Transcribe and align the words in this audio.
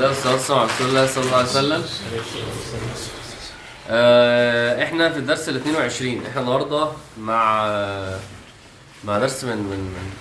الله 0.00 0.12
والصلاة 0.12 0.34
والسلام 0.34 0.60
على 0.60 0.68
رسول 0.70 0.88
الله 0.88 1.06
صلى 1.06 1.24
الله 1.24 1.36
عليه 1.36 1.48
وسلم. 1.48 1.84
آه، 3.90 4.82
إحنا 4.84 5.10
في 5.10 5.18
الدرس 5.18 5.48
ال 5.48 5.56
22 5.56 6.26
إحنا 6.26 6.40
النهارده 6.40 6.88
مع 7.18 7.64
مع 9.04 9.18
درس 9.18 9.44
من 9.44 9.56
من 9.56 9.76
من, 9.78 10.12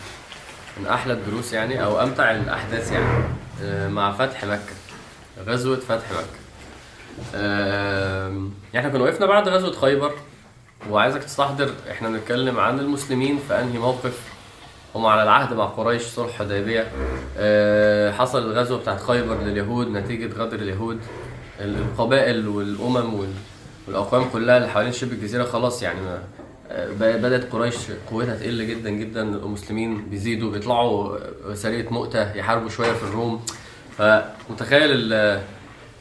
من 0.78 0.88
أحلى 0.88 1.14
الدروس 1.14 1.54
يعني 1.54 1.84
أو 1.84 2.02
أمتع 2.04 2.32
الأحداث 2.32 2.92
يعني. 2.92 3.24
آه، 3.64 3.88
مع 3.88 4.12
فتح 4.12 4.44
مكة 4.46 4.76
غزوة 5.48 5.80
فتح 5.80 6.12
مكة. 6.12 6.40
آه، 7.36 8.50
إحنا 8.78 8.90
كنا 8.90 9.04
وقفنا 9.04 9.26
بعد 9.26 9.50
غزوة 9.50 9.80
خيبر 9.82 10.14
وعايزك 10.90 11.24
تستحضر 11.24 11.74
إحنا 11.92 12.10
بنتكلم 12.10 12.60
عن 12.60 12.80
المسلمين 12.80 13.40
في 13.48 13.60
أنهي 13.60 13.78
موقف. 13.78 14.14
هم 14.96 15.06
على 15.06 15.24
العهد 15.24 15.54
مع 15.54 15.66
قريش 15.66 16.02
صلح 16.02 16.32
حديبية. 16.40 16.88
آه، 17.38 18.12
حصل 18.12 18.52
الغزوة 18.52 18.80
بتاعت 18.80 19.02
خيبر 19.02 19.38
لليهود 19.42 19.88
نتيجة 19.88 20.34
غدر 20.34 20.60
اليهود. 20.60 21.00
القبائل 21.60 22.48
والأمم 22.48 23.14
وال- 23.14 23.34
والأقوام 23.88 24.30
كلها 24.30 24.58
اللي 24.58 24.70
حوالين 24.70 24.92
شبه 24.92 25.12
الجزيرة 25.12 25.44
خلاص 25.44 25.84
يعني 25.84 26.02
ما 26.02 26.22
آه، 26.72 26.88
ب- 26.90 27.22
بدأت 27.22 27.52
قريش 27.52 27.76
قوتها 28.12 28.36
تقل 28.36 28.68
جدا 28.68 28.90
جدا. 28.90 29.22
المسلمين 29.22 30.10
بيزيدوا 30.10 30.52
بيطلعوا 30.52 31.18
آه، 31.52 31.54
سرية 31.54 31.90
مؤتة 31.90 32.34
يحاربوا 32.36 32.70
شوية 32.70 32.94
في 32.94 33.04
الروم. 33.04 33.46
فمتخيل 33.98 34.92
ال- 34.92 35.42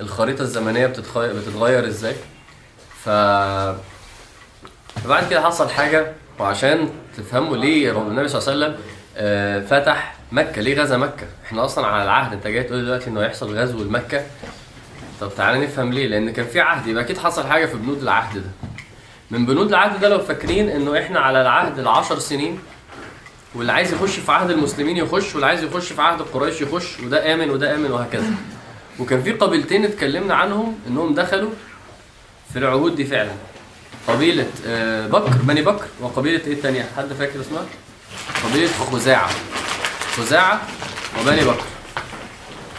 الخريطة 0.00 0.42
الزمنية 0.42 0.86
بتتخي- 0.86 1.32
بتتغير 1.34 1.86
إزاي؟ 1.86 2.14
ف 3.04 3.08
فبعد 5.04 5.28
كده 5.30 5.40
حصل 5.42 5.68
حاجة 5.68 6.12
وعشان 6.38 6.88
تفهموا 7.18 7.56
ليه 7.56 7.90
النبي 8.08 8.28
صلى 8.28 8.40
الله 8.42 8.64
عليه 8.66 8.74
وسلم 8.74 8.84
آه، 9.16 9.60
فتح 9.60 10.14
مكة. 10.32 10.62
ليه 10.62 10.80
غزا 10.82 10.96
مكة؟ 10.96 11.26
إحنا 11.46 11.64
أصلا 11.64 11.86
على 11.86 12.04
العهد. 12.04 12.32
أنت 12.32 12.46
جاي 12.46 12.62
تقول 12.62 12.84
دلوقتي 12.84 13.10
إنه 13.10 13.20
هيحصل 13.20 13.58
غزو 13.58 13.78
لمكة؟ 13.84 14.22
طب 15.20 15.30
تعالى 15.36 15.64
نفهم 15.66 15.92
ليه 15.92 16.06
لأن 16.06 16.30
كان 16.32 16.46
في 16.46 16.60
عهد. 16.60 16.86
يبقى 16.86 17.02
أكيد 17.04 17.18
حصل 17.18 17.46
حاجة 17.46 17.66
في 17.66 17.76
بنود 17.76 18.02
العهد 18.02 18.38
ده. 18.38 18.50
من 19.30 19.46
بنود 19.46 19.68
العهد 19.68 20.00
ده 20.00 20.08
لو 20.08 20.18
فاكرين 20.18 20.68
إنه 20.68 20.98
إحنا 20.98 21.20
على 21.20 21.42
العهد 21.42 21.78
العشر 21.78 22.18
سنين 22.18 22.58
واللي 23.54 23.72
عايز 23.72 23.92
يخش 23.92 24.18
في 24.18 24.32
عهد 24.32 24.50
المسلمين 24.50 24.96
يخش 24.96 25.32
واللي 25.34 25.46
عايز 25.46 25.64
يخش 25.64 25.92
في 25.92 26.02
عهد 26.02 26.22
قريش 26.22 26.60
يخش 26.60 27.00
وده 27.00 27.34
آمن 27.34 27.50
وده 27.50 27.74
آمن 27.74 27.90
وهكذا. 27.90 28.30
وكان 28.98 29.22
في 29.22 29.32
قبيلتين 29.32 29.84
اتكلمنا 29.84 30.34
عنهم 30.34 30.78
إنهم 30.86 31.14
دخلوا 31.14 31.50
في 32.52 32.58
العهود 32.58 32.96
دي 32.96 33.04
فعلا. 33.04 33.30
قبيلة 34.08 34.46
آه، 34.66 35.06
بكر 35.06 35.30
بني 35.42 35.62
بكر 35.62 35.86
وقبيلة 36.00 36.44
إيه 36.46 36.52
التانية؟ 36.52 36.88
حد 36.96 37.12
فاكر 37.12 37.40
اسمها؟ 37.40 37.64
قبيلة 38.44 38.70
خزاعة 38.92 39.30
خزاعة 40.16 40.60
وبني 41.20 41.44
بكر 41.44 41.64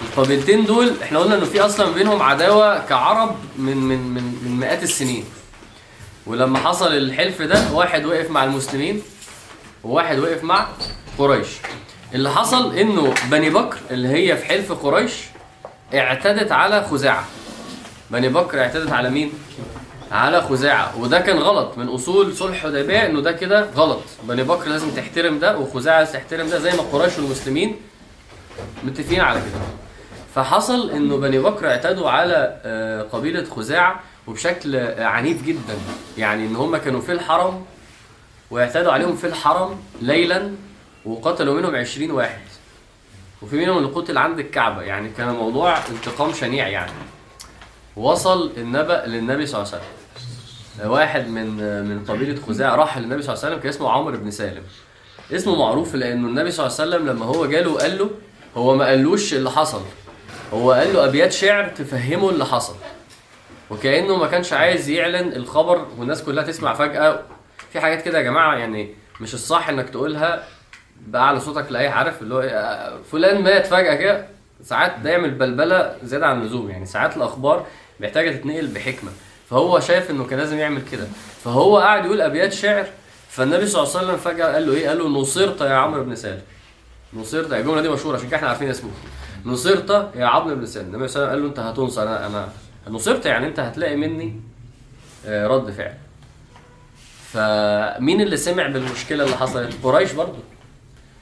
القبيلتين 0.01 0.65
دول 0.65 0.93
إحنا 1.03 1.19
قلنا 1.19 1.35
إنه 1.35 1.45
في 1.45 1.59
أصلا 1.61 1.91
بينهم 1.91 2.21
عداوة 2.21 2.85
كعرب 2.85 3.35
من 3.57 3.77
من 3.77 3.99
من 4.13 4.23
من 4.43 4.57
مئات 4.59 4.83
السنين 4.83 5.25
ولما 6.25 6.59
حصل 6.59 6.93
الحلف 6.97 7.41
ده 7.41 7.71
واحد 7.71 8.05
وقف 8.05 8.29
مع 8.31 8.43
المسلمين 8.43 9.01
وواحد 9.83 10.19
وقف 10.19 10.43
مع 10.43 10.67
قريش 11.17 11.47
اللي 12.13 12.29
حصل 12.31 12.75
إنه 12.75 13.13
بني 13.31 13.49
بكر 13.49 13.77
اللي 13.91 14.07
هي 14.07 14.37
في 14.37 14.45
حلف 14.45 14.71
قريش 14.71 15.13
اعتدت 15.93 16.51
على 16.51 16.83
خزاعة 16.91 17.25
بني 18.11 18.29
بكر 18.29 18.59
اعتدت 18.61 18.91
على 18.91 19.09
مين؟ 19.09 19.33
على 20.11 20.41
خزاعة. 20.41 20.99
وده 21.01 21.19
كان 21.19 21.37
غلط. 21.37 21.77
من 21.77 21.87
أصول 21.87 22.35
صلح 22.35 22.63
حديبية 22.63 23.05
إنه 23.05 23.21
ده 23.21 23.31
كده 23.31 23.69
غلط. 23.75 24.01
بني 24.23 24.43
بكر 24.43 24.69
لازم 24.69 24.91
تحترم 24.91 25.39
ده 25.39 25.57
وخزاعة 25.57 25.99
لازم 25.99 26.13
تحترم 26.13 26.49
ده 26.49 26.59
زي 26.59 26.71
ما 26.71 26.83
قريش 26.83 27.17
والمسلمين 27.17 27.75
متفقين 28.83 29.21
على 29.21 29.39
كده. 29.39 29.61
فحصل 30.35 30.89
إنه 30.91 31.17
بني 31.17 31.39
بكر 31.39 31.67
اعتدوا 31.67 32.09
على 32.09 32.59
آه، 32.65 33.01
قبيلة 33.01 33.43
خزاعة 33.43 33.99
وبشكل 34.27 34.75
آه، 34.75 35.05
عنيف 35.05 35.43
جدا. 35.43 35.77
يعني 36.17 36.45
إن 36.45 36.55
هم 36.55 36.77
كانوا 36.77 37.01
في 37.01 37.11
الحرم 37.11 37.65
واعتدوا 38.51 38.91
عليهم 38.91 39.15
في 39.15 39.27
الحرم 39.27 39.79
ليلا 40.01 40.51
وقتلوا 41.05 41.59
منهم 41.59 41.75
عشرين 41.75 42.11
واحد. 42.11 42.41
وفي 43.41 43.55
منهم 43.55 43.77
اللي 43.77 43.89
قتل 43.89 44.17
عند 44.17 44.39
الكعبة. 44.39 44.81
يعني 44.81 45.09
كان 45.17 45.29
موضوع 45.29 45.77
انتقام 45.77 46.33
شنيع 46.33 46.67
يعني. 46.67 46.91
وصل 47.95 48.51
النبأ 48.57 49.03
للنبي 49.05 49.45
صلى 49.45 49.61
الله 49.61 49.73
عليه 49.73 49.83
وسلم. 49.83 49.98
واحد 50.83 51.27
من 51.27 51.47
من 51.85 52.05
قبيلة 52.05 52.41
خزاعة 52.41 52.75
راح 52.75 52.97
للنبي 52.97 53.21
صلى 53.21 53.33
الله 53.33 53.45
عليه 53.45 53.55
وسلم 53.55 53.63
كان 53.63 53.69
اسمه 53.69 53.89
عمرو 53.91 54.17
بن 54.17 54.31
سالم. 54.31 54.63
اسمه 55.31 55.55
معروف 55.55 55.95
لأنه 55.95 56.27
النبي 56.27 56.51
صلى 56.51 56.65
الله 56.67 56.79
عليه 56.79 56.89
وسلم 56.89 57.09
لما 57.09 57.25
هو 57.25 57.45
جاله 57.45 57.71
وقال 57.71 57.97
له 57.97 58.09
هو 58.57 58.75
ما 58.75 58.85
قالوش 58.85 59.33
اللي 59.33 59.51
حصل. 59.51 59.81
هو 60.53 60.71
قال 60.71 60.93
له 60.93 61.05
أبيات 61.05 61.31
شعر 61.31 61.67
تفهمه 61.69 62.29
اللي 62.29 62.45
حصل. 62.45 62.75
وكأنه 63.69 64.17
ما 64.17 64.27
كانش 64.27 64.53
عايز 64.53 64.89
يعلن 64.89 65.33
الخبر 65.33 65.87
والناس 65.97 66.23
كلها 66.23 66.43
تسمع 66.43 66.73
فجأة. 66.73 67.19
في 67.73 67.79
حاجات 67.79 68.01
كده 68.01 68.17
يا 68.17 68.23
جماعة 68.23 68.55
يعني 68.55 68.95
مش 69.21 69.33
الصح 69.33 69.69
إنك 69.69 69.89
تقولها 69.89 70.43
بأعلى 71.07 71.39
صوتك 71.39 71.71
لأي 71.71 71.87
عارف 71.87 72.21
اللي 72.21 72.35
هو 72.35 72.41
فلان 73.11 73.43
مات 73.43 73.67
فجأة 73.67 73.95
كده. 73.95 74.27
ساعات 74.63 74.99
ده 75.03 75.09
يعمل 75.09 75.31
بلبلة 75.31 75.95
زيادة 76.03 76.27
عن 76.27 76.41
اللزوم 76.41 76.69
يعني 76.69 76.85
ساعات 76.85 77.17
الأخبار 77.17 77.65
محتاجة 77.99 78.31
تتنقل 78.31 78.67
بحكمة. 78.67 79.11
فهو 79.49 79.79
شايف 79.79 80.11
إنه 80.11 80.23
كان 80.25 80.39
لازم 80.39 80.57
يعمل 80.57 80.81
كده. 80.91 81.07
فهو 81.43 81.77
قاعد 81.77 82.05
يقول 82.05 82.21
أبيات 82.21 82.53
شعر 82.53 82.85
فالنبي 83.29 83.67
صلى 83.67 83.83
الله 83.83 83.97
عليه 83.97 84.05
وسلم 84.07 84.17
فجأة 84.17 84.53
قال 84.53 84.67
له 84.67 84.73
إيه؟ 84.73 84.87
قال 84.87 84.97
له 84.97 85.07
نصرت 85.07 85.61
يا 85.61 85.73
عمرو 85.73 86.03
بن 86.03 86.15
سالم. 86.15 86.41
نصرت 87.13 87.53
الجملة 87.53 87.81
دي 87.81 87.89
مشهورة 87.89 88.15
عشان 88.17 88.27
كده 88.27 88.37
إحنا 88.37 88.47
عارفين 88.47 88.69
اسمه. 88.69 88.89
نصرت 89.45 90.09
يا 90.15 90.25
عمرو 90.25 90.55
بن 90.55 90.65
سالم. 90.65 90.87
النبي 90.95 91.07
صلى 91.07 91.23
الله 91.23 91.31
عليه 91.31 91.41
وسلم 91.41 91.53
قال 91.53 91.65
له 91.65 91.71
أنت 91.71 91.79
هتنصر 91.79 92.03
أنا 92.03 92.27
أنا 92.27 92.49
نصرت 92.87 93.25
يعني 93.25 93.47
أنت 93.47 93.59
هتلاقي 93.59 93.95
مني 93.95 94.41
آه، 95.25 95.47
رد 95.47 95.71
فعل. 95.71 95.93
فمين 97.33 98.21
اللي 98.21 98.37
سمع 98.37 98.67
بالمشكلة 98.67 99.23
اللي 99.23 99.35
حصلت؟ 99.37 99.73
قريش 99.83 100.11
برضو. 100.11 100.37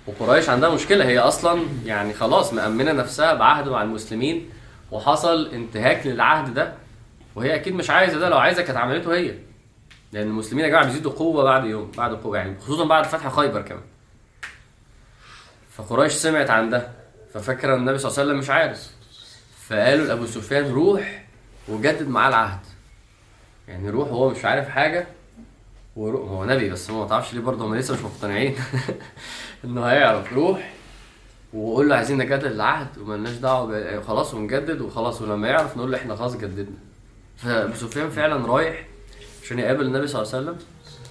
وقريش 0.08 0.50
عندها 0.50 0.70
مشكلة. 0.70 1.06
هي 1.06 1.20
أصلا 1.20 1.62
يعني 1.86 2.14
خلاص 2.14 2.54
مأمنة 2.54 2.92
نفسها 2.92 3.34
بعهد 3.34 3.70
مع 3.70 3.82
المسلمين 3.82 4.50
وحصل 4.92 5.50
انتهاك 5.54 6.08
للعهد 6.08 6.54
ده. 6.54 6.74
وهي 7.38 7.56
أكيد 7.56 7.74
مش 7.74 7.90
عايزة 7.90 8.20
ده 8.20 8.30
لو 8.30 8.38
عايزة 8.38 8.62
كانت 8.62 8.78
عملته 8.78 9.14
هي. 9.16 9.34
لأن 10.14 10.28
المسلمين 10.28 10.66
يا 10.66 10.70
جماعة 10.70 10.86
بيزيدوا 10.86 11.12
قوة 11.12 11.44
بعد 11.44 11.66
يوم 11.66 11.92
بعد 11.98 12.14
قوة 12.14 12.38
يعني 12.38 12.60
خصوصا 12.60 12.86
بعد 12.86 13.06
فتح 13.06 13.36
خيبر 13.36 13.62
كمان. 13.62 13.84
فقريش 15.72 16.14
سمعت 16.14 16.50
عن 16.50 16.70
ده 16.70 16.92
ففكر 17.34 17.76
النبي 17.76 17.98
صلى 17.98 18.10
الله 18.10 18.20
عليه 18.20 18.30
وسلم 18.30 18.40
مش 18.40 18.50
عارف. 18.50 18.92
فقالوا 19.68 20.06
لأبو 20.08 20.26
سفيان 20.26 20.72
روح 20.72 21.26
وجدد 21.68 22.08
معاه 22.08 22.30
العهد. 22.30 22.60
يعني 23.68 23.90
روح 23.90 24.12
وهو 24.12 24.30
مش 24.30 24.46
عارف 24.46 24.70
حاجة 24.70 25.08
وروح 25.96 26.30
هو 26.30 26.46
نبي 26.46 26.70
بس 26.70 26.90
ما 26.90 27.08
تعرفش 27.08 27.34
ليه 27.34 27.42
برضه 27.42 27.66
هم 27.66 27.76
لسه 27.76 27.94
مش 27.94 28.00
مقتنعين 28.02 28.56
إنه 29.66 29.86
هيعرف. 29.86 30.34
روح 30.34 30.74
وقول 31.54 31.90
له 31.90 31.96
عايزين 31.96 32.18
نجدد 32.18 32.44
العهد 32.46 32.98
ومالناش 32.98 33.34
دعوة 33.34 34.02
خلاص 34.02 34.34
ونجدد 34.34 34.82
وخلاص 34.82 35.22
ولما 35.22 35.48
يعرف 35.48 35.78
نقول 35.78 35.92
له 35.92 35.98
إحنا 35.98 36.16
خلاص 36.16 36.38
جددنا. 36.38 36.78
فابو 37.38 37.74
سفيان 37.74 38.10
فعلا 38.10 38.48
رايح 38.48 38.86
عشان 39.44 39.60
يقابل 39.60 39.86
النبي 39.86 40.08
صلى 40.08 40.22
الله 40.22 40.36
عليه 40.36 40.44
وسلم 40.44 40.58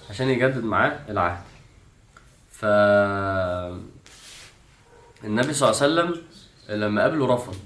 عشان 0.09 0.29
يجدد 0.29 0.63
معاه 0.63 0.99
العهد. 1.09 1.41
ف 2.51 2.65
النبي 5.23 5.53
صلى 5.53 5.69
الله 5.69 5.81
عليه 5.81 5.93
وسلم 5.93 6.21
لما 6.69 7.01
قابله 7.01 7.33
رفض 7.33 7.57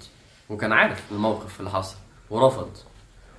وكان 0.49 0.71
عارف 0.73 1.01
الموقف 1.11 1.59
اللي 1.59 1.71
حصل 1.71 1.95
ورفض. 2.29 2.69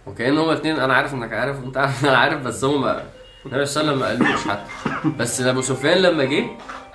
وكأن 0.07 0.39
هما 0.39 0.53
اتنين 0.53 0.79
أنا 0.79 0.95
عارف 0.95 1.15
إنك 1.15 1.33
عارف 1.33 1.61
وانت 1.61 1.77
عارف 1.77 2.05
أنا 2.05 2.17
عارف 2.19 2.43
بس 2.43 2.65
هما 2.65 3.05
النبي 3.47 3.67
صلى 3.67 3.91
الله 3.91 4.07
عليه 4.07 4.17
وسلم 4.17 4.25
ما 4.25 4.27
قالوش 4.27 4.49
حتى. 4.49 4.71
بس 5.19 5.41
ابو 5.41 5.61
سفيان 5.61 5.99
لما 5.99 6.25
جه 6.25 6.47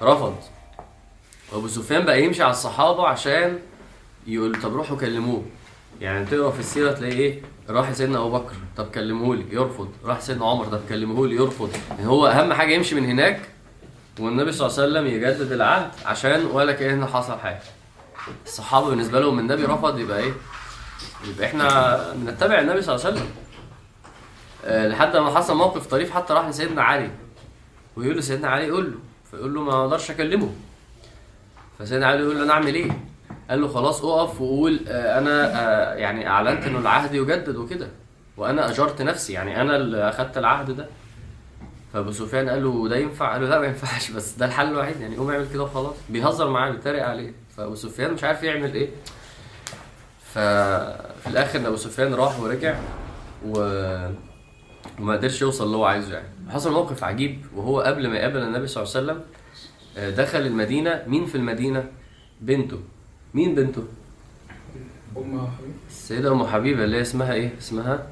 رفض. 0.01 0.35
وأبو 1.51 1.67
سفيان 1.67 2.05
بقى 2.05 2.23
يمشي 2.23 2.43
على 2.43 2.51
الصحابة 2.51 3.07
عشان 3.07 3.59
يقول 4.27 4.61
طب 4.61 4.75
روحوا 4.75 4.97
كلموه. 4.97 5.43
يعني 6.01 6.25
تقرا 6.25 6.51
في 6.51 6.59
السيره 6.59 6.91
تلاقي 6.91 7.13
إيه؟ 7.13 7.41
راح 7.69 7.91
سيدنا 7.93 8.17
أبو 8.17 8.29
بكر 8.29 8.53
طب 8.77 8.85
كلموه 8.91 9.35
لي 9.35 9.45
يرفض. 9.51 9.91
راح 10.05 10.19
سيدنا 10.21 10.45
عمر 10.45 10.65
طب 10.65 10.79
كلموه 10.89 11.27
لي 11.27 11.35
يرفض. 11.35 11.69
يعني 11.89 12.07
هو 12.07 12.27
أهم 12.27 12.53
حاجة 12.53 12.73
يمشي 12.73 12.95
من 12.95 13.05
هناك 13.05 13.41
والنبي 14.19 14.51
صلى 14.51 14.67
الله 14.67 14.79
عليه 14.79 14.91
وسلم 14.91 15.07
يجدد 15.07 15.51
العهد 15.51 15.91
عشان 16.05 16.45
ولا 16.45 16.71
كأن 16.71 17.05
حصل 17.05 17.39
حاجة. 17.39 17.59
الصحابة 18.45 18.89
بالنسبة 18.89 19.19
لهم 19.19 19.39
النبي 19.39 19.63
رفض 19.65 19.99
يبقى 19.99 20.19
إيه؟ 20.19 20.33
يبقى 21.27 21.47
إحنا 21.47 21.97
بنتبع 22.13 22.59
النبي 22.59 22.81
صلى 22.81 22.95
الله 22.95 23.05
عليه 23.05 23.15
وسلم. 23.15 23.29
آه، 24.65 24.87
لحد 24.87 25.17
ما 25.17 25.37
حصل 25.37 25.57
موقف 25.57 25.87
طريف 25.87 26.11
حتى 26.11 26.33
راح 26.33 26.47
لسيدنا 26.47 26.83
علي. 26.83 27.11
ويقول 27.95 28.15
له 28.15 28.21
سيدنا 28.21 28.47
علي 28.47 28.71
قول 28.71 28.85
له. 28.85 28.97
فيقول 29.31 29.53
له 29.53 29.61
ما 29.61 29.81
أقدرش 29.81 30.11
أكلمه. 30.11 30.53
فسيدنا 31.79 32.07
علي 32.07 32.23
يقول 32.23 32.37
له 32.37 32.43
أنا 32.43 32.53
اعمل 32.53 32.75
إيه 32.75 32.91
قال 33.49 33.61
له 33.61 33.67
خلاص 33.67 34.03
اقف 34.03 34.41
وقول 34.41 34.79
آه، 34.87 35.19
أنا 35.19 35.61
آه، 35.61 35.95
يعني 35.95 36.27
أعلنت 36.27 36.63
إنه 36.63 36.79
العهد 36.79 37.13
يجدد 37.13 37.55
وكده. 37.55 37.87
وأنا 38.37 38.69
أجرت 38.69 39.01
نفسي 39.01 39.33
يعني 39.33 39.61
أنا 39.61 39.75
اللي 39.75 40.09
أخدت 40.09 40.37
العهد 40.37 40.71
ده. 40.71 40.87
فابو 41.93 42.11
سفيان 42.11 42.49
قال 42.49 42.63
له 42.63 42.87
ده 42.89 42.97
ينفع؟ 42.97 43.31
قال 43.31 43.41
له 43.41 43.49
لا 43.49 43.59
ما 43.59 43.65
ينفعش 43.65 44.11
بس 44.11 44.35
ده 44.37 44.45
الحل 44.45 44.67
الوحيد 44.67 45.01
يعني 45.01 45.17
قوم 45.17 45.31
اعمل 45.31 45.47
كده 45.53 45.63
وخلاص. 45.63 45.95
بيهزر 46.09 46.49
معاه 46.49 46.71
بيتريق 46.71 47.05
عليه. 47.05 47.33
فابو 47.57 47.75
سفيان 47.75 48.13
مش 48.13 48.23
عارف 48.23 48.43
يعمل 48.43 48.73
إيه. 48.73 48.89
ففي 50.33 51.27
الآخر 51.27 51.67
ابو 51.67 51.75
سفيان 51.75 52.13
راح 52.13 52.39
ورجع 52.39 52.79
و... 53.45 53.59
وما 54.99 55.13
قدرش 55.13 55.41
يوصل 55.41 55.65
اللي 55.65 55.77
هو 55.77 55.85
عايزه 55.85 56.13
يعني. 56.13 56.27
حصل 56.49 56.71
موقف 56.71 57.03
عجيب 57.03 57.45
وهو 57.55 57.81
قبل 57.81 58.07
ما 58.07 58.17
يقابل 58.17 58.37
النبي 58.41 58.67
صلى 58.67 58.83
الله 58.83 58.95
عليه 58.95 59.05
وسلم 59.05 59.21
آه، 59.97 60.09
دخل 60.09 60.39
المدينة. 60.39 61.03
مين 61.07 61.25
في 61.25 61.35
المدينة؟ 61.35 61.85
بنته. 62.41 62.79
مين 63.37 63.55
بنته 63.55 63.83
أم 65.17 65.47
حبيب 65.47 65.73
السيدة 65.89 66.31
أم 66.31 66.47
حبيبة 66.47 66.83
اللي 66.83 66.97
هي 66.97 67.01
اسمها 67.01 67.33
إيه؟ 67.33 67.49
اسمها 67.59 68.07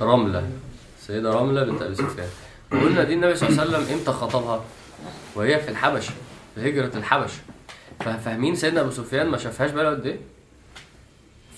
رملة 0.00 0.50
السيدة 0.98 1.30
رملة 1.32 1.64
بنت 1.64 1.82
أبي 1.82 1.94
سفيان 1.94 2.28
وقلنا 2.72 3.04
دي 3.04 3.14
النبي 3.14 3.34
صلى 3.36 3.48
الله 3.48 3.60
عليه 3.62 3.70
وسلم 3.70 3.98
إمتى 3.98 4.12
خطبها؟ 4.12 4.64
وهي 5.34 5.58
في 5.60 5.68
الحبشة 5.68 6.12
في 6.54 6.68
هجرة 6.70 6.96
الحبشة 6.98 7.38
ففاهمين 8.00 8.54
سيدنا 8.54 8.80
أبو 8.80 8.90
سفيان 8.90 9.26
ما 9.26 9.36
شافهاش 9.38 9.70
بقاله 9.70 9.90
قد 9.90 10.06
إيه؟ 10.06 10.18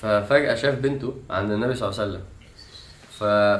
ففجأة 0.02 0.54
شاف 0.54 0.74
بنته 0.74 1.14
عند 1.30 1.50
النبي 1.50 1.74
صلى 1.74 1.88
الله 1.88 2.00
عليه 2.00 2.10
وسلم. 2.12 2.22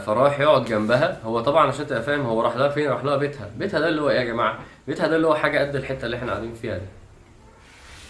فراح 0.06 0.40
يقعد 0.40 0.64
جنبها 0.64 1.20
هو 1.24 1.40
طبعا 1.40 1.68
عشان 1.68 1.86
تبقى 1.86 2.02
فاهم 2.02 2.20
هو 2.20 2.42
راح 2.42 2.56
لها 2.56 2.68
فين؟ 2.68 2.88
راح 2.90 3.04
لها 3.04 3.16
بيتها 3.16 3.50
بيتها 3.58 3.80
ده 3.80 3.88
اللي 3.88 4.02
هو 4.02 4.10
إيه 4.10 4.18
يا 4.20 4.24
جماعة؟ 4.24 4.58
بيتها 4.86 5.06
ده 5.08 5.16
اللي 5.16 5.26
هو 5.26 5.34
حاجة 5.34 5.58
قد 5.58 5.76
الحتة 5.76 6.04
اللي 6.06 6.16
إحنا 6.16 6.32
قاعدين 6.32 6.54
فيها 6.54 6.78
دي 6.78 6.84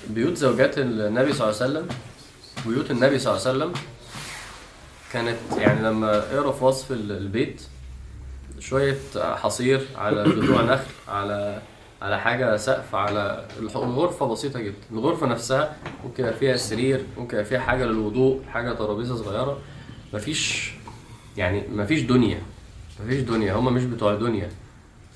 بيوت 0.08 0.37
زوجات 0.37 0.79
النبي 0.79 1.32
صلى 1.32 1.49
الله 1.50 1.62
عليه 1.62 1.70
وسلم 1.70 1.88
بيوت 2.67 2.91
النبي 2.91 3.19
صلى 3.19 3.37
الله 3.37 3.47
عليه 3.49 3.56
وسلم 3.58 3.73
كانت 5.12 5.37
يعني 5.58 5.82
لما 5.82 6.19
اقرا 6.35 6.52
في 6.52 6.64
وصف 6.64 6.93
ال- 6.93 7.12
البيت 7.12 7.62
شوية 8.58 8.97
حصير 9.17 9.87
على 9.97 10.25
جذوع 10.25 10.62
نخل 10.62 10.85
على 11.08 11.62
على 12.02 12.20
حاجة 12.20 12.56
سقف 12.56 12.94
على 12.94 13.47
الغرفة 13.61 14.26
بسيطة 14.26 14.61
جدا. 14.61 14.76
الغرفة 14.93 15.26
نفسها 15.26 15.76
ممكن 16.05 16.25
يبقى 16.25 16.37
فيها 16.38 16.56
سرير 16.56 17.05
ممكن 17.19 17.35
يبقى 17.37 17.44
فيها 17.44 17.61
حاجة 17.61 17.85
للوضوء 17.85 18.43
حاجة 18.52 18.73
ترابيزة 18.73 19.17
صغيرة. 19.17 19.58
مفيش 20.14 20.73
يعني 21.37 21.62
مفيش 21.75 22.00
دنيا 22.02 22.43
مفيش 23.05 23.20
دنيا. 23.20 23.52
هما 23.55 23.70
مش 23.70 23.85
بتوع 23.85 24.14
دنيا. 24.14 24.49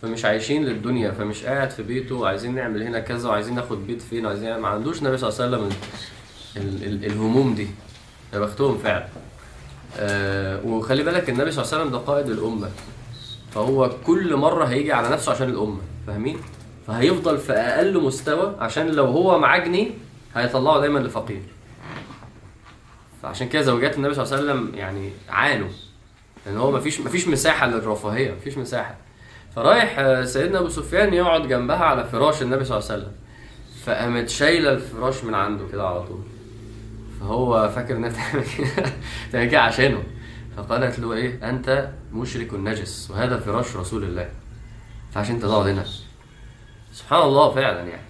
فمش 0.04 0.24
عايشين 0.24 0.64
للدنيا 0.64 1.10
فمش 1.10 1.44
قاعد 1.44 1.70
في 1.70 1.82
بيته 1.82 2.14
وعايزين 2.14 2.54
نعمل 2.54 2.82
هنا 2.82 3.00
كذا 3.00 3.28
وعايزين 3.28 3.54
ناخد 3.54 3.86
بيت 3.86 4.02
فين 4.02 4.26
وعايزين 4.26 4.56
ما 4.56 4.68
عندوش 4.68 4.98
النبي 4.98 5.16
صلى 5.16 5.28
الله 5.30 5.56
عليه 5.56 5.66
وسلم 5.66 5.78
ال- 6.56 6.84
ال- 6.84 7.04
الهموم 7.04 7.54
دي. 7.54 7.68
يا 8.34 8.38
بختهم 8.38 8.78
فعلا. 8.78 9.06
آه 9.98 10.60
وخلي 10.66 11.02
بالك 11.02 11.30
النبي 11.30 11.50
صلى 11.50 11.64
الله 11.64 11.74
عليه 11.74 11.82
وسلم 11.84 11.92
ده 11.98 11.98
قائد 12.06 12.28
الأمة. 12.30 12.70
فهو 13.54 13.90
كل 14.06 14.36
مرة 14.36 14.64
هيجي 14.64 14.92
على 14.92 15.08
نفسه 15.08 15.32
عشان 15.32 15.48
الأمة 15.48 15.80
فاهمين؟ 16.06 16.38
فهيفضل 16.86 17.38
في 17.38 17.52
أقل 17.52 18.02
مستوى 18.02 18.56
عشان 18.58 18.86
لو 18.88 19.04
هو 19.04 19.38
معاه 19.38 19.58
جنيه 19.58 19.90
هيطلعه 20.34 20.80
دايما 20.80 20.98
لفقير. 20.98 21.42
فعشان 23.22 23.48
كده 23.48 23.62
زوجات 23.62 23.96
النبي 23.96 24.14
صلى 24.14 24.24
الله 24.24 24.36
عليه 24.36 24.44
وسلم 24.62 24.74
يعني 24.78 25.10
عانوا. 25.28 25.68
لأن 26.46 26.56
هو 26.56 26.70
مفيش 26.70 27.00
مفيش 27.00 27.28
مساحة 27.28 27.66
للرفاهية 27.66 28.32
مفيش 28.34 28.58
مساحة. 28.58 28.96
فرايح 29.56 29.98
آه، 29.98 30.24
سيدنا 30.24 30.58
أبو 30.58 30.68
سفيان 30.68 31.14
يقعد 31.14 31.48
جنبها 31.48 31.76
على 31.84 32.04
فراش 32.04 32.42
النبي 32.42 32.64
صلى 32.64 32.78
الله 32.78 32.90
عليه 32.90 33.00
وسلم. 33.02 33.12
فقامت 33.84 34.28
شايلة 34.28 34.72
الفراش 34.72 35.24
من 35.24 35.34
عنده 35.34 35.64
كده 35.72 35.88
على 35.88 36.02
طول. 36.02 36.20
فهو 37.20 37.68
فاكر 37.68 37.96
إنها 37.96 38.08
بتعمل 38.14 38.44
كده 38.58 38.92
بتعمل 39.28 39.48
كده 39.50 39.60
عشانه. 39.60 40.02
فقالت 40.56 40.98
له 40.98 41.12
إيه؟ 41.12 41.50
أنت 41.50 41.88
مشرك 42.12 42.54
نجس 42.54 43.10
وهذا 43.10 43.38
فراش 43.40 43.76
رسول 43.76 44.04
الله. 44.04 44.28
فعشان 45.12 45.34
أنت 45.34 45.44
تقعد 45.44 45.66
هنا. 45.66 45.84
سبحان 46.92 47.22
الله 47.22 47.50
فعلا 47.54 47.80
يعني. 47.80 48.02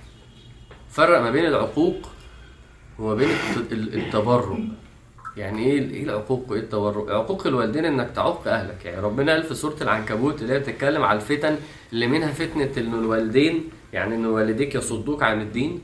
فرق 0.90 1.20
ما 1.20 1.30
بين 1.30 1.46
العقوق 1.46 1.96
وما 2.98 3.14
بين 3.14 3.28
الت- 3.30 3.72
ال- 3.72 3.94
التبرع 3.94 4.58
يعني 5.36 5.66
إيه 5.66 5.90
إيه 5.90 6.04
العقوق 6.04 6.50
وإيه 6.50 6.60
التبرع 6.60 7.16
عقوق 7.18 7.46
الوالدين 7.46 7.84
إنك 7.84 8.10
تعق 8.10 8.48
أهلك. 8.48 8.84
يعني 8.84 9.00
ربنا 9.00 9.32
قال 9.32 9.42
في 9.42 9.54
سورة 9.54 9.76
العنكبوت 9.80 10.42
اللي 10.42 10.52
هي 10.52 10.58
بتتكلم 10.58 11.02
على 11.02 11.16
الفتن 11.16 11.56
اللي 11.92 12.06
منها 12.06 12.32
فتنة 12.32 12.70
إن 12.78 12.94
الوالدين 12.94 13.68
يعني 13.92 14.14
إن 14.14 14.26
والديك 14.26 14.74
يصدوك 14.74 15.22
عن 15.22 15.40
الدين. 15.40 15.80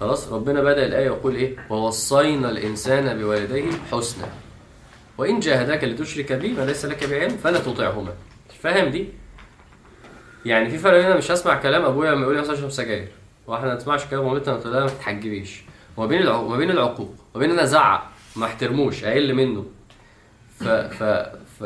خلاص؟ 0.00 0.32
ربنا 0.32 0.62
بدأ 0.62 0.86
الآية 0.86 1.06
يقول 1.06 1.34
إيه؟ 1.34 1.56
ووصينا 1.70 2.50
الإنسان 2.50 3.18
بوالديه 3.18 3.70
حسنا. 3.92 4.28
وإن 5.18 5.40
جاهداك 5.40 5.84
لتشرك 5.84 6.32
بي 6.32 6.52
ما 6.52 6.62
ليس 6.62 6.84
لك 6.84 7.04
بعلم 7.04 7.36
فلا 7.36 7.58
تطعهما. 7.58 8.12
فاهم 8.60 8.88
دي؟ 8.88 9.08
يعني 10.44 10.70
في 10.70 10.78
فرق 10.78 11.04
هنا 11.04 11.16
مش 11.16 11.30
هسمع 11.30 11.54
كلام 11.54 11.84
أبويا 11.84 12.10
لما 12.10 12.22
يقول 12.22 12.34
لي 12.34 12.40
مثلا 12.40 12.54
اشرب 12.54 12.70
سجاير. 12.70 13.08
وإحنا 13.46 13.68
ما 13.68 13.74
نسمعش 13.74 14.04
كلام 14.06 14.24
مامتنا 14.24 14.54
ما 14.54 14.86
تتحجبيش. 14.86 15.62
وما 15.96 16.06
بين 16.06 16.22
العقوق 16.22 16.56
بين 16.56 16.70
العقوق. 16.70 17.14
وما 17.34 17.46
بين 17.46 17.50
أنا 17.50 17.62
أزعق. 17.62 18.11
ما 18.36 18.46
احترموش 18.46 19.04
أقل 19.04 19.34
منه. 19.34 19.64
ف 20.58 20.64
ف 20.68 21.02
ف 21.60 21.64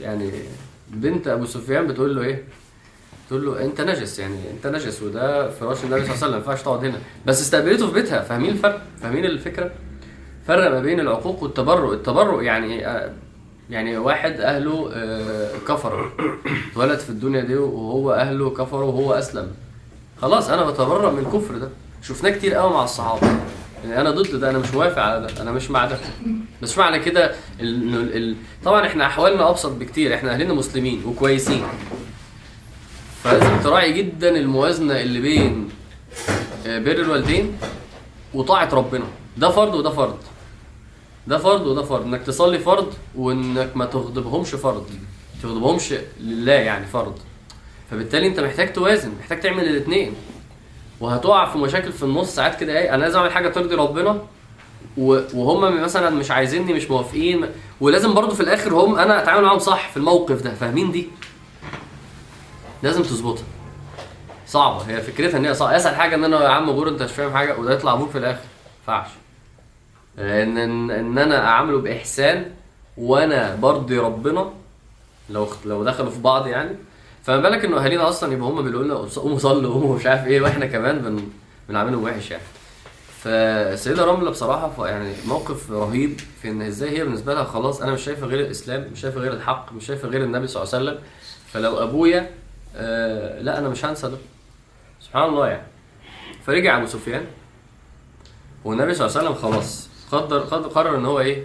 يعني 0.00 0.30
بنت 0.88 1.28
أبو 1.28 1.44
سفيان 1.46 1.86
بتقول 1.86 2.16
له 2.16 2.22
إيه؟ 2.22 2.44
تقول 3.28 3.46
له 3.46 3.64
أنت 3.64 3.80
نجس 3.80 4.18
يعني 4.18 4.50
أنت 4.50 4.66
نجس 4.66 5.02
وده 5.02 5.50
فراش 5.50 5.84
النبي 5.84 6.00
صلى 6.04 6.14
الله 6.14 6.16
عليه 6.16 6.16
وسلم 6.16 6.30
ما 6.30 6.36
ينفعش 6.36 6.62
تقعد 6.62 6.84
هنا. 6.84 6.98
بس 7.26 7.40
استقبلته 7.40 7.86
في 7.86 7.92
بيتها 7.94 8.22
فاهمين 8.22 8.50
الفرق؟ 8.50 8.82
فاهمين 9.02 9.24
الفكرة؟ 9.24 9.70
فرق 10.46 10.70
ما 10.70 10.80
بين 10.80 11.00
العقوق 11.00 11.42
والتبرع 11.42 11.92
التبرع 11.92 12.42
يعني 12.42 12.86
آه، 12.86 13.12
يعني 13.70 13.98
واحد 13.98 14.40
أهله 14.40 14.90
آه، 14.94 15.50
كفر 15.68 16.10
اتولد 16.72 16.98
في 16.98 17.10
الدنيا 17.10 17.40
دي 17.40 17.56
وهو 17.56 18.12
أهله 18.12 18.50
كفروا 18.50 18.92
وهو 18.92 19.12
أسلم. 19.12 19.50
خلاص 20.22 20.50
أنا 20.50 20.70
بتبرأ 20.70 21.10
من 21.10 21.18
الكفر 21.18 21.56
ده. 21.58 21.68
شفناه 22.02 22.30
كتير 22.30 22.54
قوي 22.54 22.70
مع 22.72 22.84
الصحابة. 22.84 23.28
يعني 23.88 24.00
أنا 24.00 24.10
ضد 24.10 24.36
ده 24.36 24.50
أنا 24.50 24.58
مش 24.58 24.74
موافق 24.74 25.02
على 25.02 25.26
ده 25.26 25.42
أنا 25.42 25.52
مش 25.52 25.70
مع 25.70 25.84
ده. 25.84 25.98
بس 26.62 26.78
معنى 26.78 26.98
كده. 26.98 27.34
ال... 27.60 28.16
ال... 28.16 28.36
طبعا 28.64 28.86
إحنا 28.86 29.06
أحوالنا 29.06 29.50
أبسط 29.50 29.70
بكتير 29.72 30.14
إحنا 30.14 30.32
أهلنا 30.32 30.54
مسلمين 30.54 31.02
وكويسين. 31.06 31.62
فلازم 33.24 33.58
تراعي 33.64 33.92
جدا 33.92 34.36
الموازنة 34.36 35.00
اللي 35.00 35.20
بين 35.20 35.68
آه، 36.66 36.78
بر 36.78 36.90
الوالدين 36.92 37.58
وطاعة 38.34 38.68
ربنا. 38.74 39.04
ده 39.36 39.50
فرض 39.50 39.74
وده 39.74 39.90
فرض. 39.90 40.18
ده 41.26 41.38
فرض 41.38 41.66
وده 41.66 41.82
فرض. 41.82 42.04
إنك 42.04 42.22
تصلي 42.22 42.58
فرض 42.58 42.94
وإنك 43.16 43.76
ما 43.76 43.84
تغضبهمش 43.84 44.48
فرض. 44.48 44.86
ما 45.34 45.42
تغضبهمش 45.42 45.94
لله 46.20 46.52
يعني 46.52 46.86
فرض. 46.86 47.18
فبالتالي 47.90 48.26
أنت 48.26 48.40
محتاج 48.40 48.72
توازن 48.72 49.12
محتاج 49.20 49.40
تعمل 49.40 49.64
الاثنين 49.68 50.14
وهتقع 51.00 51.50
في 51.50 51.58
مشاكل 51.58 51.92
في 51.92 52.02
النص 52.02 52.34
ساعات 52.34 52.60
كده 52.60 52.78
إيه 52.78 52.94
أنا 52.94 53.02
لازم 53.02 53.18
أعمل 53.18 53.32
حاجة 53.32 53.48
ترضي 53.48 53.74
ربنا 53.74 54.18
وهم 55.34 55.82
مثلا 55.82 56.10
مش 56.10 56.30
عايزيني 56.30 56.72
مش 56.72 56.90
موافقين 56.90 57.46
ولازم 57.80 58.14
برضو 58.14 58.34
في 58.34 58.40
الآخر 58.40 58.74
هم 58.74 58.98
أنا 58.98 59.22
أتعامل 59.22 59.42
معاهم 59.44 59.58
صح 59.58 59.88
في 59.90 59.96
الموقف 59.96 60.42
ده 60.42 60.54
فاهمين 60.54 60.92
دي؟ 60.92 61.08
لازم 62.82 63.02
تظبطها. 63.02 63.44
صعبة 64.46 64.82
هي 64.88 65.00
فكرتها 65.00 65.38
إن 65.38 65.44
هي 65.44 65.54
صعبة. 65.54 65.76
أسهل 65.76 65.94
حاجة 65.96 66.14
إن 66.14 66.24
أنا 66.24 66.42
يا 66.44 66.48
عم 66.48 66.70
غور 66.70 66.88
أنت 66.88 67.02
مش 67.02 67.12
فاهم 67.12 67.32
حاجة 67.32 67.58
وده 67.58 67.74
يطلع 67.74 67.92
أبوك 67.92 68.10
في 68.10 68.18
الآخر. 68.18 68.40
ما 68.88 68.94
ينفعش 68.94 69.10
ان 70.18 70.90
إن 70.90 71.18
أنا 71.18 71.46
أعامله 71.46 71.78
بإحسان 71.80 72.50
وأنا 72.96 73.54
برضي 73.54 73.98
ربنا 73.98 74.50
لو 75.30 75.48
لو 75.64 75.84
دخلوا 75.84 76.10
في 76.10 76.20
بعض 76.20 76.46
يعني 76.46 76.76
فما 77.26 77.40
بالك 77.40 77.64
إنه 77.64 77.84
أهالينا 77.84 78.08
أصلا 78.08 78.32
يبقى 78.32 78.48
هم 78.48 78.62
بيقولوا 78.62 78.84
لنا 78.84 78.94
قوموا 78.94 79.38
صلوا 79.38 79.72
قوموا 79.72 79.96
مش 79.96 80.06
عارف 80.06 80.26
إيه. 80.26 80.40
وإحنا 80.40 80.66
كمان 80.66 80.98
بن 80.98 81.28
بنعملهم 81.68 82.04
وحش 82.04 82.30
يعني. 82.30 82.42
فالسيدة 83.22 84.04
رملة 84.04 84.30
بصراحة 84.30 84.86
يعني 84.88 85.12
موقف 85.26 85.70
رهيب 85.70 86.20
في 86.42 86.48
إن 86.48 86.62
إزاي 86.62 86.98
هي 86.98 87.04
بالنسبة 87.04 87.34
لها 87.34 87.44
خلاص 87.44 87.82
أنا 87.82 87.92
مش 87.92 88.04
شايفة 88.04 88.26
غير 88.26 88.40
الإسلام 88.40 88.88
مش 88.92 89.00
شايفة 89.00 89.20
غير 89.20 89.32
الحق 89.32 89.72
مش 89.72 89.86
شايفة 89.86 90.08
غير 90.08 90.24
النبي 90.24 90.46
صلى 90.46 90.62
الله 90.62 90.74
عليه 90.74 90.84
وسلم. 90.90 91.02
فلو 91.52 91.82
أبويا 91.82 92.30
آه 92.76 93.40
لا 93.42 93.58
أنا 93.58 93.68
مش 93.68 93.84
هنسى 93.84 94.08
ده. 94.08 94.16
سبحان 95.00 95.28
الله 95.28 95.48
يعني. 95.48 95.66
فرجع 96.46 96.76
أبو 96.78 96.86
سفيان. 96.86 97.24
والنبي 98.64 98.94
صلى 98.94 99.06
الله 99.06 99.18
عليه 99.18 99.28
وسلم 99.30 99.42
خلاص 99.42 99.88
قدر 100.12 100.38
قرر 100.68 100.96
إن 100.96 101.06
هو 101.06 101.20
إيه؟ 101.20 101.44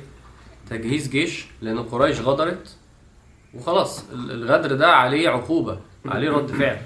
تجهيز 0.70 1.08
جيش 1.10 1.46
لأن 1.62 1.84
قريش 1.84 2.20
غدرت. 2.20 2.76
وخلاص 3.54 4.04
ال- 4.14 4.32
الغدر 4.32 4.76
ده 4.76 4.88
عليه 4.96 5.30
عقوبة 5.30 5.80
عليه 6.06 6.30
رد 6.32 6.52
فعل. 6.52 6.82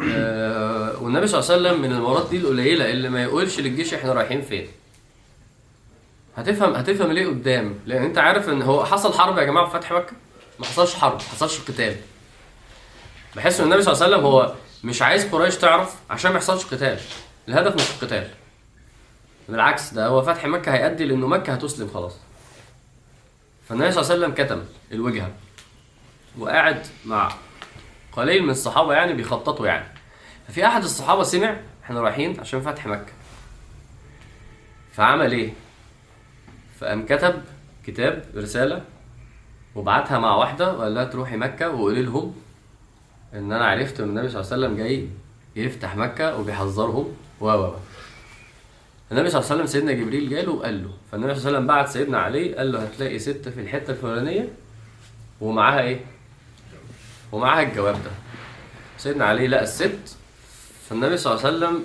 آه، 0.00 1.02
والنبي 1.02 1.26
صلى 1.26 1.40
الله 1.40 1.52
عليه 1.52 1.62
وسلم 1.68 1.82
من 1.82 1.92
المرات 1.92 2.30
دي 2.30 2.36
القليلة 2.36 2.90
اللي 2.90 3.08
ما 3.08 3.22
يقولش 3.22 3.60
للجيش 3.60 3.94
إحنا 3.94 4.12
رايحين 4.12 4.42
فين. 4.42 4.68
هتفهم 6.36 6.74
هتفهم 6.74 7.12
ليه 7.12 7.26
قدام؟ 7.26 7.74
لأن 7.86 8.02
أنت 8.04 8.18
عارف 8.18 8.48
إن 8.48 8.62
هو 8.62 8.84
حصل 8.84 9.12
حرب 9.12 9.38
يا 9.38 9.44
جماعة 9.44 9.66
في 9.66 9.72
فتح 9.78 9.92
مكة؟ 9.92 10.12
ما 10.58 10.66
حصلش 10.66 10.94
حرب 10.94 11.12
ما 11.14 11.20
حصلش 11.20 11.60
قتال. 11.60 11.96
بحس 13.36 13.60
إن 13.60 13.66
النبي 13.66 13.82
صلى 13.82 13.92
الله 13.94 14.04
عليه 14.04 14.16
وسلم 14.16 14.26
هو 14.26 14.52
مش 14.84 15.02
عايز 15.02 15.24
قريش 15.28 15.56
تعرف 15.56 15.94
عشان 16.10 16.30
ما 16.30 16.36
يحصلش 16.36 16.64
قتال. 16.64 16.98
الهدف 17.48 17.74
مش 17.74 17.90
القتال. 17.90 18.28
بالعكس 19.48 19.94
ده 19.94 20.06
هو 20.06 20.22
فتح 20.22 20.46
مكة 20.46 20.74
هيؤدي 20.74 21.04
لأنه 21.04 21.26
مكة 21.26 21.52
هتسلم 21.52 21.88
خلاص. 21.94 22.16
فالنبي 23.68 23.92
صلى 23.92 24.02
الله 24.02 24.12
عليه 24.14 24.22
وسلم 24.26 24.44
كتم 24.46 24.62
الوجهة. 24.92 25.30
وقاعد 26.38 26.86
مع 27.04 27.32
قليل 28.12 28.42
من 28.42 28.50
الصحابة 28.50 28.92
يعني 28.92 29.12
بيخططوا 29.12 29.66
يعني 29.66 29.84
ففي 30.48 30.66
أحد 30.66 30.82
الصحابة 30.84 31.22
سمع 31.22 31.56
إحنا 31.84 32.00
رايحين 32.00 32.40
عشان 32.40 32.60
فتح 32.60 32.86
مكة 32.86 33.12
فعمل 34.92 35.32
إيه 35.32 35.52
فقام 36.80 37.06
كتب 37.06 37.42
كتاب 37.86 38.24
رسالة 38.36 38.82
وبعتها 39.74 40.18
مع 40.18 40.34
واحدة 40.36 40.72
وقال 40.72 40.94
لها 40.94 41.04
تروحي 41.04 41.36
مكة 41.36 41.70
وقولي 41.70 42.02
لهم 42.02 42.34
إن 43.34 43.52
أنا 43.52 43.66
عرفت 43.66 44.00
إن 44.00 44.08
النبي 44.08 44.28
صلى 44.28 44.40
الله 44.40 44.52
عليه 44.52 44.66
وسلم 44.66 44.76
جاي 44.76 45.08
يفتح 45.56 45.96
مكة 45.96 46.36
وبيحذرهم 46.38 47.16
و 47.40 47.46
و. 47.46 47.74
النبي 49.12 49.30
صلى 49.30 49.40
الله 49.40 49.50
عليه 49.52 49.62
وسلم 49.62 49.66
سيدنا 49.66 49.92
جبريل 49.92 50.28
جاله 50.30 50.52
وقال 50.52 50.82
له 50.82 50.90
فالنبي 51.12 51.34
صلى 51.34 51.38
الله 51.38 51.48
عليه 51.48 51.56
وسلم 51.58 51.66
بعت 51.66 51.88
سيدنا 51.88 52.18
علي 52.18 52.54
قال 52.54 52.72
له 52.72 52.82
هتلاقي 52.82 53.18
ست 53.18 53.48
في 53.48 53.60
الحتة 53.60 53.90
الفلانية 53.90 54.48
ومعاها 55.40 55.80
إيه؟ 55.80 56.00
ومعاها 57.32 57.62
الجواب 57.62 57.94
ده. 57.94 58.10
سيدنا 58.98 59.24
علي 59.24 59.46
لقى 59.48 59.62
الست 59.62 60.16
فالنبي 60.88 61.16
صلى 61.16 61.32
الله 61.32 61.46
عليه 61.46 61.56
وسلم 61.56 61.82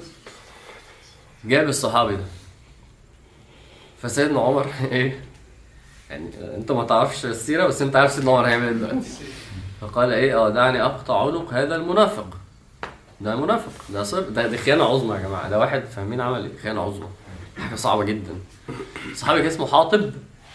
جاب 1.45 1.69
الصحابي 1.69 2.15
ده. 2.15 2.23
فسيدنا 4.01 4.41
عمر 4.41 4.67
إيه؟ 4.91 5.23
يعني 6.09 6.29
أنت 6.57 6.71
ما 6.71 6.83
تعرفش 6.83 7.25
السيرة 7.25 7.67
بس 7.67 7.81
أنت 7.81 7.95
عارف 7.95 8.11
سيدنا 8.11 8.31
عمر 8.31 8.47
هيعمل 8.47 8.65
إيه 8.67 8.71
دلوقتي. 8.73 9.09
فقال 9.81 10.13
إيه؟ 10.13 10.35
آه 10.45 10.49
دعني 10.49 10.81
أقطع 10.83 11.21
عنق 11.27 11.53
هذا 11.53 11.75
المنافق. 11.75 12.37
ده 13.21 13.35
منافق 13.35 13.71
ده 13.89 14.03
صر 14.03 14.21
ده 14.21 14.47
دي 14.47 14.57
خيانة 14.57 14.83
عظمى 14.83 15.15
يا 15.15 15.21
جماعة. 15.21 15.49
ده 15.49 15.59
واحد 15.59 15.83
فاهمين 15.85 16.21
عمل 16.21 16.45
إيه؟ 16.45 16.57
خيانة 16.63 16.81
عظمى. 16.81 17.07
حاجة 17.57 17.75
صعبة 17.75 18.03
جدا. 18.03 18.35
صحابي 19.15 19.47
اسمه 19.47 19.67
حاطب 19.67 20.11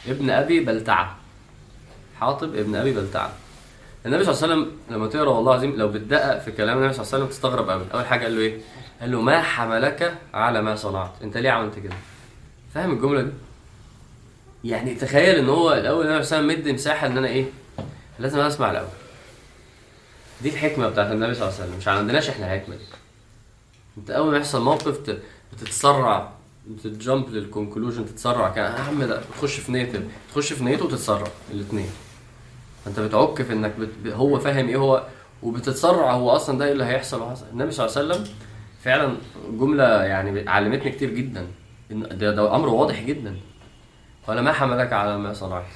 ابن 0.09 0.31
أبي 0.31 0.61
بلتعة. 0.61 1.17
حاطب 2.21 2.55
ابن 2.55 2.75
أبي 2.75 2.93
بلتعة. 2.93 3.33
النبي 4.07 4.25
صلى 4.25 4.35
الله 4.35 4.43
عليه 4.43 4.55
وسلم 4.55 4.77
لما 4.91 5.07
تقرأ 5.07 5.31
والله 5.31 5.53
العظيم 5.53 5.77
لو 5.77 5.89
بتدقق 5.89 6.39
في 6.39 6.53
كلام 6.53 6.79
النبي 6.79 6.93
صلى 6.93 7.03
الله 7.03 7.15
عليه 7.15 7.25
وسلم 7.25 7.37
تستغرب 7.37 7.71
قوي 7.71 7.85
أول 7.95 8.07
حاجة 8.07 8.23
قال 8.25 8.37
له 8.37 8.41
إيه؟ 8.41 8.61
قال 9.01 9.13
له 9.13 9.21
ما 9.21 9.43
حملك 9.43 10.19
على 10.35 10.63
ما 10.63 10.77
صنعت. 10.77 11.13
أنت 11.23 11.37
ليه 11.37 11.51
عملت 11.51 11.79
كده؟ 11.79 11.95
فاهم 12.75 12.93
الجملة 12.93 13.23
دي؟ 13.23 13.31
يعني 14.65 14.95
تخيل 14.95 15.37
إن 15.37 15.49
هو 15.49 15.73
الأول 15.73 16.07
النبي 16.07 16.25
صلى 16.25 16.39
الله 16.39 16.51
عليه 16.51 16.57
وسلم 16.57 16.61
مدي 16.61 16.73
مساحة 16.73 17.07
إن 17.07 17.19
أنا 17.19 17.29
إيه؟ 17.29 17.45
لازم 18.19 18.41
أسمع 18.41 18.71
الأول. 18.71 18.89
دي 20.43 20.49
الحكمة 20.49 20.89
بتاعت 20.89 21.13
النبي 21.13 21.35
صلى 21.35 21.49
الله 21.49 21.55
عليه 21.55 21.65
وسلم. 21.67 21.79
مش 21.79 21.89
عندناش 21.89 22.29
إحنا 22.29 22.55
الحكمه 22.55 22.77
دي. 22.77 22.85
أنت 23.99 24.11
أول 24.11 24.31
ما 24.31 24.37
يحصل 24.39 24.63
موقف 24.63 24.99
بتتسرع 25.53 26.33
تجامب 26.85 27.29
للكونكلوجن 27.29 28.07
تتسرع. 28.07 28.49
كان 28.49 28.65
يا 28.65 28.81
عم 28.81 29.05
ده 29.05 29.23
تخش 29.39 29.61
في 29.61 29.73
نيته 29.73 30.01
تخش 30.33 30.53
في 30.53 30.65
نيته 30.65 30.85
وتتسرع. 30.85 31.27
الاثنين 31.51 31.91
انت 32.87 33.01
بتعك 33.01 33.43
في 33.43 33.53
انك 33.53 33.73
بت... 33.79 34.13
هو 34.13 34.39
فاهم 34.39 34.69
إيه 34.69 34.77
هو 34.77 35.07
وبتتسرع 35.43 36.13
هو 36.13 36.31
أصلا 36.31 36.59
ده 36.59 36.65
إيه 36.65 36.73
اللي 36.73 36.85
هيحصل. 36.85 37.23
وحصل. 37.23 37.47
النبي 37.53 37.71
صلى 37.71 37.87
الله 37.87 37.99
عليه 37.99 38.09
وسلم 38.09 38.35
فعلا 38.83 39.17
جملة 39.51 40.03
يعني 40.05 40.49
علمتني 40.51 40.91
كتير 40.91 41.11
جدا. 41.11 41.47
ده, 41.91 42.31
ده 42.35 42.57
أمر 42.57 42.69
واضح 42.69 43.03
جدا. 43.03 43.37
قال 44.27 44.41
ما 44.41 44.53
حملك 44.53 44.93
على 44.93 45.19
ما 45.19 45.33
صنعت. 45.33 45.67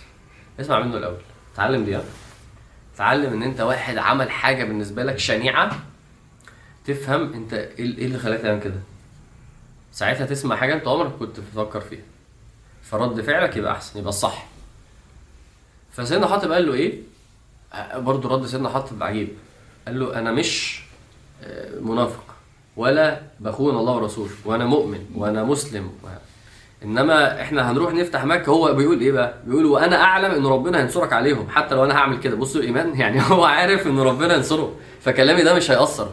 اسمع 0.61 0.81
منه 0.81 0.97
الأول. 0.97 1.21
اتعلم 1.55 1.85
دي؟ 1.85 1.99
اتعلم 2.95 3.33
إن 3.33 3.43
أنت 3.43 3.61
واحد 3.61 3.99
عمل 3.99 4.31
حاجة 4.31 4.65
بالنسبة 4.65 5.03
لك 5.03 5.19
شنيعة. 5.19 5.73
تفهم 6.85 7.33
أنت 7.33 7.53
إيه 7.55 7.99
إيه 7.99 8.07
اللي 8.07 8.19
خلاك 8.19 8.41
تعمل 8.41 8.61
كده. 8.61 8.81
ساعتها 9.93 10.27
تسمع 10.27 10.57
حاجة 10.57 10.75
أنت 10.75 10.89
عمرك 10.89 11.13
كنت 11.19 11.41
بتفكر 11.41 11.81
فيها. 11.81 12.03
فرد 12.83 13.21
فعلك 13.21 13.57
يبقى 13.57 13.73
أحسن 13.73 13.99
يبقى 13.99 14.09
الصح. 14.09 14.47
فسيدنا 15.97 16.27
حاطب 16.27 16.53
قال 16.53 16.67
له 16.67 16.75
إيه؟ 16.75 16.95
برضه 17.97 18.29
رد 18.29 18.47
سيدنا 18.47 18.69
حاطب 18.69 19.03
عجيب. 19.03 19.29
قال 19.87 20.01
له 20.01 20.19
أنا 20.19 20.33
مش 20.33 20.83
آه، 21.45 21.81
منافق 21.81 22.25
ولا 22.77 23.21
بخون 23.41 23.77
الله 23.77 23.93
ورسوله 23.97 24.31
وأنا 24.45 24.65
مؤمن 24.67 25.01
وأنا 25.15 25.45
مسلم. 25.45 25.91
إنما 26.85 27.43
إحنا 27.43 27.71
هنروح 27.71 27.93
نفتح 27.95 28.25
مكة 28.25 28.51
هو 28.51 28.75
بيقول 28.75 29.01
إيه 29.01 29.13
بقى؟ 29.13 29.35
بيقول 29.47 29.65
وأنا 29.65 30.03
أعلم 30.03 30.31
إن 30.31 30.47
ربنا 30.47 30.81
هينصرك 30.81 31.13
عليهم 31.13 31.49
حتى 31.49 31.75
لو 31.75 31.85
أنا 31.85 31.95
هعمل 31.95 32.21
كده. 32.21 32.37
بصوا 32.37 32.61
الإيمان 32.61 32.95
يعني 33.01 33.23
هو 33.23 33.45
عارف 33.45 33.87
إن 33.87 33.99
ربنا 33.99 34.35
ينصره 34.35 34.75
فكلامي 35.01 35.43
ده 35.43 35.55
مش 35.55 35.71
هيأثر. 35.71 36.11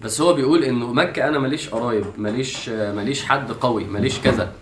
بس 0.00 0.20
هو 0.20 0.32
بيقول 0.32 0.64
إنه 0.64 0.92
مكة 0.92 1.28
أنا 1.28 1.38
ماليش 1.38 1.68
قرايب 1.68 2.04
ماليش 2.18 2.68
ماليش 2.68 3.24
حد 3.24 3.52
قوي 3.52 3.84
ماليش 3.84 4.20
كذا. 4.20 4.52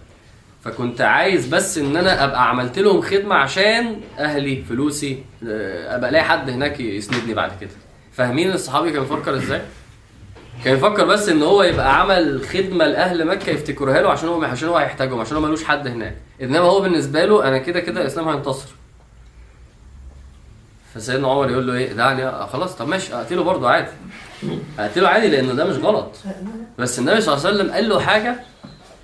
فكنت 0.64 1.00
عايز 1.00 1.46
بس 1.46 1.78
إن 1.78 1.96
أنا 1.96 2.24
أبقى 2.24 2.48
عملت 2.48 2.78
لهم 2.78 3.00
خدمة 3.02 3.34
عشان 3.34 4.00
أهلي 4.18 4.62
فلوسي 4.62 5.24
آه، 5.48 5.96
أبقى 5.96 6.10
ألاقي 6.10 6.24
حد 6.24 6.50
هناك 6.50 6.80
يسندني 6.80 7.34
بعد 7.34 7.52
كده. 7.60 7.70
فاهمين 8.12 8.52
الصحابي 8.52 8.90
كان 8.90 9.00
بيفكر 9.02 9.34
إزاي؟ 9.36 9.62
كان 10.64 10.74
يفكر 10.76 11.04
بس 11.04 11.28
إن 11.28 11.42
هو 11.42 11.62
يبقى 11.62 12.00
عمل 12.00 12.42
خدمة 12.46 12.86
لأهل 12.86 13.24
مكة 13.26 13.50
يفتكروها 13.50 14.02
له 14.02 14.10
عشان 14.10 14.28
هو 14.28 14.44
عشان 14.44 14.68
هو 14.68 14.76
هيحتاجهم 14.76 15.20
عشان 15.20 15.36
هو 15.36 15.42
ملوش 15.42 15.64
حد 15.64 15.86
هناك. 15.86 16.16
إنما 16.42 16.58
هو 16.58 16.80
بالنسبة 16.80 17.24
له 17.24 17.48
أنا 17.48 17.58
كده 17.58 17.80
كده 17.80 18.00
الاسلام 18.00 18.28
هينتصر. 18.28 18.68
فسيدنا 20.94 21.28
عمر 21.28 21.50
يقول 21.50 21.66
له 21.66 21.74
إيه؟ 21.74 21.92
دعني 21.92 22.46
خلاص 22.46 22.76
طب 22.76 22.88
ماشي 22.88 23.14
أقتله 23.14 23.42
برضه 23.44 23.70
عادي. 23.70 23.90
أقتله 24.78 25.08
عادي 25.08 25.28
لأنه 25.28 25.52
ده 25.52 25.64
مش 25.64 25.76
غلط. 25.76 26.16
بس 26.78 26.98
النبي 26.98 27.20
صلى 27.20 27.34
الله 27.34 27.46
عليه 27.46 27.56
وسلم 27.56 27.72
قال 27.72 27.88
له 27.88 28.00
حاجة 28.00 28.36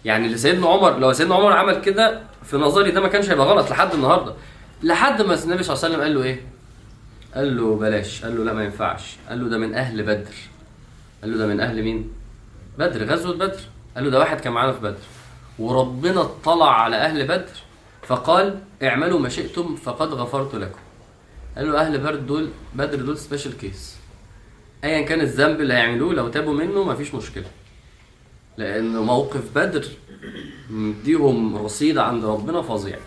يعني 0.06 0.28
لسيدنا 0.28 0.68
عمر 0.68 0.98
لو 0.98 1.12
سيدنا 1.12 1.34
عمر 1.34 1.52
عمل 1.52 1.80
كده 1.80 2.20
في 2.42 2.56
نظري 2.56 2.90
ده 2.90 3.00
ما 3.00 3.08
كانش 3.08 3.30
هيبقى 3.30 3.46
غلط 3.46 3.70
لحد 3.70 3.94
النهارده. 3.94 4.34
لحد 4.82 5.22
ما 5.22 5.34
النبي 5.34 5.62
صلى 5.62 5.74
الله 5.74 5.84
عليه 5.84 5.94
وسلم 5.94 6.00
قال 6.00 6.14
له 6.14 6.22
إيه؟ 6.22 6.40
قال 7.34 7.56
له 7.56 7.76
بلاش. 7.76 8.24
قال 8.24 8.36
له 8.36 8.44
لا 8.44 8.52
ما 8.52 8.64
ينفعش. 8.64 9.16
قال 9.28 9.44
له 9.44 9.48
ده 9.48 9.58
من 9.58 9.74
أهل 9.74 10.02
بدر. 10.02 10.34
قال 11.22 11.32
له 11.32 11.38
ده 11.38 11.46
من 11.46 11.60
أهل 11.60 11.82
مين؟ 11.82 12.12
بدر 12.78 13.04
غزوة 13.04 13.34
بدر. 13.34 13.60
قال 13.94 14.04
له 14.04 14.10
ده 14.10 14.18
واحد 14.18 14.40
كان 14.40 14.52
معانا 14.52 14.72
في 14.72 14.80
بدر. 14.80 15.04
وربنا 15.58 16.20
اطلع 16.20 16.80
على 16.82 16.96
أهل 16.96 17.26
بدر 17.26 17.56
فقال 18.02 18.58
اعملوا 18.82 19.18
ما 19.20 19.28
شئتم 19.28 19.76
فقد 19.76 20.08
غفرت 20.08 20.54
لكم. 20.54 20.80
قال 21.56 21.72
له 21.72 21.80
أهل 21.80 21.98
بدر 21.98 22.14
دول 22.14 22.48
بدر 22.74 23.00
دول 23.02 23.18
special 23.18 23.58
case 23.58 23.96
ايا 24.84 25.02
كان 25.02 25.20
الذنب 25.20 25.60
اللي 25.60 25.74
هيعملوه 25.74 26.14
لو 26.14 26.28
تابوا 26.28 26.54
منه 26.54 26.84
مفيش 26.84 27.14
مشكلة. 27.14 27.46
لأن 28.58 28.96
موقف 28.96 29.54
بدر 29.54 29.84
مديهم 30.70 31.56
رصيد 31.56 31.98
عند 31.98 32.24
ربنا 32.24 32.62
فظيع. 32.62 32.98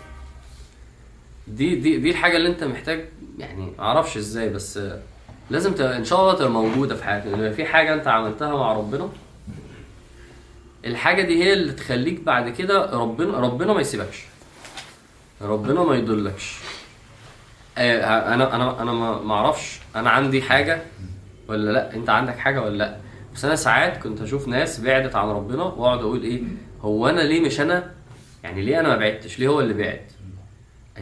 دي 1.48 1.74
دي 1.74 1.98
دي 1.98 2.10
الحاجة 2.10 2.36
اللي 2.36 2.48
انت 2.48 2.64
محتاج 2.64 3.04
يعني 3.38 3.72
معرفش 3.78 4.16
إزاي 4.16 4.48
بس 4.48 4.80
لازم 5.50 5.72
تبقى 5.74 5.96
ان 5.96 6.04
شاء 6.04 6.20
الله 6.20 6.34
تبقى 6.34 6.50
موجودة 6.50 6.96
في 6.96 7.04
حياتك. 7.04 7.26
لأن 7.26 7.52
في 7.52 7.64
حاجة 7.64 7.94
انت 7.94 8.08
عملتها 8.08 8.56
مع 8.56 8.72
ربنا 8.72 9.08
الحاجة 10.84 11.22
دي 11.22 11.44
هي 11.44 11.52
اللي 11.52 11.72
تخليك 11.72 12.20
بعد 12.20 12.48
كده 12.48 12.86
ربنا 12.90 13.38
ربنا 13.38 13.72
ما 13.72 13.80
يسيبكش. 13.80 14.24
ربنا 15.42 15.82
ما 15.84 15.94
يضلكش. 15.96 16.56
آه، 17.78 18.34
أنا 18.34 18.54
أنا 18.54 18.82
أنا 18.82 18.92
ما 19.22 19.34
أعرفش 19.34 19.80
أنا 19.96 20.10
عندي 20.10 20.42
حاجة 20.42 20.82
ولا 21.48 21.72
لأ؟ 21.72 21.94
أنت 21.94 22.10
عندك 22.10 22.38
حاجة 22.38 22.62
ولا 22.62 22.76
لأ؟ 22.76 22.96
بس 23.40 23.44
أنا 23.44 23.56
ساعات 23.56 23.96
كنت 24.02 24.20
أشوف 24.20 24.48
ناس 24.48 24.80
بعدت 24.80 25.16
عن 25.16 25.28
ربنا 25.28 25.62
وأقعد 25.62 25.98
أقول 25.98 26.22
إيه 26.22 26.42
هو 26.80 27.08
أنا 27.08 27.20
ليه 27.20 27.40
مش 27.40 27.60
أنا؟ 27.60 27.90
يعني 28.42 28.62
ليه 28.62 28.80
أنا 28.80 28.88
ما 28.88 28.96
بعدتش؟ 28.96 29.38
ليه 29.38 29.48
هو 29.48 29.60
اللي 29.60 29.74
بعد؟ 29.74 30.00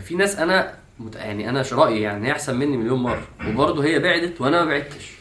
في 0.02 0.14
ناس 0.14 0.36
أنا 0.36 0.74
مت... 1.00 1.16
يعني 1.16 1.48
أنا 1.48 1.64
رأيي 1.72 2.02
يعني 2.02 2.26
هي 2.28 2.32
أحسن 2.32 2.56
مني 2.56 2.76
مليون 2.76 3.02
مرة 3.02 3.28
وبرضه 3.48 3.84
هي 3.84 3.98
بعدت 3.98 4.40
وأنا 4.40 4.64
ما 4.64 4.70
بعدتش. 4.70 5.12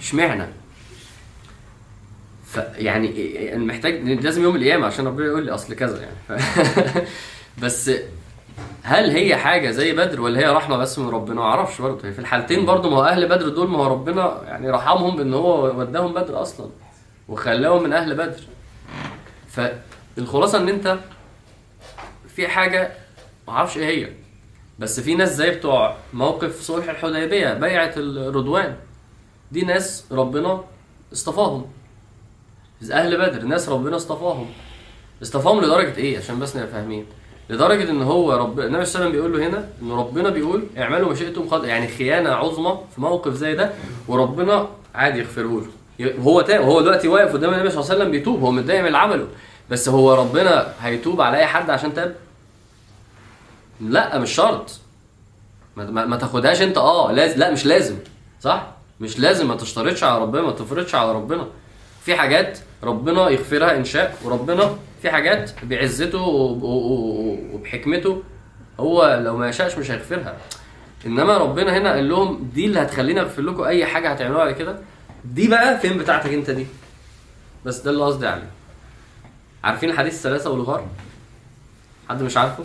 اشمعنى؟ 0.00 0.46
فيعني 2.46 3.08
إيه- 3.08 3.52
أنا 3.54 3.64
محتاج 3.64 3.94
لازم 4.08 4.42
يوم 4.42 4.56
القيامة 4.56 4.86
عشان 4.86 5.06
ربنا 5.06 5.26
يقول 5.26 5.44
لي 5.44 5.50
أصل 5.50 5.74
كذا 5.74 6.00
يعني. 6.02 6.40
ف... 6.40 6.98
بس 7.62 7.90
هل 8.88 9.10
هي 9.10 9.36
حاجة 9.36 9.70
زي 9.70 9.92
بدر 9.92 10.20
ولا 10.20 10.40
هي 10.40 10.46
رحمة 10.46 10.76
بس 10.76 10.98
من 10.98 11.08
ربنا؟ 11.08 11.34
ما 11.34 11.42
أعرفش 11.42 11.80
برضه. 11.80 12.10
في 12.10 12.18
الحالتين 12.18 12.66
برضه 12.66 12.90
ما 12.90 12.96
هو 12.96 13.04
أهل 13.04 13.28
بدر 13.28 13.48
دول 13.48 13.68
ما 13.68 13.78
هو 13.78 13.86
ربنا 13.86 14.42
يعني 14.46 14.70
رحمهم 14.70 15.16
بأن 15.16 15.34
هو 15.34 15.78
وداهم 15.80 16.14
بدر 16.14 16.42
أصلا 16.42 16.70
وخلاهم 17.28 17.82
من 17.82 17.92
أهل 17.92 18.14
بدر. 18.14 18.40
فالخلاصة 19.48 20.58
إن 20.58 20.68
أنت 20.68 20.98
في 22.28 22.48
حاجة 22.48 22.92
ما 23.48 23.54
أعرفش 23.54 23.76
إيه 23.78 23.86
هي. 24.06 24.12
بس 24.78 25.00
في 25.00 25.14
ناس 25.14 25.34
زي 25.34 25.50
بتوع 25.50 25.96
موقف 26.12 26.60
صلح 26.60 26.88
الحديبية 26.88 27.54
بيعة 27.54 27.92
الرضوان 27.96 28.76
دي 29.52 29.62
ناس 29.62 30.04
ربنا 30.12 30.64
اصطفاهم. 31.12 31.66
أهل 32.92 33.18
بدر 33.18 33.42
ناس 33.44 33.68
ربنا 33.68 33.96
اصطفاهم. 33.96 34.50
اصطفاهم 35.22 35.60
لدرجة 35.60 35.96
إيه؟ 35.96 36.18
عشان 36.18 36.38
بس 36.38 36.56
نبقى 36.56 36.68
فاهمين. 36.68 37.06
لدرجة 37.50 37.90
إن 37.90 38.02
هو 38.02 38.32
رب 38.32 38.60
النبي 38.60 38.84
صلى 38.84 39.00
الله 39.06 39.08
عليه 39.08 39.08
وسلم 39.08 39.12
بيقول 39.12 39.32
له 39.40 39.46
هنا 39.48 39.68
إن 39.82 39.90
ربنا 39.92 40.28
بيقول 40.30 40.64
اعملوا 40.78 41.08
ما 41.08 41.14
شئتم 41.14 41.48
قد 41.48 41.64
يعني 41.64 41.88
خيانة 41.88 42.30
عظمى 42.30 42.78
في 42.94 43.00
موقف 43.00 43.32
زي 43.34 43.54
ده 43.54 43.70
وربنا 44.08 44.68
عادي 44.94 45.18
يغفره 45.18 45.62
له. 45.62 46.14
وهو 46.18 46.40
تاب 46.40 46.60
وهو 46.60 46.80
دلوقتي 46.80 47.08
واقف 47.08 47.32
قدام 47.32 47.54
النبي 47.54 47.70
صلى 47.70 47.80
الله 47.80 47.90
عليه 47.90 48.00
وسلم 48.00 48.10
بيتوب 48.10 48.40
هو 48.42 48.50
متضايق 48.50 48.82
من 48.84 48.94
عمله 48.94 49.26
بس 49.70 49.88
هو 49.88 50.14
ربنا 50.14 50.72
هيتوب 50.82 51.20
على 51.20 51.36
أي 51.36 51.46
حد 51.46 51.70
عشان 51.70 51.94
تاب؟ 51.94 52.14
لا 53.80 54.18
مش 54.18 54.30
شرط. 54.34 54.70
ما, 55.76 56.06
ما 56.06 56.16
تاخدهاش 56.16 56.62
أنت 56.62 56.78
آه 56.78 57.12
لازم 57.12 57.38
لا 57.38 57.50
مش 57.50 57.66
لازم 57.66 57.96
صح؟ 58.40 58.66
مش 59.00 59.18
لازم 59.18 59.48
ما 59.48 59.54
تشترطش 59.54 60.04
على 60.04 60.22
ربنا 60.22 60.42
ما 60.42 60.50
تفرضش 60.52 60.94
على 60.94 61.12
ربنا. 61.12 61.46
في 62.04 62.16
حاجات 62.16 62.58
ربنا 62.82 63.28
يغفرها 63.28 63.76
إن 63.76 63.84
شاء 63.84 64.16
وربنا 64.24 64.76
في 65.02 65.10
حاجات 65.10 65.50
بعزته 65.64 66.20
وبحكمته 67.52 68.22
هو 68.80 69.20
لو 69.24 69.36
ما 69.36 69.48
يشاءش 69.48 69.78
مش 69.78 69.90
هيغفرها. 69.90 70.36
إنما 71.06 71.36
ربنا 71.38 71.78
هنا 71.78 71.92
قال 71.92 72.08
لهم 72.08 72.50
دي 72.54 72.66
اللي 72.66 72.80
هتخليني 72.82 73.20
أغفر 73.20 73.42
لكم 73.42 73.62
أي 73.62 73.86
حاجة 73.86 74.10
هتعملوها 74.12 74.44
بعد 74.44 74.54
كده. 74.54 74.78
دي 75.24 75.48
بقى 75.48 75.78
فين 75.80 75.98
بتاعتك 75.98 76.32
أنت 76.32 76.50
دي؟ 76.50 76.66
بس 77.64 77.80
ده 77.80 77.90
اللي 77.90 78.04
قصدي 78.04 78.26
عليه. 78.26 78.48
عارفين 79.64 79.90
الحديث 79.90 80.14
الثلاثة 80.14 80.50
والغار؟ 80.50 80.86
حد 82.08 82.22
مش 82.22 82.36
عارفه؟ 82.36 82.64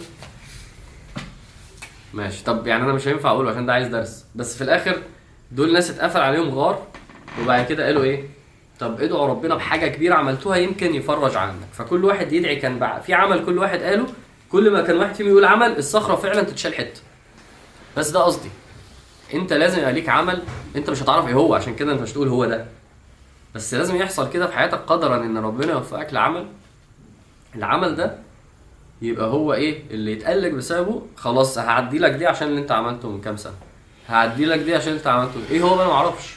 ماشي. 2.13 2.43
طب 2.43 2.67
يعني 2.67 2.83
أنا 2.83 2.93
مش 2.93 3.07
هينفع 3.07 3.29
أقوله 3.29 3.51
عشان 3.51 3.65
ده 3.65 3.73
عايز 3.73 3.87
درس. 3.87 4.25
بس 4.35 4.57
في 4.57 4.63
الآخر 4.63 4.97
دول 5.51 5.73
ناس 5.73 5.89
اتقفل 5.89 6.19
عليهم 6.21 6.49
غار 6.49 6.87
وبعد 7.41 7.65
كده 7.65 7.85
قالوا 7.85 8.03
إيه؟ 8.03 8.23
طب 8.83 9.01
ادعوا 9.01 9.27
ربنا 9.27 9.55
بحاجة 9.55 9.87
كبيرة 9.87 10.15
عملتوها 10.15 10.57
يمكن 10.57 10.95
يفرج 10.95 11.35
عنك. 11.35 11.67
فكل 11.73 12.05
واحد 12.05 12.31
يدعي 12.33 12.55
كان 12.55 12.79
بقى 12.79 13.03
في 13.03 13.13
عمل 13.13 13.45
كل 13.45 13.57
واحد 13.57 13.79
قاله 13.81 14.05
كل 14.51 14.71
ما 14.71 14.81
كان 14.81 14.97
واحد 14.97 15.15
فيهم 15.15 15.27
يقول 15.27 15.45
عمل 15.45 15.77
الصخرة 15.77 16.15
فعلا 16.15 16.43
تتشال 16.43 16.75
حتة. 16.75 17.01
بس 17.97 18.09
ده 18.09 18.19
قصدي. 18.19 18.49
انت 19.33 19.53
لازم 19.53 19.79
يبقى 19.79 19.93
ليك 19.93 20.09
عمل 20.09 20.43
انت 20.75 20.89
مش 20.89 21.03
هتعرف 21.03 21.27
إيه 21.27 21.33
هو 21.33 21.53
عشان 21.55 21.75
كده 21.75 21.91
انت 21.93 22.01
مش 22.01 22.11
تقول 22.11 22.27
هو 22.27 22.45
ده. 22.45 22.65
بس 23.55 23.73
لازم 23.73 23.95
يحصل 23.95 24.29
كده 24.31 24.47
في 24.47 24.53
حياتك 24.53 24.79
قدرا 24.87 25.17
إن 25.17 25.37
ربنا 25.37 25.71
يوفقك 25.71 26.13
لعمل. 26.13 26.47
العمل 27.55 27.95
ده 27.95 28.15
يبقى 29.01 29.25
هو 29.27 29.53
إيه؟ 29.53 29.83
اللي 29.91 30.11
يتقلق 30.11 30.49
بسببه 30.49 31.01
خلاص 31.17 31.57
هعدي 31.57 31.99
لك 31.99 32.11
دي 32.11 32.25
عشان 32.27 32.47
اللي 32.47 32.61
انت 32.61 32.71
عملته 32.71 33.09
من 33.09 33.21
كام 33.21 33.37
سنة. 33.37 33.53
هعدي 34.09 34.45
لك 34.45 34.59
دي 34.59 34.75
عشان 34.75 34.93
انت 34.93 35.07
عملته. 35.07 35.39
إيه 35.51 35.61
هو 35.61 35.75
أنا 35.75 35.87
ما 35.87 35.93
أعرفش 35.93 36.35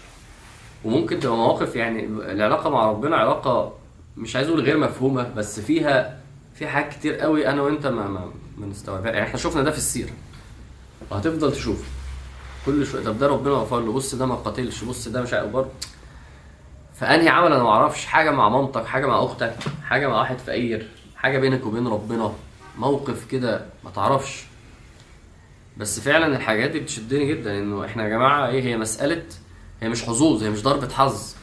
وممكن 0.84 1.20
تبقى 1.20 1.36
مواقف 1.36 1.76
يعني 1.76 2.04
العلاقة 2.06 2.70
مع 2.70 2.90
ربنا 2.90 3.16
علاقة 3.16 3.72
مش 4.16 4.36
عايز 4.36 4.48
أقول 4.48 4.60
غير 4.60 4.78
مفهومة 4.78 5.32
بس 5.36 5.60
فيها 5.60 6.20
في 6.54 6.66
حاجات 6.66 6.92
كتير 6.92 7.14
قوي 7.14 7.48
أنا 7.48 7.62
وأنت 7.62 7.86
ما 7.86 8.08
ما, 8.08 8.30
ما 8.58 8.66
نستوعبها 8.66 9.12
يعني 9.12 9.26
إحنا 9.26 9.38
شفنا 9.38 9.62
ده 9.62 9.70
في 9.70 9.78
السيرة. 9.78 10.10
وهتفضل 11.10 11.52
تشوف. 11.52 11.84
كل 12.66 12.86
شوية 12.86 13.04
طب 13.04 13.18
ده 13.18 13.26
ربنا 13.26 13.54
غفر 13.54 13.80
له 13.80 13.92
بص 13.92 14.14
ده 14.14 14.26
ما 14.26 14.34
قاتلش 14.34 14.84
بص 14.84 15.08
ده 15.08 15.22
مش 15.22 15.32
عارف 15.34 15.50
برضه. 15.50 15.68
فأنهي 16.94 17.28
عمل 17.28 17.52
أنا 17.52 17.62
ما 17.62 17.68
أعرفش 17.70 18.06
حاجة 18.06 18.30
مع 18.30 18.48
مامتك 18.48 18.86
حاجة 18.86 19.06
مع 19.06 19.24
أختك 19.24 19.56
حاجة 19.84 20.06
مع 20.08 20.18
واحد 20.18 20.38
فقير 20.38 20.88
حاجة 21.16 21.38
بينك 21.38 21.66
وبين 21.66 21.86
ربنا. 21.88 22.32
موقف 22.78 23.26
كده 23.26 23.66
ما 23.84 23.90
تعرفش. 23.90 24.44
بس 25.76 26.00
فعلا 26.00 26.36
الحاجات 26.36 26.70
دي 26.70 26.80
بتشدني 26.80 27.26
جدا 27.28 27.58
إنه 27.58 27.84
إحنا 27.84 28.04
يا 28.04 28.08
جماعة 28.08 28.48
إيه 28.48 28.62
هي 28.62 28.76
مسألة 28.76 29.22
هي 29.82 29.88
مش 29.88 30.02
حظوظ 30.02 30.42
هي 30.42 30.50
مش 30.50 30.62
ضربه 30.62 30.94
حظ. 30.94 31.34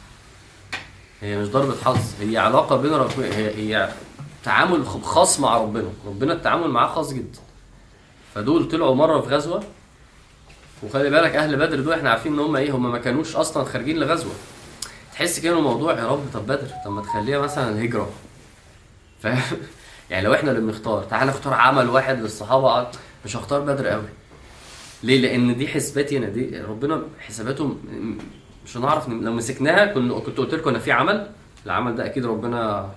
هي 1.20 1.38
مش 1.38 1.48
ضربه 1.48 1.74
حظ. 1.84 1.98
هي 2.20 2.36
علاقة 2.38 2.76
بين 2.76 2.92
ربنا 2.92 3.26
هي 3.26 3.54
هي 3.56 3.92
تعامل 4.44 4.86
خاص 4.86 5.40
مع 5.40 5.58
ربنا. 5.58 5.88
ربنا 6.06 6.32
التعامل 6.32 6.68
معاه 6.68 6.88
خاص 6.94 7.12
جدا. 7.12 7.38
فدول 8.34 8.68
طلعوا 8.68 8.94
مرة 8.94 9.20
في 9.20 9.28
غزوة. 9.28 9.62
وخلي 10.82 11.10
بالك 11.10 11.36
أهل 11.36 11.56
بدر 11.56 11.80
دول 11.80 11.92
إحنا 11.92 12.10
عارفين 12.10 12.32
إن 12.32 12.38
هم 12.38 12.56
إيه 12.56 12.70
هم 12.72 12.92
ما 12.92 12.98
كانوش 12.98 13.36
أصلا 13.36 13.64
خارجين 13.64 13.96
لغزوة. 13.96 14.32
تحس 15.12 15.40
كده 15.40 15.58
الموضوع 15.58 15.98
يا 15.98 16.06
رب 16.06 16.24
طب 16.34 16.46
بدر 16.46 16.68
طب 16.84 16.90
ما 16.90 17.02
تخليها 17.02 17.38
مثلا 17.38 17.84
هجرة. 17.84 18.10
فاهم؟ 19.22 19.42
يعني 20.10 20.24
لو 20.26 20.34
إحنا 20.34 20.50
اللي 20.50 20.60
بنختار 20.60 21.02
تعال 21.04 21.28
نختار 21.28 21.54
عمل 21.54 21.90
واحد 21.90 22.20
للصحابة. 22.20 22.86
مش 23.24 23.36
هختار 23.36 23.60
بدر 23.60 23.86
قوي 23.86 24.04
ليه؟ 25.04 25.20
لأن 25.20 25.56
دي 25.56 25.68
حسباتي 25.68 26.18
أنا 26.18 26.28
دي 26.28 26.58
ربنا 26.60 27.02
حساباته 27.20 27.76
مش 28.66 28.76
هنعرف 28.76 29.08
لو 29.08 29.32
مسكناها 29.32 29.86
كنا 29.86 30.18
كنت 30.18 30.38
قلت 30.38 30.54
لكم 30.54 30.70
إن 30.70 30.78
في 30.78 30.92
عمل 30.92 31.30
العمل 31.66 31.94
ده 31.96 32.06
أكيد 32.06 32.26
ربنا 32.26 32.90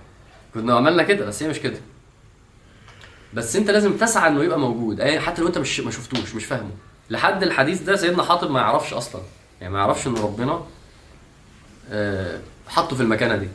كنا 0.54 0.76
عملنا 0.76 1.04
كده 1.04 1.26
بس 1.26 1.44
هي 1.44 1.50
مش 1.50 1.60
كده. 1.60 1.78
بس 3.34 3.56
أنت 3.56 3.70
لازم 3.70 3.98
تسعى 3.98 4.30
إنه 4.30 4.44
يبقى 4.44 4.60
موجود 4.60 5.02
أي 5.02 5.20
حتى 5.20 5.42
لو 5.42 5.48
أنت 5.48 5.58
مش 5.58 5.80
ما 5.80 5.92
شفتوش 5.92 6.36
مش 6.36 6.46
فاهمه. 6.46 6.72
لحد 7.10 7.44
الحديث 7.44 7.82
ده 7.82 7.96
سيدنا 7.96 8.24
حاطب 8.24 8.52
ما 8.52 8.60
يعرفش 8.60 8.94
أصلا 8.94 9.22
يعني 9.62 9.74
ما 9.74 9.80
يعرفش 9.80 10.08
إن 10.08 10.16
ربنا 10.16 10.62
آه، 11.92 12.40
حطه 12.68 12.96
في 12.96 13.02
المكانة 13.02 13.36
دي. 13.36 13.48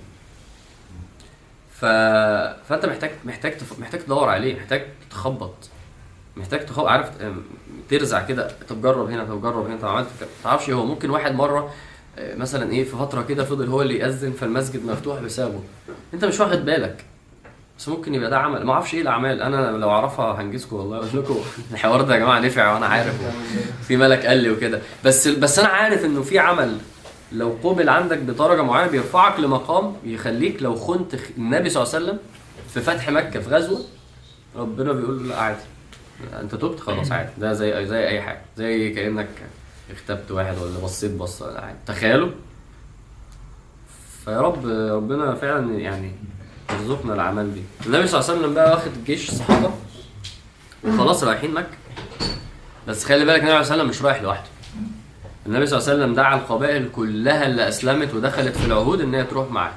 ف... 1.75 1.85
فأنت 2.69 2.87
محتاج 2.87 3.11
محتاج. 3.25 3.55
محتاج 3.79 4.01
تدور 4.01 4.29
عليه 4.29 4.57
محتاج 4.57 4.87
تخبط. 5.11 5.55
محتاج 6.37 6.67
تخبط 6.67 6.87
عارف 6.87 7.11
ترزع 7.91 8.23
كده 8.27 8.51
طب 8.69 8.83
جرب 8.83 9.11
هنا 9.11 9.25
طب 9.25 9.43
جرب 9.43 9.67
هنا 9.67 9.77
طب 9.77 9.89
عملت 9.89 10.07
ما 10.21 10.27
تعرفش 10.45 10.71
هو 10.71 10.87
ممكن 10.87 11.11
واحد 11.11 11.35
مرة 11.35 11.73
آه، 12.19 12.35
مثلا 12.37 12.73
إيه 12.73 12.85
في 12.85 12.97
فترة 12.97 13.23
كده 13.23 13.45
فضل 13.45 13.69
هو 13.69 13.83
اللي 13.83 13.99
يأذن 13.99 14.33
فالمسجد 14.33 14.87
مفتوح 14.87 15.21
بسببه. 15.21 15.61
أنت 16.15 16.25
مش 16.25 16.41
واخد 16.41 16.65
بالك. 16.65 17.05
بس 17.79 17.89
ممكن 17.89 18.15
يبقى 18.15 18.31
ده 18.31 18.39
عمل. 18.39 18.65
ما 18.65 18.73
أعرفش 18.73 18.95
إيه 18.95 19.01
الأعمال. 19.03 19.43
أنا 19.43 19.71
لو 19.71 19.91
أعرفها 19.91 20.41
هنجزكم 20.43 20.77
والله. 20.77 20.97
أقول 20.97 21.09
لكم 21.15 21.37
الحوار 21.73 22.03
ده 22.03 22.15
يا 22.15 22.19
جماعة 22.19 22.39
نفع 22.41 22.73
وأنا 22.75 22.87
عارف. 22.87 23.15
في 23.89 23.97
ملك 23.97 24.27
قال 24.27 24.39
لي 24.39 24.51
وكده. 24.51 24.81
بس 25.05 25.29
بس 25.29 25.59
أنا 25.59 25.69
عارف 25.69 26.05
إنه 26.05 26.23
في 26.23 26.39
عمل. 26.39 26.79
لو 27.33 27.57
قبل 27.65 27.89
عندك 27.89 28.19
بدرجة 28.19 28.63
معينة 28.63 28.91
بيرفعك 28.91 29.41
لمقام 29.41 29.97
يخليك 30.05 30.63
لو 30.63 30.75
خنت 30.75 31.15
النبي 31.39 31.71
صلى 31.71 31.83
الله 31.83 31.95
عليه 31.95 32.05
وسلم 32.05 32.19
في 32.75 32.81
فتح 32.81 33.11
مكة 33.11 33.41
في 33.41 33.51
غزوة 33.51 33.81
ربنا 34.57 34.93
بيقول 34.93 35.19
له 35.23 35.29
لا 35.29 35.41
عادي. 35.41 35.61
انت 36.41 36.55
تبت 36.55 36.81
خلاص 36.81 37.13
عادي. 37.13 37.31
ده 37.39 37.53
زي 37.53 37.87
زي 37.87 38.09
أي 38.09 38.23
حاجة. 38.23 38.41
زي 38.57 38.91
كأنك 38.91 39.29
اختبت 39.91 40.31
واحد 40.31 40.59
ولا 40.59 40.79
بصيت 40.79 41.11
بصه 41.11 41.47
ولا 41.47 41.61
عادي 41.61 41.79
تخيلوا 41.87 42.31
فيا 44.25 44.41
رب 44.41 44.67
ربنا 44.67 45.35
فعلا 45.35 45.79
يعني 45.79 46.13
يرزقنا 46.73 47.15
الأعمال 47.15 47.55
دي. 47.55 47.63
النبي 47.87 48.07
صلى 48.07 48.21
الله 48.21 48.31
عليه 48.31 48.41
وسلم 48.41 48.55
بقى 48.55 48.71
واخد 48.71 49.05
جيش 49.07 49.29
الصحابه 49.29 49.71
وخلاص 50.85 51.25
رايحين 51.25 51.55
مكة. 51.55 51.77
بس 52.89 53.05
خلي 53.05 53.25
بالك 53.25 53.41
النبي 53.43 53.51
صلى 53.51 53.61
الله 53.61 53.73
عليه 53.73 53.75
وسلم 53.75 53.89
مش 53.89 54.03
رايح 54.03 54.23
لوحده. 54.23 54.47
النبي 55.47 55.67
صلى 55.67 55.79
الله 55.79 55.91
عليه 55.91 56.03
وسلم 56.03 56.15
دعا 56.15 56.37
القبائل 56.37 56.89
كلها 56.95 57.47
اللي 57.47 57.69
أسلمت 57.69 58.15
ودخلت 58.15 58.57
في 58.57 58.67
العهود 58.67 59.01
إن 59.01 59.15
هي 59.15 59.25
تروح 59.25 59.51
معاه. 59.51 59.73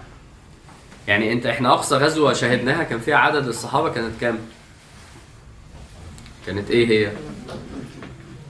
يعني 1.08 1.34
أنت 1.34 1.46
إحنا 1.46 1.74
أقصى 1.74 1.96
غزوة 1.96 2.34
شاهدناها 2.34 2.84
كان 2.84 3.00
فيها 3.00 3.18
عدد 3.18 3.48
الصحابة 3.48 3.90
كانت 3.90 4.22
كام؟ 4.22 4.38
كانت 6.46 6.72
إيه 6.72 6.88
هي؟ 6.88 7.12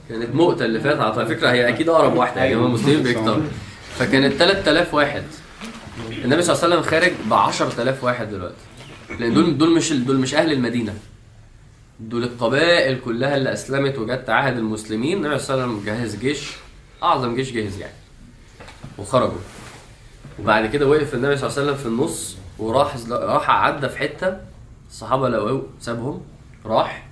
كانت 0.08 0.34
مؤتة 0.34 0.64
اللي 0.64 0.80
فاتت. 0.80 1.00
على 1.00 1.26
فكرة 1.26 1.50
هي 1.50 1.68
أكيد 1.68 1.88
أقرب 1.88 2.16
واحدة 2.16 2.40
يعني 2.40 2.54
هم 2.54 2.66
المسلمين 2.66 3.02
بيكتروا 3.02 3.42
فكانت 3.98 4.32
3000 4.32 4.94
واحد. 4.94 5.22
النبي 6.24 6.42
صلى 6.42 6.54
الله 6.54 6.64
عليه 6.64 6.76
وسلم 6.76 6.90
خارج 6.90 7.12
ب 7.30 7.32
10000 7.32 8.04
واحد 8.04 8.30
دلوقتي. 8.30 8.54
لأن 9.18 9.34
دول 9.34 9.58
دول 9.58 9.70
مش 9.74 9.92
دول 9.92 10.16
مش 10.18 10.34
أهل 10.34 10.52
المدينة. 10.52 10.94
دول 12.00 12.22
القبائل 12.24 13.00
كلها 13.04 13.36
اللي 13.36 13.52
أسلمت 13.52 13.98
وجت 13.98 14.24
تعاهد 14.26 14.58
المسلمين. 14.58 15.16
النبي 15.26 15.38
صلى 15.38 15.54
الله 15.54 15.64
عليه 15.64 15.74
وسلم 15.74 15.86
جهز 15.86 16.16
جيش 16.16 16.50
أعظم 17.02 17.34
جيش 17.36 17.52
جهز 17.52 17.78
يعني. 17.80 17.92
وخرجوا. 18.98 19.38
وبعد 20.38 20.66
كده 20.66 20.86
وقف 20.86 21.14
النبي 21.14 21.36
صلى 21.36 21.50
الله 21.50 21.60
عليه 21.60 21.70
وسلم 21.70 21.82
في 21.82 21.86
النص 21.86 22.36
وراح 22.58 22.96
راح 23.10 23.50
عدى 23.50 23.88
في 23.88 23.98
حتة. 23.98 24.36
الصحابه 24.90 25.28
لقوه 25.28 25.66
سابهم 25.80 26.22
راح. 26.66 27.05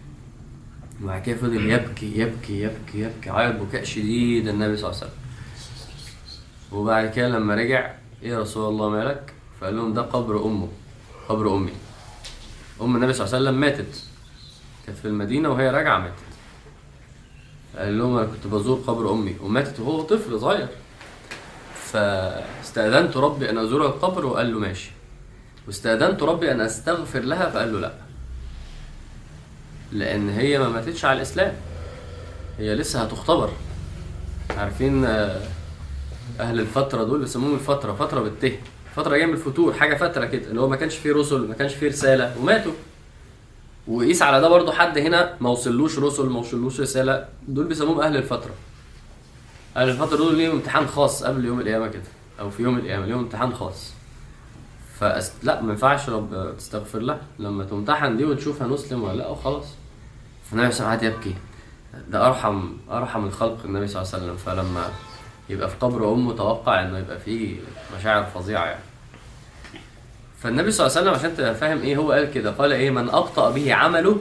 وبعد 1.02 1.22
كده 1.22 1.36
فضل 1.36 1.70
يبكي 1.70 2.18
يبكي 2.18 2.60
يبكي 2.62 3.00
يبكي 3.00 3.30
عيط 3.30 3.56
بكاء 3.60 3.84
شديد 3.84 4.48
النبي 4.48 4.76
صلى 4.76 4.90
الله 4.90 5.00
عليه 5.00 5.10
وسلم. 5.10 5.20
وبعد 6.72 7.10
كده 7.10 7.28
لما 7.28 7.54
رجع 7.54 7.94
إيه 8.22 8.30
يا 8.30 8.40
رسول 8.40 8.68
الله 8.68 8.88
مالك؟ 8.88 9.32
فقال 9.60 9.76
لهم 9.76 9.94
ده 9.94 10.02
قبر 10.02 10.44
أمه 10.44 10.68
قبر 11.28 11.56
أمي. 11.56 11.72
أم 12.82 12.96
النبي 12.96 13.12
صلى 13.12 13.26
الله 13.26 13.36
عليه 13.36 13.48
وسلم 13.48 13.60
ماتت. 13.60 14.02
كانت 14.86 14.98
في 14.98 15.04
المدينة 15.04 15.48
وهي 15.48 15.70
راجعة 15.70 15.98
ماتت. 15.98 16.14
قال 17.78 17.98
لهم 17.98 18.16
أنا 18.16 18.26
كنت 18.26 18.46
بزور 18.46 18.78
قبر 18.86 19.12
أمي. 19.12 19.36
وماتت 19.40 19.80
وهو 19.80 20.02
طفل 20.02 20.40
صغير. 20.40 20.68
فاستأذنت 21.74 23.16
ربي 23.16 23.50
أن 23.50 23.58
أزور 23.58 23.86
القبر 23.86 24.26
وقال 24.26 24.52
له 24.52 24.58
ماشي. 24.58 24.90
واستأذنت 25.66 26.22
ربي 26.22 26.52
أن 26.52 26.60
أستغفر 26.60 27.20
لها 27.20 27.50
فقال 27.50 27.72
له 27.72 27.80
لا. 27.80 28.03
لأن 29.92 30.28
هي 30.28 30.58
ما 30.58 30.68
ماتتش 30.68 31.04
على 31.04 31.16
الإسلام. 31.16 31.54
هي 32.58 32.74
لسه 32.74 33.02
هتختبر. 33.02 33.50
عارفين 34.56 35.04
آه، 35.04 35.40
أهل 36.40 36.60
الفترة 36.60 37.04
دول 37.04 37.20
بيسموهم 37.20 37.54
الفترة 37.54 37.92
فترة 37.92 38.20
بالته 38.20 38.58
فترة 38.96 39.16
جاية 39.16 39.26
من 39.26 39.32
الفتور 39.34 39.72
حاجة 39.72 39.94
فترة 39.96 40.24
كده 40.24 40.50
اللي 40.50 40.60
هو 40.60 40.68
ما 40.68 40.76
كانش 40.76 40.94
فيه 40.96 41.12
رسل 41.12 41.48
ما 41.48 41.54
كانش 41.54 41.74
فيه 41.74 41.88
رسالة 41.88 42.34
وماتوا. 42.40 42.72
وقيس 43.88 44.22
على 44.22 44.40
ده 44.40 44.48
برضو 44.48 44.72
حد 44.72 44.98
هنا 44.98 45.34
ما 45.40 45.50
وصلوش 45.50 45.98
رسل 45.98 46.26
ما 46.26 46.38
وصلوش 46.38 46.80
رسالة. 46.80 47.28
دول 47.48 47.64
بيسموهم 47.66 48.00
أهل 48.00 48.16
الفترة. 48.16 48.50
أهل 49.76 49.88
الفترة 49.88 50.16
دول 50.16 50.34
ليهم 50.36 50.50
امتحان 50.50 50.86
خاص 50.86 51.24
قبل 51.24 51.44
يوم 51.44 51.60
القيامة 51.60 51.88
كده 51.88 52.02
أو 52.40 52.50
في 52.50 52.62
يوم 52.62 52.78
القيامة 52.78 53.06
ليهم 53.06 53.18
امتحان 53.18 53.54
خاص. 53.54 53.92
فأس... 55.00 55.32
لا 55.42 55.62
ما 55.62 55.72
ينفعش 55.72 56.08
رب 56.08 56.54
تستغفر 56.58 56.98
لها 56.98 57.20
لما 57.38 57.64
تمتحن 57.64 58.16
دي 58.16 58.24
وتشوف 58.24 58.62
هنسلم 58.62 59.02
ولا 59.02 59.16
لأ 59.16 59.28
وخلاص. 59.28 59.66
فالنبي 60.50 60.72
صلى 60.72 60.80
الله 60.86 60.98
عليه 60.98 61.08
وسلم 61.08 61.18
يبكي. 61.18 61.34
ده 62.08 62.26
ارحم 62.26 62.62
أرحم 62.90 63.24
الخلق 63.26 63.58
النبي 63.64 63.86
صلى 63.86 64.02
الله 64.02 64.14
عليه 64.14 64.24
وسلم. 64.24 64.36
فلما 64.36 64.88
يبقى 65.48 65.68
في 65.68 65.76
قبر 65.80 66.12
أمه 66.12 66.32
توقع 66.32 66.82
إنه 66.82 66.98
يبقى 66.98 67.18
فيه 67.18 67.56
مشاعر 67.98 68.24
فظيعة 68.24 68.64
يعني. 68.64 68.84
فالنبي 70.38 70.70
صلى 70.70 70.86
الله 70.86 70.98
عليه 70.98 71.10
وسلم 71.10 71.20
عشان 71.20 71.36
تبقى 71.36 71.54
فاهم 71.54 71.82
إيه 71.82 71.96
هو 71.96 72.12
قال 72.12 72.30
كده 72.32 72.50
قال 72.50 72.72
إيه؟ 72.72 72.90
من 72.90 73.08
أبطأ 73.10 73.50
به 73.50 73.74
عمله 73.74 74.20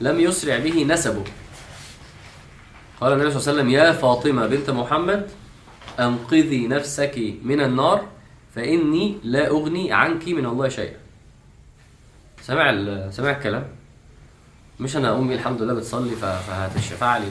لم 0.00 0.20
يسرع 0.20 0.58
به 0.58 0.84
نسبه. 0.84 1.24
قال 3.00 3.12
النبي 3.12 3.30
صلى 3.30 3.40
الله 3.40 3.48
عليه 3.48 3.60
وسلم 3.60 3.70
يا 3.70 3.92
فاطمة 3.92 4.46
بنت 4.46 4.70
محمد 4.70 5.28
أنقذي 6.00 6.66
نفسك 6.66 7.34
من 7.42 7.60
النار 7.60 8.04
فإني 8.54 9.18
لا 9.24 9.48
أغني 9.48 9.92
عنك 9.92 10.28
من 10.28 10.46
الله 10.46 10.68
شيئا. 10.68 10.96
سمع 12.42 13.10
سمع 13.10 13.30
الكلام؟ 13.30 13.64
مش 14.80 14.96
أنا 14.96 15.18
أمي 15.18 15.34
الحمد 15.34 15.62
لله 15.62 15.74
بتصلي 15.74 16.16
فهتشفع 16.16 17.16
لي 17.16 17.26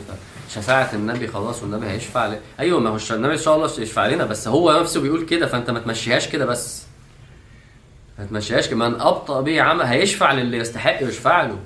فشفاعة 0.49 0.89
النبي 0.93 1.27
خلاص 1.27 1.63
والنبي 1.63 1.85
هيشفع 1.87 2.27
لي. 2.27 2.39
أيوه 2.59 2.79
ما 2.79 2.89
هو 2.89 2.97
النبي 3.11 3.33
إن 3.33 3.39
شاء 3.39 3.55
الله 3.55 3.65
يشفع 3.79 4.07
لنا 4.07 4.25
بس 4.25 4.47
هو 4.47 4.79
نفسه 4.79 5.01
بيقول 5.01 5.25
كده 5.25 5.47
فأنت 5.47 5.69
ما 5.69 5.79
تمشيهاش 5.79 6.27
كده 6.27 6.45
بس. 6.45 6.85
ما 8.19 8.25
تمشيهاش 8.25 8.67
كده. 8.67 8.75
من 8.75 9.01
أبطأ 9.01 9.41
به 9.41 9.61
عمل 9.61 9.85
هيشفع 9.85 10.31
للي 10.31 10.57
يستحق 10.57 11.03
يشفع 11.03 11.43
له. 11.43 11.59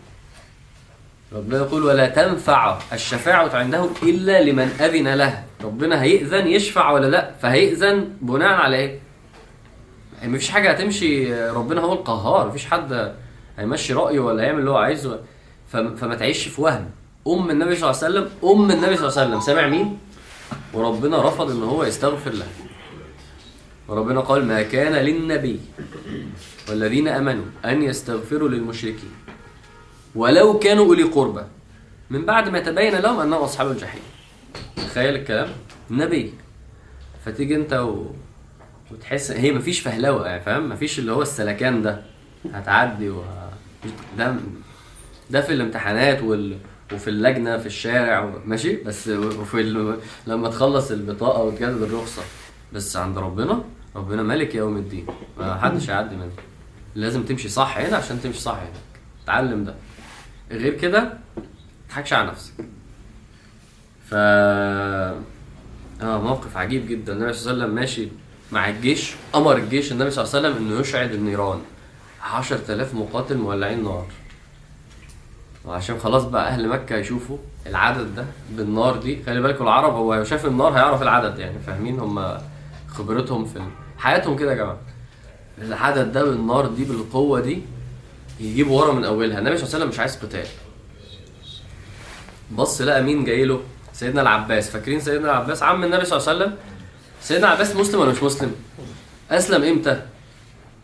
ربنا 1.33 1.57
يقول 1.57 1.83
ولا 1.83 2.07
تنفع 2.07 2.79
الشفاعة 2.93 3.55
عنده 3.55 3.89
إلا 4.03 4.43
لمن 4.43 4.77
أذن 4.79 5.13
له. 5.13 5.43
ربنا 5.63 6.01
هيأذن 6.01 6.47
يشفع 6.47 6.91
ولا 6.91 7.07
لأ؟ 7.07 7.31
فهيأذن 7.41 8.09
بناء 8.21 8.53
على 8.53 8.77
إيه 8.77 9.04
يعني 10.25 10.37
مفيش 10.37 10.49
حاجة 10.49 10.71
هتمشي 10.71 11.35
ربنا 11.49 11.81
هو 11.81 11.93
القهار 11.93 12.47
مفيش 12.47 12.65
حد 12.65 13.13
هيمشي 13.57 13.93
رأيه 13.93 14.19
ولا 14.19 14.43
هيعمل 14.43 14.59
اللي 14.59 14.71
هو 14.71 14.77
عايزه. 14.77 15.19
فم- 15.71 15.95
فما 15.95 16.15
تعيش 16.15 16.47
في 16.47 16.61
وهم. 16.61 16.89
أم 17.27 17.49
النبي 17.49 17.75
صلى 17.75 17.89
الله 17.91 18.03
عليه 18.03 18.19
وسلم 18.19 18.29
أم 18.51 18.71
النبي 18.71 18.95
صلى 18.97 19.07
الله 19.09 19.19
عليه 19.21 19.29
وسلم. 19.29 19.39
سامع 19.39 19.67
مين؟ 19.67 19.97
وربنا 20.73 21.27
رفض 21.27 21.51
إن 21.51 21.63
هو 21.63 21.83
يستغفر 21.83 22.31
له 22.31 22.47
وربنا 23.87 24.19
قال 24.19 24.45
ما 24.45 24.61
كان 24.63 24.93
للنبي 24.93 25.59
والذين 26.69 27.07
آمنوا 27.07 27.45
أن 27.65 27.81
يستغفروا 27.83 28.49
للمشركين 28.49 29.11
ولو 30.15 30.59
كانوا 30.59 30.85
أولي 30.85 31.03
قربى. 31.03 31.41
من 32.09 32.25
بعد 32.25 32.49
ما 32.49 32.59
تبين 32.59 32.95
لهم 32.95 33.19
انهم 33.19 33.41
أصحاب 33.43 33.71
الجحيم. 33.71 34.01
تخيل 34.77 35.15
الكلام؟ 35.15 35.49
نبي. 35.91 36.33
فتيجي 37.25 37.55
أنت 37.55 37.73
و... 37.73 38.05
وتحس 38.95 39.31
هي 39.31 39.51
مفيش 39.51 39.79
فهلوة 39.79 40.27
يعني 40.27 40.41
فاهم؟ 40.41 40.69
مفيش 40.69 40.99
اللي 40.99 41.11
هو 41.11 41.21
السلكان 41.21 41.81
ده 41.81 42.01
هتعدي 42.53 43.09
و... 43.09 43.23
ده 44.17 44.35
ده 45.29 45.41
في 45.41 45.53
الامتحانات 45.53 46.21
وال... 46.23 46.57
وفي 46.93 47.09
اللجنة 47.09 47.57
في 47.57 47.65
الشارع 47.65 48.23
و... 48.23 48.39
ماشي؟ 48.45 48.75
بس 48.75 49.07
وفي 49.07 49.61
ال... 49.61 49.97
لما 50.27 50.49
تخلص 50.49 50.91
البطاقة 50.91 51.43
وتجدد 51.43 51.81
الرخصة. 51.81 52.21
بس 52.73 52.97
عند 52.97 53.17
ربنا 53.17 53.63
ربنا 53.95 54.23
ملك 54.23 54.55
يوم 54.55 54.77
الدين. 54.77 55.05
ما 55.37 55.55
حدش 55.59 55.89
هيعدي 55.89 56.15
منه 56.15 56.31
لازم 56.95 57.23
تمشي 57.23 57.49
صح 57.49 57.77
هنا 57.77 57.97
عشان 57.97 58.21
تمشي 58.21 58.39
صح 58.39 58.55
هناك. 58.55 58.71
اتعلم 59.23 59.63
ده. 59.63 59.75
غير 60.51 60.73
كده 60.73 60.99
ما 61.37 61.43
تضحكش 61.89 62.13
على 62.13 62.27
نفسك. 62.27 62.53
ف 64.09 64.13
آه 64.13 65.15
موقف 66.01 66.57
عجيب 66.57 66.87
جدا. 66.87 67.13
النبي 67.13 67.33
صلى 67.33 67.51
الله 67.51 67.63
عليه 67.63 67.73
وسلم 67.73 67.75
ماشي 67.81 68.09
مع 68.55 68.69
الجيش 68.69 69.13
أمر 69.35 69.57
الجيش 69.57 69.91
النبي 69.91 70.11
صلى 70.11 70.23
الله 70.23 70.35
عليه 70.35 70.47
وسلم 70.49 70.67
إنه 70.67 70.79
يشعل 70.79 71.11
النيران 71.11 71.59
10000 72.23 72.93
مقاتل 72.93 73.37
مولعين 73.37 73.83
نار. 73.83 74.05
وعشان 75.65 75.99
خلاص 75.99 76.23
بقى 76.23 76.47
أهل 76.47 76.67
مكة 76.69 76.95
يشوفوا 76.95 77.37
العدد 77.67 78.15
ده 78.15 78.25
بالنار 78.51 78.97
دي. 78.97 79.23
خلي 79.25 79.41
بالكوا 79.41 79.63
العرب 79.65 79.93
هو 79.93 80.23
شاف 80.23 80.45
النار 80.45 80.73
هيعرف 80.73 81.01
العدد 81.01 81.39
يعني 81.39 81.59
فاهمين؟ 81.59 81.99
هم 81.99 82.37
خبرتهم 82.87 83.45
في 83.45 83.61
حياتهم 83.97 84.35
كده 84.37 84.51
يا 84.51 84.55
جماعة. 84.57 84.77
العدد 85.61 86.11
ده 86.11 86.23
بالنار 86.23 86.67
دي 86.67 86.85
بالقوة 86.85 87.39
دي 87.39 87.61
يجيب 88.39 88.71
ورا 88.71 88.93
من 88.93 89.05
أولها. 89.05 89.39
النبي 89.39 89.57
صلى 89.57 89.65
الله 89.65 89.75
عليه 89.75 89.85
وسلم 89.85 89.89
مش 89.89 89.99
عايز 89.99 90.15
قتال. 90.15 90.47
بص 92.51 92.81
لقى 92.81 93.03
مين 93.03 93.23
جاي 93.23 93.45
له؟ 93.45 93.61
سيدنا 93.93 94.21
العباس. 94.21 94.69
فاكرين 94.69 94.99
سيدنا 94.99 95.31
العباس؟ 95.31 95.63
عم 95.63 95.83
النبي 95.83 96.05
صلى 96.05 96.19
الله 96.19 96.29
عليه 96.29 96.39
وسلم 96.39 96.57
سيدنا 97.25 97.47
العباس 97.47 97.75
مسلم 97.75 98.01
ولا 98.01 98.11
مش 98.11 98.23
مسلم؟ 98.23 98.55
أسلم 99.31 99.63
إمتى؟ 99.63 100.01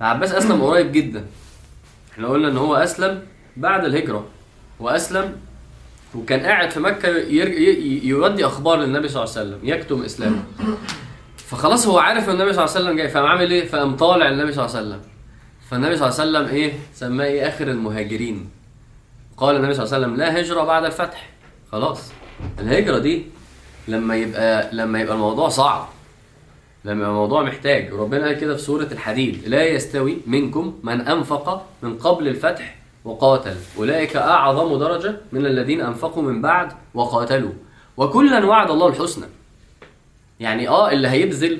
العباس 0.01 0.31
أسلم 0.31 0.61
قريب 0.61 0.91
جدا. 0.91 1.25
إحنا 2.13 2.27
قلنا 2.27 2.47
إن 2.47 2.57
هو 2.57 2.75
أسلم 2.75 3.23
بعد 3.57 3.85
الهجرة. 3.85 4.25
واسلم 4.79 5.35
وكان 6.15 6.39
قاعد 6.39 6.71
في 6.71 6.79
مكة 6.79 7.09
يودي 8.03 8.45
أخبار 8.45 8.79
للنبي 8.79 9.07
صلى 9.07 9.23
الله 9.23 9.37
عليه 9.37 9.47
وسلم 9.47 9.69
يكتم 9.69 10.03
إسلامه. 10.03 10.43
فخلاص 11.37 11.87
هو 11.87 11.99
عارف 11.99 12.29
إن 12.29 12.33
النبي 12.33 12.53
صلى 12.53 12.65
الله 12.65 12.75
عليه 12.75 12.85
وسلم 12.85 12.97
جاي 12.97 13.09
فقام 13.09 13.25
عامل 13.25 13.51
إيه؟ 13.51 13.67
فقام 13.67 13.95
طالع 13.95 14.29
النبي 14.29 14.51
صلى 14.51 14.65
الله 14.65 14.77
عليه 14.77 14.87
وسلم. 14.87 15.01
فالنبي 15.69 15.97
صلى 15.97 16.09
الله 16.09 16.19
عليه 16.19 16.31
وسلم 16.31 16.55
إيه؟ 16.55 16.73
سماه 16.93 17.25
إيه؟ 17.25 17.47
آخر 17.47 17.67
المهاجرين. 17.67 18.49
قال 19.37 19.55
النبي 19.55 19.73
صلى 19.73 19.83
الله 19.83 19.95
عليه 19.95 20.05
وسلم 20.05 20.17
لا 20.17 20.39
هجرة 20.41 20.63
بعد 20.63 20.83
الفتح. 20.85 21.29
خلاص. 21.71 22.11
الهجرة 22.59 22.97
دي 22.97 23.25
لما 23.87 24.15
يبقى 24.15 24.69
لما 24.73 25.01
يبقى 25.01 25.13
الموضوع 25.13 25.49
صعب. 25.49 25.89
لما 26.85 27.07
الموضوع 27.07 27.43
محتاج. 27.43 27.93
وربنا 27.93 28.25
قال 28.25 28.37
كده 28.39 28.55
في 28.55 28.61
سورة 28.61 28.87
الحديد. 28.91 29.47
لا 29.47 29.63
يستوي 29.63 30.17
منكم 30.27 30.79
من 30.83 31.01
أنفق 31.01 31.67
من 31.81 31.97
قبل 31.97 32.27
الفتح 32.27 32.75
وقاتل. 33.05 33.55
أولئك 33.77 34.15
أعظم 34.15 34.79
درجة 34.79 35.17
من 35.31 35.45
الذين 35.45 35.81
أنفقوا 35.81 36.23
من 36.23 36.41
بعد 36.41 36.71
وقاتلوا. 36.93 37.51
وكلا 37.97 38.45
وعد 38.45 38.71
الله 38.71 38.87
الحسنى. 38.87 39.25
يعني 40.39 40.67
آه 40.67 40.91
اللي 40.91 41.07
هيبذل 41.07 41.59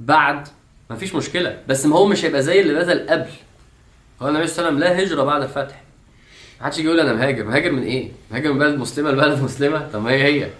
بعد 0.00 0.48
مفيش 0.90 1.14
مشكلة. 1.14 1.58
بس 1.68 1.86
ما 1.86 1.96
هو 1.96 2.06
مش 2.06 2.24
هيبقى 2.24 2.42
زي 2.42 2.60
اللي 2.60 2.74
بذل 2.74 3.08
قبل. 3.08 3.30
قال 4.20 4.30
النبي 4.30 4.46
صلى 4.46 4.68
الله 4.68 4.84
عليه 4.84 4.86
وسلم 4.86 4.98
لا 4.98 5.04
هجرة 5.04 5.24
بعد 5.24 5.42
الفتح. 5.42 5.82
ما 6.60 6.66
حدش 6.66 6.78
يجي 6.78 6.86
يقول 6.88 7.00
أنا 7.00 7.12
مهاجر. 7.12 7.44
مهاجر 7.44 7.72
من 7.72 7.82
إيه؟ 7.82 8.10
مهاجر 8.30 8.52
من 8.52 8.58
بلد 8.58 8.78
مسلمة 8.78 9.10
لبلد 9.10 9.42
مسلمة؟ 9.42 9.88
طب 9.92 10.02
ما 10.02 10.10
هي 10.10 10.22
هي. 10.22 10.50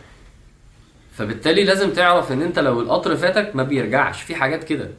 فبالتالي 1.17 1.65
لازم 1.65 1.91
تعرف 1.91 2.33
إن 2.33 2.43
أنت 2.43 2.59
لو 2.59 2.81
القطر 2.81 3.17
فاتك 3.17 3.57
ما 3.57 3.63
بيرجعش. 3.63 4.23
في 4.23 4.35
حاجات 4.35 4.65
كده. 4.65 4.91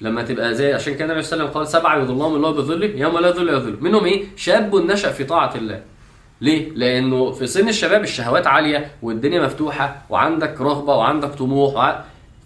لما 0.00 0.22
تبقى 0.22 0.54
زي 0.54 0.72
عشان 0.72 0.94
كده 0.94 1.04
النبي 1.04 1.22
صلى 1.22 1.32
الله 1.32 1.44
عليه 1.44 1.50
وسلم 1.50 1.62
قال 1.62 1.68
سبعة 1.82 1.98
يظلهم 2.02 2.34
الله 2.34 2.50
بظله 2.50 2.86
يوم 2.86 3.18
لا 3.18 3.30
ظل 3.30 3.60
ظله 3.60 3.76
منهم 3.80 4.04
إيه؟ 4.04 4.24
شاب 4.36 4.74
نشأ 4.76 5.12
في 5.12 5.24
طاعة 5.24 5.54
الله. 5.56 5.82
ليه؟ 6.40 6.70
لأنه 6.70 7.30
في 7.32 7.46
سن 7.46 7.68
الشباب 7.68 8.02
الشهوات 8.02 8.46
عالية 8.46 8.90
والدنيا 9.02 9.42
مفتوحة 9.46 10.02
وعندك 10.10 10.60
رغبة 10.60 10.94
وعندك 10.96 11.28
طموح 11.28 11.74
وع... 11.74 12.04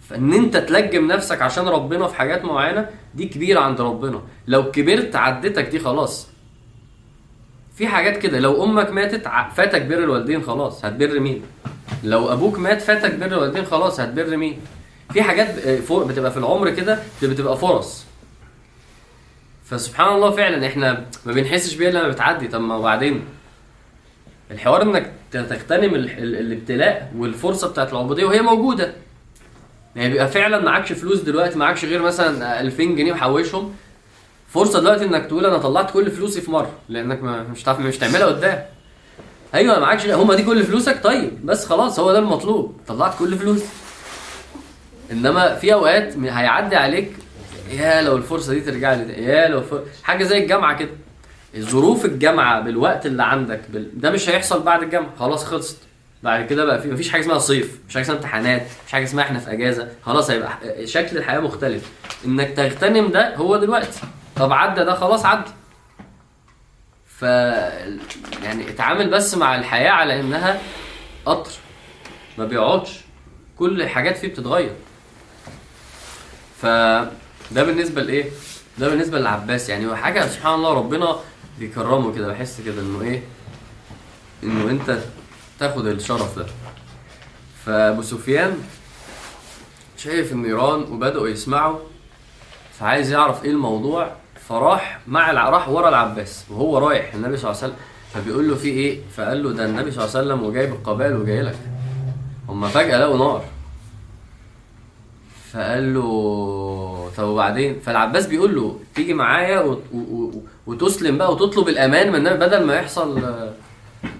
فإن 0.09 0.33
أنت 0.33 0.57
تلجم 0.57 1.07
نفسك 1.07 1.41
عشان 1.41 1.67
ربنا 1.67 2.07
في 2.07 2.15
حاجات 2.15 2.45
معينة 2.45 2.89
دي 3.15 3.25
كبيرة 3.25 3.59
عند 3.59 3.81
ربنا. 3.81 4.21
لو 4.47 4.71
كبرت 4.71 5.15
عدتك 5.15 5.67
دي 5.67 5.79
خلاص. 5.79 6.27
في 7.75 7.87
حاجات 7.87 8.17
كده. 8.17 8.39
لو 8.39 8.63
أمك 8.63 8.89
ماتت 8.91 9.27
فاتك 9.55 9.81
بر 9.81 9.97
الوالدين 9.97 10.43
خلاص. 10.43 10.85
هتبر 10.85 11.19
مين؟ 11.19 11.41
لو 12.03 12.33
أبوك 12.33 12.59
مات 12.59 12.81
فاتك 12.81 13.15
بر 13.15 13.25
الوالدين 13.25 13.65
خلاص 13.65 13.99
هتبر 13.99 14.37
مين؟ 14.37 14.59
في 15.13 15.21
حاجات 15.23 15.59
فوق 15.79 16.05
بتبقى 16.07 16.31
في 16.31 16.37
العمر 16.37 16.69
كده 16.69 16.99
بتبقى 17.23 17.57
فرص. 17.57 18.05
فسبحان 19.65 20.15
الله 20.15 20.31
فعلا 20.31 20.67
إحنا 20.67 21.05
ما 21.25 21.33
بنحسش 21.33 21.73
بيها 21.75 21.91
لما 21.91 22.07
بتعدي. 22.07 22.47
طب 22.47 22.61
ما 22.61 22.75
وبعدين 22.75 23.25
الحوار 24.51 24.81
إنك 24.81 25.11
تغتنم 25.31 25.95
ال- 25.95 26.09
ال- 26.19 26.35
الابتلاء 26.35 27.11
والفرصة 27.17 27.67
بتاعت 27.69 27.91
العبودية 27.93 28.25
وهي 28.25 28.41
موجودة. 28.41 28.93
يعني 29.95 30.09
بيبقى 30.09 30.27
فعلا 30.27 30.59
معكش 30.65 30.91
فلوس 30.93 31.19
دلوقتي 31.19 31.57
معكش 31.57 31.85
غير 31.85 32.01
مثلا 32.01 32.61
2000 32.61 32.83
جنيه 32.83 33.13
محوشهم 33.13 33.73
فرصة 34.49 34.79
دلوقتي 34.79 35.05
إنك 35.05 35.25
تقول 35.25 35.45
أنا 35.45 35.57
طلعت 35.57 35.91
كل 35.91 36.11
فلوسي 36.11 36.41
في 36.41 36.51
مرة 36.51 36.71
لأنك 36.89 37.23
مش 37.23 37.63
هتعرف 37.63 37.79
مش 37.79 37.97
تعملها 37.97 38.25
قدام. 38.25 38.65
أيوه 39.53 39.79
معكش 39.79 40.05
هم 40.05 40.33
دي 40.33 40.43
كل 40.43 40.63
فلوسك؟ 40.63 41.03
طيب 41.03 41.45
بس 41.45 41.65
خلاص 41.65 41.99
هو 41.99 42.11
ده 42.11 42.19
المطلوب. 42.19 42.77
طلعت 42.87 43.19
كل 43.19 43.37
فلوس. 43.37 43.61
إنما 45.11 45.55
في 45.55 45.73
أوقات 45.73 46.17
هيعدي 46.17 46.75
عليك 46.75 47.11
يا 47.71 48.01
لو 48.01 48.15
الفرصة 48.17 48.53
دي 48.53 48.61
ترجع 48.61 48.93
لي 48.93 49.13
يا 49.23 49.47
لو 49.47 49.61
فر... 49.61 49.83
حاجة 50.03 50.23
زي 50.23 50.37
الجامعة 50.43 50.77
كده. 50.77 50.89
ظروف 51.59 52.05
الجامعة 52.05 52.61
بالوقت 52.61 53.05
اللي 53.05 53.23
عندك 53.23 53.61
بال... 53.69 54.01
ده 54.01 54.11
مش 54.11 54.29
هيحصل 54.29 54.63
بعد 54.63 54.83
الجامعة. 54.83 55.09
خلاص 55.19 55.45
خلصت. 55.45 55.77
بعد 56.23 56.45
كده 56.45 56.65
بقى 56.65 56.81
في 56.81 56.87
مفيش 56.91 57.09
حاجة 57.09 57.21
اسمها 57.21 57.37
صيف 57.37 57.79
مش 57.89 57.93
حاجة 57.93 58.03
اسمها 58.03 58.17
امتحانات 58.17 58.61
مش 58.87 58.91
حاجة 58.91 59.03
اسمها 59.03 59.23
إحنا 59.23 59.39
في 59.39 59.51
أجازة. 59.51 59.87
خلاص 60.05 60.29
هيبقى 60.29 60.49
شكل 60.85 61.17
الحياة 61.17 61.39
مختلف. 61.39 61.89
إنك 62.25 62.49
تغتنم 62.49 63.07
ده 63.07 63.35
هو 63.35 63.57
دلوقتي. 63.57 63.99
طب 64.35 64.53
عدى 64.53 64.83
ده 64.83 64.93
خلاص 64.93 65.25
عدى. 65.25 65.49
ف 67.19 67.21
يعني 68.43 68.69
اتعامل 68.69 69.09
بس 69.09 69.35
مع 69.35 69.55
الحياة 69.55 69.91
على 69.91 70.19
إنها 70.19 70.61
قطر. 71.25 71.51
ما 72.37 72.45
بيقعدش. 72.45 72.99
كل 73.57 73.81
الحاجات 73.81 74.17
فيه 74.17 74.27
بتتغير. 74.27 74.73
فده 76.61 77.11
بالنسبة 77.63 78.01
لإيه؟ 78.01 78.29
ده 78.77 78.89
بالنسبة 78.89 79.19
للعباس. 79.19 79.69
يعني 79.69 79.87
هو 79.87 79.95
حاجة 79.95 80.27
سبحان 80.27 80.53
الله 80.53 80.73
ربنا 80.73 81.19
بيكرمه 81.59 82.15
كده. 82.15 82.27
بحس 82.27 82.61
كده 82.61 82.81
إنه 82.81 83.01
إيه؟ 83.01 83.23
إنه 84.43 84.69
أنت 84.69 84.99
تاخد 85.59 85.87
الشرف 85.87 86.39
ده. 86.39 86.45
فأبو 87.65 88.01
سفيان 88.01 88.63
شايف 89.97 90.31
النيران 90.31 90.81
وبدأوا 90.81 91.27
يسمعوا 91.27 91.79
فعايز 92.79 93.11
يعرف 93.11 93.43
إيه 93.43 93.51
الموضوع. 93.51 94.15
فراح 94.49 94.99
مع. 95.07 95.31
راح 95.31 95.69
ورا 95.69 95.89
العباس 95.89 96.45
وهو 96.49 96.77
رايح 96.77 97.13
النبي 97.13 97.37
صلى 97.37 97.51
الله 97.51 97.63
عليه 97.63 97.73
وسلم. 97.73 97.85
فبيقول 98.13 98.49
له 98.49 98.55
في 98.55 98.67
إيه؟ 98.67 98.99
فقال 99.15 99.43
له 99.43 99.51
ده 99.53 99.65
النبي 99.65 99.91
صلى 99.91 100.05
الله 100.05 100.17
عليه 100.17 100.27
وسلم 100.27 100.43
وجايب 100.43 100.73
القبائل 100.73 101.15
وجاي 101.15 101.41
لك. 101.41 101.57
هم 102.49 102.67
فجأة 102.67 102.97
لقوا 102.97 103.17
نار. 103.17 103.45
فقال 105.53 105.93
له 105.93 107.11
طب 107.17 107.23
وبعدين؟ 107.23 107.79
فالعباس 107.79 108.27
بيقول 108.27 108.55
له 108.55 108.79
تيجي 108.95 109.13
معايا. 109.13 109.59
و... 109.59 109.81
وتسلم 110.67 111.17
بقى 111.17 111.31
وتطلب 111.31 111.69
الأمان 111.69 112.11
من 112.11 112.23
بدل 112.23 112.65
ما 112.65 112.75
يحصل 112.75 113.21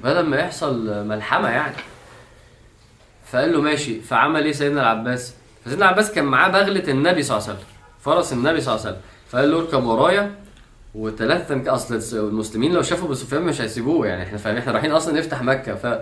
بدل 0.03 0.25
ما 0.25 0.37
يحصل 0.37 1.07
ملحمة 1.07 1.49
يعني. 1.49 1.75
فقال 3.25 3.53
له 3.53 3.61
ماشي. 3.61 4.01
فعمل 4.01 4.43
إيه 4.43 4.51
سيدنا 4.51 4.81
العباس؟ 4.81 5.33
فسيدنا 5.65 5.85
العباس 5.85 6.11
كان 6.11 6.25
معاه 6.25 6.49
بغلة 6.49 6.91
النبي 6.91 7.23
صلى 7.23 7.37
الله 7.37 7.49
عليه 7.49 7.57
وسلم 7.57 7.69
فرس 8.01 8.33
النبي 8.33 8.61
صلى 8.61 8.75
الله 8.75 8.85
عليه 8.85 8.95
وسلم. 8.95 9.01
فقال 9.29 9.51
له 9.51 9.59
اركب 9.59 9.83
ورايا. 9.83 10.31
كده. 11.61 11.73
أصل 11.75 12.17
المسلمين 12.27 12.73
لو 12.73 12.81
شافوا 12.81 13.05
أبو 13.05 13.13
سفيان 13.13 13.41
مش 13.41 13.61
هيسيبوه 13.61 14.07
يعني 14.07 14.23
إحنا 14.23 14.37
فاهمين 14.37 14.59
إحنا 14.61 14.71
رايحين 14.71 14.91
أصلا 14.91 15.19
نفتح 15.19 15.43
مكة. 15.43 15.75
ف 15.75 15.99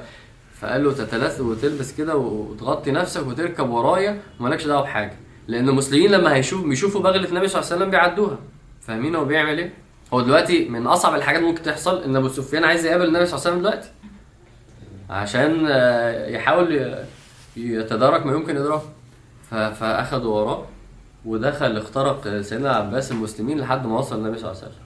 فقال 0.59 0.83
له 0.83 0.93
تتلث 0.93 1.41
وتلبس 1.41 1.93
كده 1.97 2.15
وتغطي 2.15 2.91
نفسك 2.91 3.27
وتركب 3.27 3.69
ورايا 3.69 4.19
ومالكش 4.39 4.65
دعوة 4.67 4.81
بحاجة. 4.81 5.13
لأن 5.47 5.69
المسلمين 5.69 6.11
لما 6.11 6.35
هيشوف 6.35 6.65
بيشوفوا 6.65 7.01
بغله 7.01 7.29
النبي 7.29 7.47
صلى 7.47 7.59
الله 7.61 7.71
عليه 7.71 7.81
وسلم 7.81 7.91
بيعدوها. 7.91 8.37
فاهمين 8.81 9.15
هو 9.15 9.25
بيعمل 9.25 9.57
إيه؟ 9.57 9.73
هو 10.13 10.21
دلوقتي 10.21 10.69
من 10.69 10.87
أصعب 10.87 11.15
الحاجات 11.15 11.41
ممكن 11.41 11.63
تحصل 11.63 12.03
إن 12.03 12.15
أبو 12.15 12.27
سفيان 12.27 12.63
عايز 12.63 12.85
يقابل 12.85 13.05
النبي 13.05 13.25
صلى 13.25 13.37
الله 13.39 13.47
عليه 13.47 13.57
وسلم 13.57 13.61
دلوقتي. 13.69 13.89
عشان 15.09 15.65
آه، 15.69 16.27
يحاول 16.29 16.95
يتدارك 17.57 18.25
ما 18.25 18.31
يمكن 18.33 18.57
إدراكه. 18.57 18.89
ف- 19.49 19.55
فاخدوا 19.55 20.39
وراه. 20.41 20.65
ودخل 21.27 21.77
اخترق 21.77 22.41
سيدنا 22.41 22.75
عباس 22.75 23.11
المسلمين 23.11 23.59
لحد 23.59 23.85
ما 23.85 23.97
وصل 23.99 24.15
النبي 24.15 24.37
صلى 24.37 24.51
الله 24.51 24.61
عليه 24.61 24.71
وسلم. 24.71 24.83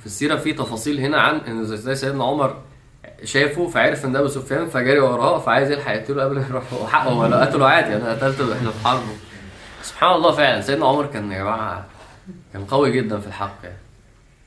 في 0.00 0.06
السيرة 0.06 0.36
في 0.36 0.52
تفاصيل 0.52 1.00
هنا 1.00 1.20
عن 1.20 1.36
إن 1.36 1.64
زي 1.64 1.94
سيدنا 1.94 2.24
عمر 2.24 2.56
شافه 3.24 3.68
فعرف 3.68 4.04
إن 4.04 4.12
ده 4.12 4.18
أبو 4.18 4.28
سفيان 4.28 4.66
فجري 4.66 4.98
وراه 4.98 5.38
فعايز 5.38 5.70
يلحق 5.70 5.92
يقتله 5.92 6.24
قبل 6.24 6.34
ما 6.34 6.46
يروح. 6.48 6.72
وحقه 6.72 7.10
هو 7.10 7.26
لو 7.26 7.36
قتله 7.36 7.66
عادي 7.66 7.96
أنا 7.96 8.12
قتلته 8.12 8.56
إحنا 8.56 8.70
في 8.70 8.84
حرب. 8.84 9.02
سبحان 9.82 10.14
الله 10.14 10.32
فعلا 10.32 10.60
سيدنا 10.60 10.86
عمر 10.86 11.06
كان 11.06 11.32
يا 11.32 11.38
جماعة 11.38 11.86
كان 12.52 12.64
قوي 12.64 12.92
جدا 12.92 13.20
في 13.20 13.26
الحق 13.26 13.58
يعني. 13.64 13.78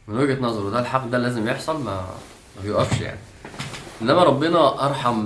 من 0.08 0.18
وجهة 0.18 0.42
نظره 0.42 0.70
ده 0.70 0.80
الحق 0.80 1.08
ده 1.08 1.18
لازم 1.18 1.48
يحصل 1.48 1.84
ما 1.84 1.96
ما 2.56 2.62
بيوقفش 2.64 3.02
يعني. 3.02 3.20
إنما 4.02 4.24
ربنا 4.24 4.86
أرحم 4.86 5.26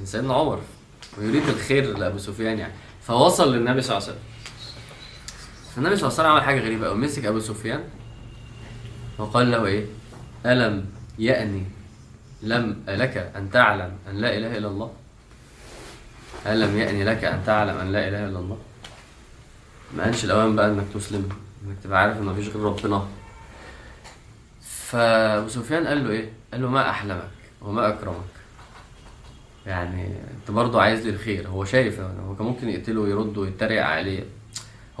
من 0.00 0.04
سيدنا 0.04 0.34
عمر 0.34 0.60
ويريد 1.18 1.48
الخير 1.48 1.98
لأبو 1.98 2.18
سفيان 2.18 2.58
يعني. 2.58 2.72
فوصل 3.02 3.54
للنبي 3.54 3.82
صلى 3.82 3.96
الله 3.96 4.08
عليه 4.08 4.16
وسلم. 4.18 4.31
فالنبي 5.76 5.96
صلى 5.96 6.08
الله 6.08 6.18
عليه 6.18 6.22
وسلم 6.22 6.26
عمل 6.26 6.42
حاجة 6.42 6.60
غريبة 6.60 6.86
قوي 6.86 6.98
مسك 6.98 7.24
أبو 7.24 7.40
سفيان 7.40 7.84
وقال 9.18 9.50
له 9.50 9.66
إيه؟ 9.66 9.84
ألم 10.46 10.86
يأني 11.18 11.64
لم 12.42 12.82
لك 12.88 13.16
أن 13.16 13.50
تعلم 13.50 13.96
أن 14.10 14.16
لا 14.16 14.36
إله 14.36 14.58
إلا 14.58 14.68
الله؟ 14.68 14.92
ألم 16.46 16.78
يأني 16.78 17.04
لك 17.04 17.24
أن 17.24 17.42
تعلم 17.46 17.76
أن 17.76 17.92
لا 17.92 18.08
إله 18.08 18.24
إلا 18.28 18.38
الله؟ 18.38 18.58
ما 19.96 20.04
قالش 20.04 20.24
الأوان 20.24 20.56
بقى 20.56 20.66
إنك 20.66 20.84
تسلم 20.94 21.28
إنك 21.66 21.76
تبقى 21.84 22.00
عارف 22.00 22.16
إن 22.18 22.22
مفيش 22.24 22.48
غير 22.48 22.62
ربنا. 22.64 23.06
فأبو 24.60 25.48
سفيان 25.48 25.86
قال 25.86 26.04
له 26.04 26.10
إيه؟ 26.10 26.32
قال 26.52 26.62
له 26.62 26.68
ما 26.68 26.90
أحلمك 26.90 27.30
وما 27.60 27.88
أكرمك. 27.88 28.32
يعني 29.66 30.06
أنت 30.06 30.50
برضه 30.50 30.82
عايز 30.82 31.06
لي 31.06 31.10
الخير. 31.10 31.48
هو 31.48 31.64
شايف 31.64 32.00
هو 32.00 32.36
كان 32.36 32.46
ممكن 32.46 32.68
يقتله 32.68 33.00
ويرد 33.00 33.38
ويتريق 33.38 33.84
عليه. 33.84 34.24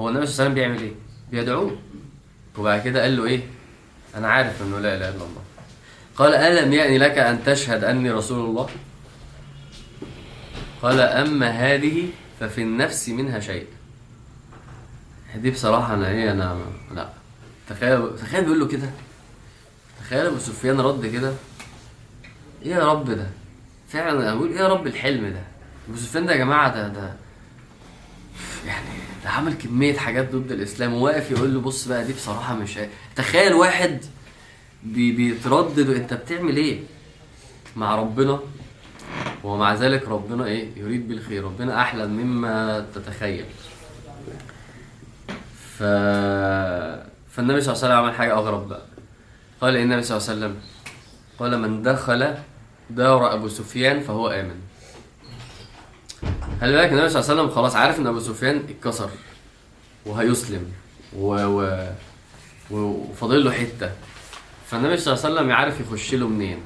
هو 0.00 0.08
النبي 0.08 0.26
صلى 0.26 0.46
الله 0.46 0.52
عليه 0.52 0.52
وسلم 0.52 0.54
بيعمل 0.54 0.82
إيه؟ 0.82 0.94
بيدعوه. 1.30 1.78
وبعد 2.58 2.82
كده 2.82 3.02
قال 3.02 3.16
له 3.16 3.24
إيه؟ 3.24 3.40
أنا 4.16 4.28
عارف 4.28 4.62
إنه 4.62 4.78
لا 4.78 4.94
إله 4.96 5.08
إلا 5.08 5.14
الله. 5.14 5.42
قال 6.16 6.34
ألم 6.34 6.72
يأني 6.72 6.98
لك 6.98 7.18
أن 7.18 7.44
تشهد 7.44 7.84
أني 7.84 8.10
رسول 8.10 8.44
الله؟ 8.44 8.68
قال 10.82 11.00
أما 11.00 11.48
هذه 11.48 12.08
ففي 12.40 12.62
النفس 12.62 13.08
منها 13.08 13.40
شيء. 13.40 13.66
دي 15.36 15.50
بصراحة 15.50 15.94
أنا 15.94 16.08
إيه 16.08 16.32
أنا 16.32 16.58
لا. 16.94 17.08
تخيل 17.68 18.18
تخيل 18.18 18.44
بيقول 18.44 18.60
له 18.60 18.66
كده. 18.68 18.90
تخيل 20.00 20.26
أبو 20.26 20.38
سفيان 20.38 20.80
رد 20.80 21.06
كده. 21.06 21.32
إيه 22.62 22.70
يا 22.74 22.92
رب 22.92 23.10
ده. 23.10 23.26
فعلا 23.88 24.20
أنا 24.22 24.34
بقول 24.34 24.50
إيه 24.52 24.58
يا 24.58 24.68
رب 24.68 24.86
الحلم 24.86 25.26
ده. 25.28 25.42
أبو 25.88 25.96
سفيان 25.96 26.26
ده 26.26 26.32
يا 26.32 26.38
جماعة 26.38 26.74
ده 26.74 26.88
ده 26.88 27.14
يعني 28.66 28.86
ده 29.24 29.30
عمل 29.30 29.54
كمية 29.54 29.96
حاجات 29.96 30.34
ضد 30.34 30.52
الإسلام 30.52 30.94
وواقف 30.94 31.30
يقول 31.30 31.54
له 31.54 31.60
بص 31.60 31.88
بقى 31.88 32.04
دي 32.04 32.12
بصراحة 32.12 32.54
مش. 32.54 32.78
تخيل 33.16 33.52
واحد 33.54 34.00
بي 34.82 35.12
بيتردد 35.12 35.90
انت 35.90 36.14
بتعمل 36.14 36.56
إيه؟ 36.56 36.80
مع 37.76 37.96
ربنا 37.96 38.40
ومع 39.44 39.74
ذلك 39.74 40.08
ربنا 40.08 40.44
إيه؟ 40.46 40.68
يريد 40.76 41.08
بالخير 41.08 41.44
ربنا 41.44 41.80
أحلى 41.82 42.06
مما 42.06 42.86
تتخيل. 42.94 43.44
ف 45.78 45.82
فالنبي 47.32 47.60
صلى 47.60 47.72
الله 47.74 47.84
عليه 47.84 47.86
وسلم 47.86 47.92
عمل 47.92 48.14
حاجة 48.14 48.32
أغرب 48.32 48.68
بقى. 48.68 48.82
قال 49.60 49.76
النبي 49.76 50.02
صلى 50.02 50.16
الله 50.16 50.28
عليه 50.28 50.38
وسلم 50.38 50.56
قال 51.38 51.58
من 51.60 51.82
دخل 51.82 52.34
دار 52.90 53.34
أبو 53.34 53.48
سفيان 53.48 54.00
فهو 54.00 54.28
آمن. 54.28 54.60
خلي 56.62 56.72
بالك 56.72 56.92
النبي 56.92 57.08
صلى 57.08 57.20
الله 57.20 57.30
عليه 57.30 57.42
وسلم 57.42 57.54
خلاص 57.54 57.76
عارف 57.76 57.98
إن 57.98 58.06
أبو 58.06 58.20
سفيان 58.20 58.62
اتكسر 58.68 59.10
وهيسلم 60.06 60.72
و... 61.16 61.44
و... 61.44 61.88
وفاضل 62.70 63.44
له 63.44 63.52
حتة. 63.52 63.90
فالنبي 64.66 64.96
صلى 64.96 65.14
الله 65.14 65.24
عليه 65.24 65.34
وسلم 65.34 65.50
يعرف 65.50 65.80
يخش 65.80 66.14
له 66.14 66.28
منين. 66.28 66.58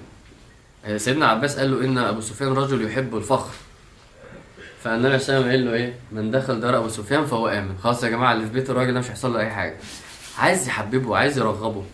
آه، 0.85 0.97
سيدنا 0.97 1.27
عباس 1.27 1.59
قال 1.59 1.71
له 1.71 1.85
إن 1.85 1.99
أبو 1.99 2.21
سفيان 2.21 2.53
رجل 2.53 2.87
يحب 2.87 3.17
الفخر. 3.17 3.51
فالنبي 4.85 5.19
صلى 5.19 5.37
الله 5.37 5.49
عليه 5.49 5.59
وسلم 5.59 5.67
قال 5.67 5.67
له 5.67 5.73
إيه؟ 5.73 5.95
من 6.13 6.31
دخل 6.31 6.61
دار 6.61 6.77
أبو 6.77 6.89
سفيان 6.89 7.27
فهو 7.27 7.49
آمن. 7.49 7.79
خلاص 7.79 8.05
يا 8.05 8.09
جماعة 8.09 8.33
اللي 8.33 8.47
في 8.47 8.53
بيت 8.53 8.71
الراجل 8.71 8.95
ده 8.95 9.01
مش 9.01 9.07
هيحصل 9.07 9.33
له 9.33 9.41
أي 9.41 9.51
حاجة. 9.51 9.77
عايز 10.39 10.69
يحببه 10.69 11.17
عايز 11.17 11.39
يرغبه. 11.39 11.85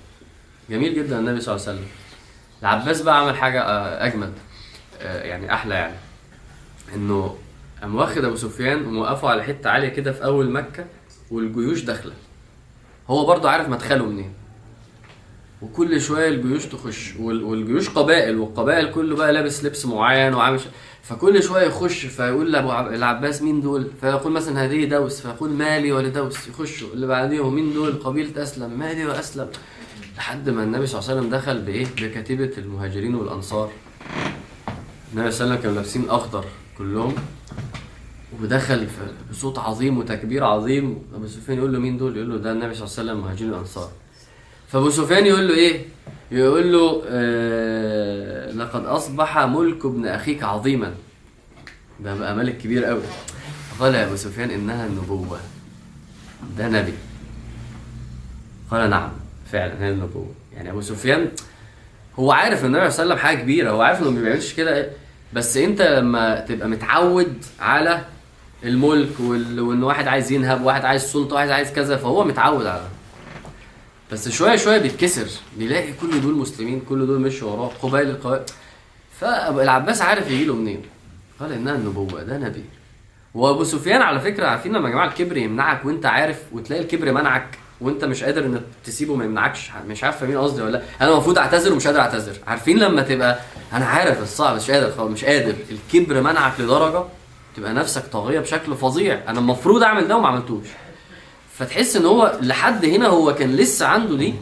جميل 0.71 0.95
جدا 0.95 1.19
النبي 1.19 1.41
صلى 1.41 1.55
الله 1.57 1.69
عليه 1.69 1.79
وسلم. 1.79 1.88
العباس 2.62 3.03
بقى 3.03 3.21
عمل 3.21 3.37
حاجة 3.37 3.62
آه، 3.62 4.07
أجمل 4.07 4.33
آه، 5.01 5.23
يعني 5.23 5.55
أحلى 5.55 5.75
يعني. 5.75 5.97
إنه 6.95 7.37
قام 7.83 7.95
واخد 7.95 8.25
أبو 8.25 8.37
سفيان 8.37 8.87
وموقفه 8.87 9.29
على 9.29 9.42
حتة 9.42 9.71
عالية 9.71 9.88
كده 9.88 10.12
في 10.12 10.25
أول 10.25 10.51
مكة 10.51 10.85
والجيوش 11.31 11.83
داخلة. 11.83 12.12
هو 13.11 13.27
برضه 13.27 13.51
عارف 13.51 13.68
مدخله 13.68 14.07
منين. 14.07 14.33
وكل 15.62 16.01
شوية 16.01 16.29
الجيوش 16.29 16.66
تخش 16.66 17.14
وال- 17.18 17.42
والجيوش 17.45 17.88
قبائل 17.88 18.38
والقبائل 18.38 18.90
كله 18.92 19.16
بقى 19.16 19.33
لابس 19.33 19.64
لبس 19.64 19.87
معين 19.87 20.35
وعامل 20.35 20.61
فكل 21.03 21.42
شوية 21.42 21.62
يخش 21.66 22.07
فيقول 22.07 22.53
لأبو 22.53 22.71
عب- 22.71 22.92
العباس 22.92 23.42
مين 23.42 23.61
دول؟ 23.61 23.87
فيقول 24.01 24.33
مثلا 24.33 24.64
هذه 24.64 24.85
دوس 24.85 25.21
فيقول 25.21 25.51
مالي 25.51 25.92
ولدوس. 25.92 26.49
يخشوا 26.49 26.88
اللي 26.95 27.07
بعديهم 27.07 27.55
مين 27.55 27.73
دول؟ 27.75 27.92
قبيلة 27.92 28.42
أسلم. 28.42 28.79
مالي 28.79 29.07
وأسلم. 29.07 29.49
لحد 30.16 30.51
ما 30.51 30.62
النبي 30.62 30.87
صلى 30.87 30.99
الله 31.01 31.11
عليه 31.11 31.21
وسلم 31.21 31.31
دخل 31.31 31.59
بإيه؟ 31.61 31.87
بكتيبة 32.01 32.51
المهاجرين 32.59 33.14
والأنصار. 33.14 33.71
النبي 35.14 35.31
صلى 35.31 35.45
الله 35.45 35.55
عليه 35.55 35.55
وسلم 35.55 35.57
كانوا 35.57 35.75
لابسين 35.75 36.11
أخضر 36.11 36.45
كلهم. 36.79 37.14
ودخل 38.43 38.87
بصوت 39.31 39.59
عظيم 39.59 39.99
وتكبير 39.99 40.45
عظيم. 40.45 40.99
أبو 41.15 41.27
سفيان 41.27 41.59
يقول 41.59 41.73
له 41.73 41.79
مين 41.79 41.99
دول؟ 41.99 42.17
يقول 42.17 42.31
له 42.31 42.37
ده 42.37 42.53
النبي 42.53 42.75
صلى 42.75 42.87
الله 42.87 42.99
عليه 42.99 43.11
وسلم 43.11 43.25
مهاجرين 43.25 43.51
الأنصار. 43.51 43.91
فأبو 44.69 44.91
سفيان 44.91 45.27
يقول 45.27 45.49
له 45.49 45.55
إيه؟ 45.55 45.85
يقول 46.31 46.73
له 46.73 47.03
آه 47.09 48.53
لقد 48.53 48.85
أصبح 48.85 49.38
ملك 49.38 49.85
ابن 49.85 50.07
أخيك 50.07 50.43
عظيما. 50.43 50.95
ده 52.01 52.15
بقى 52.15 52.37
ملك 52.37 52.59
كبير 52.59 52.85
قوي 52.85 53.03
قال 53.81 53.95
يا 53.95 54.07
أبو 54.07 54.17
سفيان 54.17 54.51
إنها 54.51 54.87
النبوة. 54.87 55.41
ده 56.59 56.69
نبي. 56.69 56.95
قال 58.71 58.91
نعم 58.91 59.11
فعلا 59.53 59.85
هي 59.85 59.91
النبوة. 59.91 60.31
يعني 60.55 60.71
أبو 60.71 60.81
سفيان 60.81 61.29
هو 62.19 62.33
عارف 62.33 62.65
إن 62.65 62.75
النبي 62.75 62.91
صلى 62.91 63.03
الله 63.03 63.15
عليه 63.15 63.23
وسلم 63.23 63.29
حاجة 63.29 63.43
كبيرة. 63.43 63.71
هو 63.71 63.83
عارف 63.83 64.03
إنه 64.03 64.11
ما 64.11 64.21
بيعملش 64.21 64.53
كده. 64.55 64.91
بس 65.35 65.57
انت 65.57 65.83
لما 65.83 66.40
تبقى 66.40 66.68
متعود 66.68 67.45
على 67.61 68.05
الملك 68.64 69.21
وال... 69.21 69.61
وان 69.61 69.83
واحد 69.83 70.09
عايز 70.09 70.33
ينهب 70.33 70.64
واحد 70.64 70.85
عايز 70.85 71.03
سلطة 71.03 71.35
واحد 71.35 71.51
عايز 71.51 71.73
كذا 71.73 71.97
فهو 71.97 72.25
متعود 72.25 72.66
على 72.66 72.83
بس 74.12 74.29
شوية 74.29 74.57
شوية 74.57 74.79
بيتكسر. 74.79 75.27
بيلاقي 75.59 75.92
كل 75.92 76.21
دول 76.21 76.35
مسلمين 76.35 76.81
كل 76.88 77.07
دول 77.07 77.21
مشوا 77.21 77.51
وراه. 77.51 77.71
قبائل 77.83 78.11
القبائل 78.11 78.42
فالعباس 79.21 80.03
عارف 80.03 80.31
يجي 80.31 80.45
له 80.45 80.55
منين؟ 80.55 80.83
قال 81.40 81.53
إنها 81.53 81.75
النبوة 81.75 82.23
ده 82.23 82.38
نبي. 82.38 82.64
وأبو 83.35 83.64
سفيان 83.64 84.03
على 84.03 84.21
فكرة 84.21 84.47
عارفين 84.47 84.73
لما 84.73 84.88
يا 84.88 84.92
جماعة 84.92 85.07
الكبر 85.09 85.37
يمنعك 85.37 85.85
وأنت 85.85 86.07
عارف 86.07 86.38
وتلاقي 86.53 86.83
الكبر 86.83 87.12
منعك 87.12 87.59
وانت 87.83 88.05
مش 88.05 88.25
قادر 88.25 88.45
انك 88.45 88.62
تسيبه 88.85 89.14
ما 89.14 89.25
يمنعكش. 89.25 89.71
مش 89.88 90.05
عارف 90.05 90.21
فاهمين 90.21 90.38
قصدي 90.38 90.62
ولا 90.62 90.71
لأ. 90.71 90.83
أنا 91.01 91.12
المفروض 91.12 91.38
أعتذر 91.38 91.73
ومش 91.73 91.87
قادر 91.87 92.01
أعتذر. 92.01 92.37
عارفين 92.47 92.79
لما 92.79 93.03
تبقى 93.03 93.38
أنا 93.73 93.85
عارف 93.87 94.23
الصعب 94.23 94.57
مش 94.57 94.71
قادر 94.71 94.92
خلاص 94.97 95.11
مش 95.11 95.25
قادر. 95.25 95.55
الكبر 95.71 96.21
منعك 96.21 96.61
لدرجة 96.61 97.05
تبقى 97.57 97.73
نفسك 97.73 98.07
طاغية 98.07 98.40
بشكل 98.40 98.75
فظيع. 98.77 99.21
أنا 99.29 99.38
المفروض 99.38 99.83
أعمل 99.83 100.09
ده 100.09 100.16
وما 100.16 100.29
عملتوش. 100.29 100.66
فتحس 101.59 101.97
إن 101.97 102.05
هو 102.07 102.38
لحد 102.42 102.85
هنا 102.85 103.07
هو 103.07 103.35
كان 103.35 103.57
لسه 103.57 103.87
عنده 103.87 104.16
دي. 104.16 104.35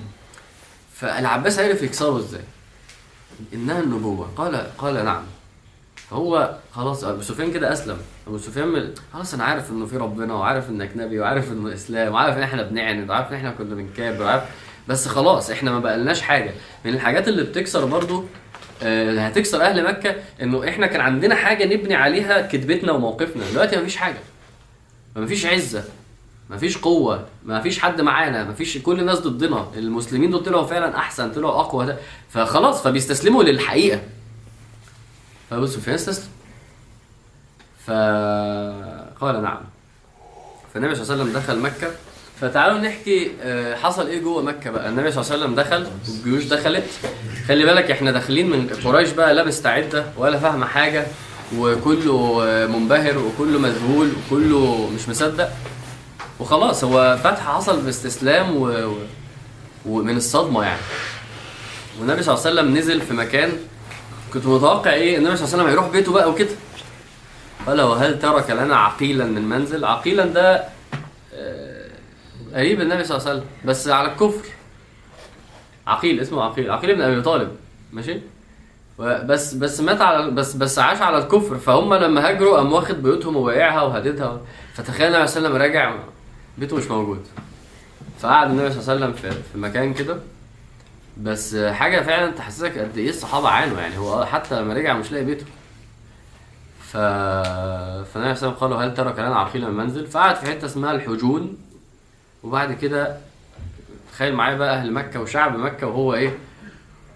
فالعباس 0.95 1.59
عرف 1.59 1.83
يكسره 1.83 2.19
إزاي؟ 2.19 2.41
إنها 3.55 3.81
النبوة. 3.81 4.31
قال 4.37 4.77
قال 4.79 5.05
نعم. 5.05 5.23
فهو 6.11 6.55
خلاص 6.73 7.05
أبو 7.05 7.23
سفيان 7.23 7.53
كده 7.53 7.73
أسلم. 7.73 7.97
أبو 8.27 8.39
سفيان 8.39 8.95
خلاص 9.13 9.35
أنا 9.35 9.45
عارف 9.45 9.71
إنه 9.71 9.87
في 9.87 9.97
ربنا 9.97 10.35
وعارف 10.35 10.71
إنك 10.71 10.91
نبي 10.97 11.21
وعارف 11.21 11.53
إنه 11.53 11.75
إسلام 11.75 12.13
وعارف 12.13 12.37
إن 12.37 12.43
إحنا 12.43 12.63
بنعند 12.63 13.11
وعارف 13.11 13.31
إن 13.31 13.35
إحنا 13.37 13.51
كنا 13.51 13.75
بنكابر 13.75 14.25
وعارف 14.25 14.43
بس 14.89 15.09
خلاص 15.09 15.51
إحنا 15.51 15.71
ما 15.71 15.79
بقالناش 15.81 16.23
حاجة. 16.23 16.53
من 16.85 16.95
الحاجات 16.95 17.29
اللي 17.29 17.43
بتكسر 17.43 17.85
برضو 17.85 18.25
آه، 18.83 19.11
اللي 19.11 19.21
هتكسر 19.21 19.63
أهل 19.63 19.85
مكة 19.85 20.15
إنه 20.43 20.69
إحنا 20.69 20.87
كان 20.87 21.01
عندنا 21.01 21.35
حاجة 21.35 21.65
نبني 21.75 21.95
عليها 21.95 22.41
كذبتنا 22.41 22.93
وموقفنا. 22.93 23.43
دلوقتي 23.53 23.77
مفيش 23.77 23.97
حاجة. 23.97 24.19
مفيش 25.17 25.47
عزة. 25.47 25.85
مفيش 26.51 26.79
قوة. 26.79 27.27
مفيش 27.47 27.79
حد 27.79 28.01
معانا. 28.01 28.45
مفيش 28.45 28.79
كل 28.79 29.01
الناس 29.01 29.19
ضدنا. 29.19 29.67
المسلمين 29.77 30.31
دول 30.31 30.43
طلعوا 30.43 30.67
فعلا 30.67 30.97
أحسن 30.97 31.33
طلعوا 31.33 31.61
أقوى. 31.61 31.87
ده. 31.87 31.97
فخلاص 32.31 32.83
فبيستسلموا 32.83 33.43
للحقيقة. 33.43 34.01
فابو 35.51 35.67
سفيان 35.67 35.95
استسلم 35.95 36.29
فقال 37.87 39.43
نعم. 39.43 39.61
فالنبي 40.75 40.95
صلى 40.95 41.03
الله 41.03 41.13
عليه 41.13 41.23
وسلم 41.23 41.33
دخل 41.43 41.59
مكة. 41.59 41.91
فتعالوا 42.41 42.79
نحكي 42.79 43.31
آه، 43.43 43.77
حصل 43.77 44.07
إيه 44.07 44.21
جوه 44.21 44.43
مكة 44.43 44.71
بقى؟ 44.71 44.89
النبي 44.89 45.13
صلى 45.13 45.23
الله 45.23 45.33
عليه 45.33 45.43
وسلم 45.45 45.55
دخل 45.55 45.87
والجيوش 46.09 46.45
دخلت. 46.45 46.85
خلي 47.49 47.65
بالك 47.65 47.91
إحنا 47.91 48.11
داخلين 48.11 48.51
من 48.51 48.69
قريش 48.85 49.11
بقى 49.11 49.35
لا 49.35 49.45
مستعدة 49.45 50.05
ولا 50.17 50.39
فاهمة 50.39 50.67
حاجة 50.67 51.07
وكله 51.57 52.45
آه، 52.45 52.67
منبهر 52.67 53.19
وكله 53.19 53.59
مذهول 53.59 54.13
وكله 54.13 54.91
مش 54.95 55.09
مصدق. 55.09 55.51
وخلاص 56.41 56.85
هو 56.85 57.19
فتح 57.25 57.57
حصل 57.57 57.81
باستسلام. 57.81 58.57
و... 58.57 58.93
ومن 59.87 60.17
الصدمة 60.17 60.63
يعني. 60.65 60.81
والنبي 62.01 62.23
صلى 62.23 62.35
الله 62.35 62.47
عليه 62.47 62.61
وسلم 62.61 62.77
نزل 62.79 63.01
في 63.01 63.15
مكان 63.15 63.53
كنت 64.33 64.47
متوقع 64.47 64.93
إيه؟ 64.93 65.19
النبي 65.19 65.37
صلى 65.37 65.45
الله 65.45 65.55
عليه 65.55 65.63
وسلم 65.65 65.67
هيروح 65.67 65.89
بيته 65.89 66.13
بقى 66.13 66.31
وكده. 66.31 66.49
قال 67.67 67.81
وهل 67.81 68.19
ترك 68.19 68.51
لنا 68.51 68.77
عقيلا 68.77 69.25
من 69.25 69.49
منزل؟ 69.49 69.85
عقيلا 69.85 70.27
ده 70.27 70.65
آه، 71.35 71.89
قريب 72.55 72.81
النبي 72.81 73.05
صلى 73.05 73.17
الله 73.17 73.29
عليه 73.29 73.39
وسلم 73.39 73.51
بس 73.65 73.89
على 73.89 74.13
الكفر. 74.13 74.49
عقيل 75.87 76.21
اسمه 76.21 76.43
عقيل 76.43 76.71
عقيل 76.71 76.95
بن 76.95 77.03
أبي 77.03 77.23
طالب 77.23 77.49
ماشي؟ 77.93 78.19
بس 78.99 79.55
بس 79.55 79.81
مات 79.81 80.01
على 80.01 80.31
بس 80.31 80.55
بس 80.55 80.79
عاش 80.79 81.03
على 81.03 81.19
الكفر. 81.19 81.59
فهم 81.59 81.95
لما 81.95 82.29
هاجروا 82.29 82.57
قام 82.57 82.73
واخد 82.73 83.03
بيوتهم 83.03 83.37
وبايعها 83.37 83.83
وهددها 83.83 84.41
فتخيل 84.75 85.07
النبي 85.07 85.27
صلى 85.27 85.37
الله 85.39 85.49
عليه 85.49 85.67
وسلم 85.67 85.77
راجع 85.79 85.95
بيته 86.59 86.77
مش 86.77 86.87
موجود. 86.87 87.27
فقعد 88.21 88.51
النبي 88.51 88.71
صلى 88.73 88.81
الله 88.81 89.07
عليه 89.07 89.15
وسلم 89.15 89.31
في, 89.33 89.43
في 89.53 89.59
مكان 89.59 89.95
كده. 89.95 90.17
بس 91.21 91.57
حاجة 91.57 92.01
فعلا 92.01 92.31
تحسسك 92.33 92.79
قد 92.79 92.99
إيه 92.99 93.09
الصحابة 93.11 93.49
عانوا 93.49 93.81
يعني. 93.81 93.99
هو 93.99 94.25
حتى 94.25 94.61
لما 94.61 94.75
رجع 94.75 94.93
مش 94.97 95.13
لاقي 95.13 95.25
بيته. 95.25 95.45
ف 96.81 96.97
فالنبي 96.97 98.35
صلى 98.35 98.49
وسلم 98.49 98.51
قالوا 98.51 98.77
هل 98.83 98.95
ترك 98.95 99.19
لنا 99.19 99.37
عقيلا 99.37 99.69
من 99.69 99.75
منزل؟ 99.77 100.07
فقعد 100.07 100.37
في 100.37 100.47
حتة 100.47 100.67
اسمها 100.67 100.93
الحجون. 100.93 101.59
وبعد 102.43 102.73
كده 102.73 103.17
تخيل 104.13 104.35
معايا 104.35 104.57
بقى 104.57 104.75
أهل 104.75 104.93
مكة 104.93 105.21
وشعب 105.21 105.59
مكة 105.59 105.87
وهو 105.87 106.15
إيه؟ 106.15 106.39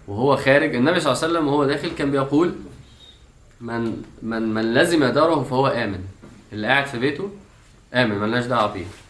وهو 0.09 0.37
خارج. 0.37 0.75
النبي 0.75 1.01
صلى 1.01 1.13
الله 1.13 1.25
عليه 1.25 1.33
وسلم 1.33 1.49
وهو 1.49 1.65
داخل 1.65 1.91
كان 1.99 2.11
بيقول 2.11 2.55
من 3.61 4.03
من 4.23 4.55
من 4.55 4.75
لزم 4.75 5.05
داره 5.05 5.43
فهو 5.43 5.67
آمن. 5.67 6.01
اللي 6.53 6.67
قاعد 6.67 6.87
في 6.87 6.99
بيته 6.99 7.31
آمن 7.95 8.19
ملناش 8.19 8.45
دعوة 8.45 8.73
بيه. 8.73 8.85
آه، 8.85 9.04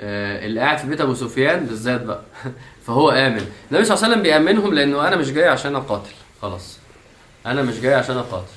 اللي 0.00 0.60
قاعد 0.60 0.78
في 0.78 0.86
بيت 0.86 1.00
أبو 1.00 1.14
سفيان 1.14 1.66
بالذات 1.66 2.00
بقى. 2.02 2.20
فهو 2.86 3.10
آمن. 3.10 3.46
النبي 3.70 3.84
صلى 3.84 3.94
الله 3.94 4.04
عليه 4.04 4.12
وسلم 4.14 4.22
بيأمنهم 4.22 4.74
لأنه 4.74 5.08
أنا 5.08 5.16
مش 5.16 5.30
جاي 5.32 5.48
عشان 5.48 5.76
أقاتل. 5.76 6.10
خلاص. 6.42 6.78
أنا 7.46 7.62
مش 7.62 7.80
جاي 7.80 7.94
عشان 7.94 8.16
أقاتل. 8.16 8.52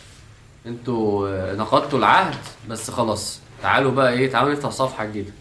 أنتوا 0.65 1.27
آه، 1.29 1.55
نقضتوا 1.55 1.99
العهد 1.99 2.35
بس 2.69 2.91
خلاص. 2.91 3.39
تعالوا 3.61 3.91
بقى 3.91 4.13
إيه 4.13 4.31
تعالوا 4.31 4.51
نفتح 4.51 4.69
صفحة 4.69 5.05
جديدة. 5.05 5.31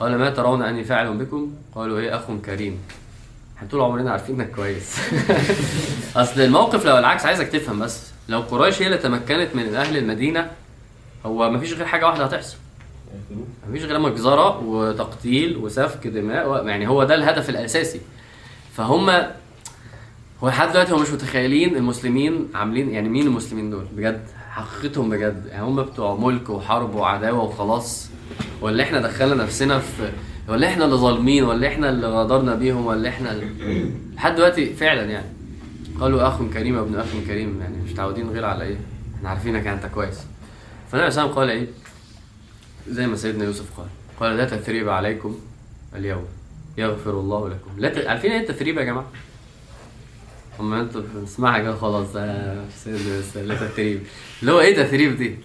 قال 0.00 0.18
ما 0.18 0.30
ترون 0.30 0.62
أني 0.62 0.84
فاعل 0.84 1.16
بكم؟ 1.16 1.52
قالوا 1.74 1.98
إيه 1.98 2.16
أخ 2.16 2.22
كريم. 2.44 2.78
إحنا 3.56 3.68
طول 3.68 3.80
عمرنا 3.80 4.10
عارفين 4.10 4.40
إنك 4.40 4.50
كويس. 4.50 4.96
أصل 6.16 6.40
الموقف 6.40 6.84
لو 6.86 6.98
العكس 6.98 7.26
عايزك 7.26 7.48
تفهم 7.48 7.78
بس. 7.78 8.02
لو 8.28 8.40
قريش 8.40 8.82
هي 8.82 8.86
اللي 8.86 8.98
تمكنت 8.98 9.48
من 9.54 9.74
أهل 9.74 9.96
المدينة 9.96 10.50
هو 11.26 11.50
مفيش 11.50 11.72
غير 11.72 11.86
حاجة 11.86 12.06
واحدة 12.06 12.24
هتحصل. 12.24 12.56
مفيش 13.68 13.84
غير 13.84 13.98
مجزره 13.98 14.58
وتقتيل 14.58 15.56
وسفك 15.56 16.06
دماء. 16.06 16.66
يعني 16.66 16.88
هو 16.88 17.04
ده 17.04 17.14
الهدف 17.14 17.50
الأساسي. 17.50 18.00
فهم 18.72 19.10
هو 20.42 20.48
لحد 20.48 20.70
دلوقتي 20.72 20.92
هم 20.92 21.02
مش 21.02 21.10
متخيلين 21.10 21.76
المسلمين 21.76 22.48
عاملين 22.54 22.90
يعني 22.90 23.08
مين 23.08 23.26
المسلمين 23.26 23.70
دول. 23.70 23.84
بجد 23.96 24.26
حقيقتهم 24.50 25.10
بجد. 25.10 25.46
يعني 25.50 25.64
هم 25.64 25.82
بتوع 25.82 26.14
ملك 26.14 26.50
وحرب 26.50 26.94
وعداوة 26.94 27.42
وخلاص. 27.42 28.08
ولا 28.60 28.82
إحنا 28.82 29.00
دخلنا 29.00 29.34
نفسنا 29.44 29.78
في 29.78 30.12
ولا 30.48 30.66
إحنا 30.68 30.84
اللي 30.84 30.96
ظالمين 30.96 31.44
ولا 31.44 31.68
إحنا 31.68 31.90
اللي 31.90 32.06
غدرنا 32.06 32.54
بيهم 32.54 32.86
ولا 32.86 33.08
إحنا 33.08 33.32
اللي... 33.32 33.90
لحد 34.14 34.34
دلوقتي 34.34 34.74
فعلا 34.74 35.02
يعني. 35.04 35.26
قالوا 36.00 36.28
أخ 36.28 36.42
كريم 36.54 36.78
ابن 36.78 36.94
أخ 36.96 37.06
كريم 37.26 37.60
يعني 37.60 37.76
مش 37.84 37.92
متعودين 37.92 38.30
غير 38.30 38.44
على 38.44 38.64
إيه؟ 38.64 38.76
إحنا 39.16 39.28
عارفينك 39.28 39.66
أنت 39.66 39.86
كويس. 39.86 40.18
فالنبي 40.92 41.10
صلى 41.10 41.24
الله 41.24 41.32
عليه 41.32 41.32
وسلم 41.32 41.38
قال 41.38 41.50
إيه؟ 41.50 41.66
زي 42.90 43.06
ما 43.06 43.16
سيدنا 43.16 43.44
يوسف 43.44 43.64
قال. 43.76 43.86
قال 44.20 44.36
لا 44.36 44.44
تثريب 44.44 44.88
عليكم 44.88 45.38
اليوم. 45.96 46.24
يغفر 46.78 47.10
الله 47.10 47.48
لكم. 47.48 47.70
لا 47.78 47.88
ت... 47.88 48.06
عارفين 48.06 48.32
إيه 48.32 48.40
التثريب 48.40 48.78
يا 48.78 48.84
جماعة؟ 48.84 49.06
أما 50.60 50.80
أنتوا 50.80 51.02
بتسمعها 51.22 51.58
كده 51.58 51.76
خلاص 51.76 52.06
سيدنا 52.84 53.16
يوسف 53.16 53.36
لا 53.36 53.54
تثريب. 53.54 54.02
اللي 54.40 54.52
هو 54.52 54.60
إيه 54.60 54.82
تثريب 54.82 55.16
دي؟ 55.18 55.36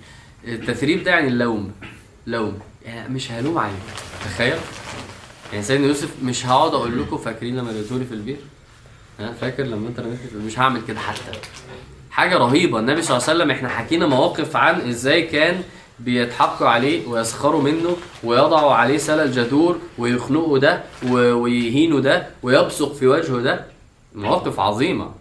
التثريب 0.48 1.04
ده 1.04 1.12
يعني 1.12 1.28
اللوم. 1.28 1.72
لوم. 2.28 2.60
يعني 2.86 3.14
مش 3.14 3.32
هلوم 3.32 3.58
عليك 3.58 3.74
تخيل. 4.26 4.58
يعني 5.52 5.64
سيدنا 5.66 5.88
يوسف 5.88 6.10
مش 6.24 6.46
هقعد 6.46 6.74
أقول 6.74 7.02
لكم 7.02 7.18
فاكرين 7.18 7.56
لما 7.56 7.72
رميتوني 7.72 8.06
في 8.06 8.14
البير 8.14 8.38
ها 9.20 9.34
فاكر 9.34 9.64
لما 9.64 9.88
أنت 9.88 10.00
رميتني 10.00 10.28
في 10.28 10.38
مش 10.38 10.60
هعمل 10.60 10.82
كده 10.88 11.00
حتى. 11.00 11.40
حاجة 12.12 12.38
رهيبة. 12.38 12.80
النبي 12.80 13.02
صلى 13.02 13.18
الله 13.18 13.30
عليه 13.30 13.38
وسلم 13.40 13.52
إحنا 13.52 13.70
حكينا 13.70 14.08
مواقف 14.08 14.56
عن 14.56 14.82
إزاي 14.90 15.22
كان 15.28 15.64
بيضحكوا 16.04 16.68
عليه 16.68 17.08
ويسخروا 17.08 17.62
منه 17.62 17.98
ويضعوا 18.24 18.74
عليه 18.74 18.98
سلة 18.98 19.24
الجدور 19.24 19.78
ويخنقوا 19.98 20.60
ده 20.60 20.84
ويهينوا 21.10 22.00
ده 22.00 22.28
ويبصق 22.44 22.94
في 22.94 23.08
وجهه 23.08 23.40
ده. 23.42 23.66
مواقف 24.16 24.60
عظيمة. 24.60 25.12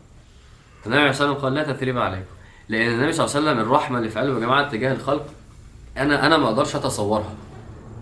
النبي 0.87 0.99
عليه 1.01 1.09
والسلام 1.09 1.35
قال 1.35 1.55
لا 1.55 1.73
تثريب 1.73 1.99
عليكم. 1.99 2.25
لأن 2.69 2.95
النبي 2.95 3.13
صلى 3.13 3.27
الله 3.27 3.37
عليه 3.37 3.47
وسلم 3.51 3.59
الرحمة 3.67 3.99
اللي 3.99 4.09
في 4.11 4.19
قلبه 4.21 4.35
يا 4.35 4.41
جماعة 4.41 4.69
تجاه 4.71 4.93
الخلق 4.93 5.25
أنا 5.97 6.27
أنا 6.27 6.37
ما 6.37 6.47
أقدرش 6.47 6.77
أتصورها. 6.77 7.33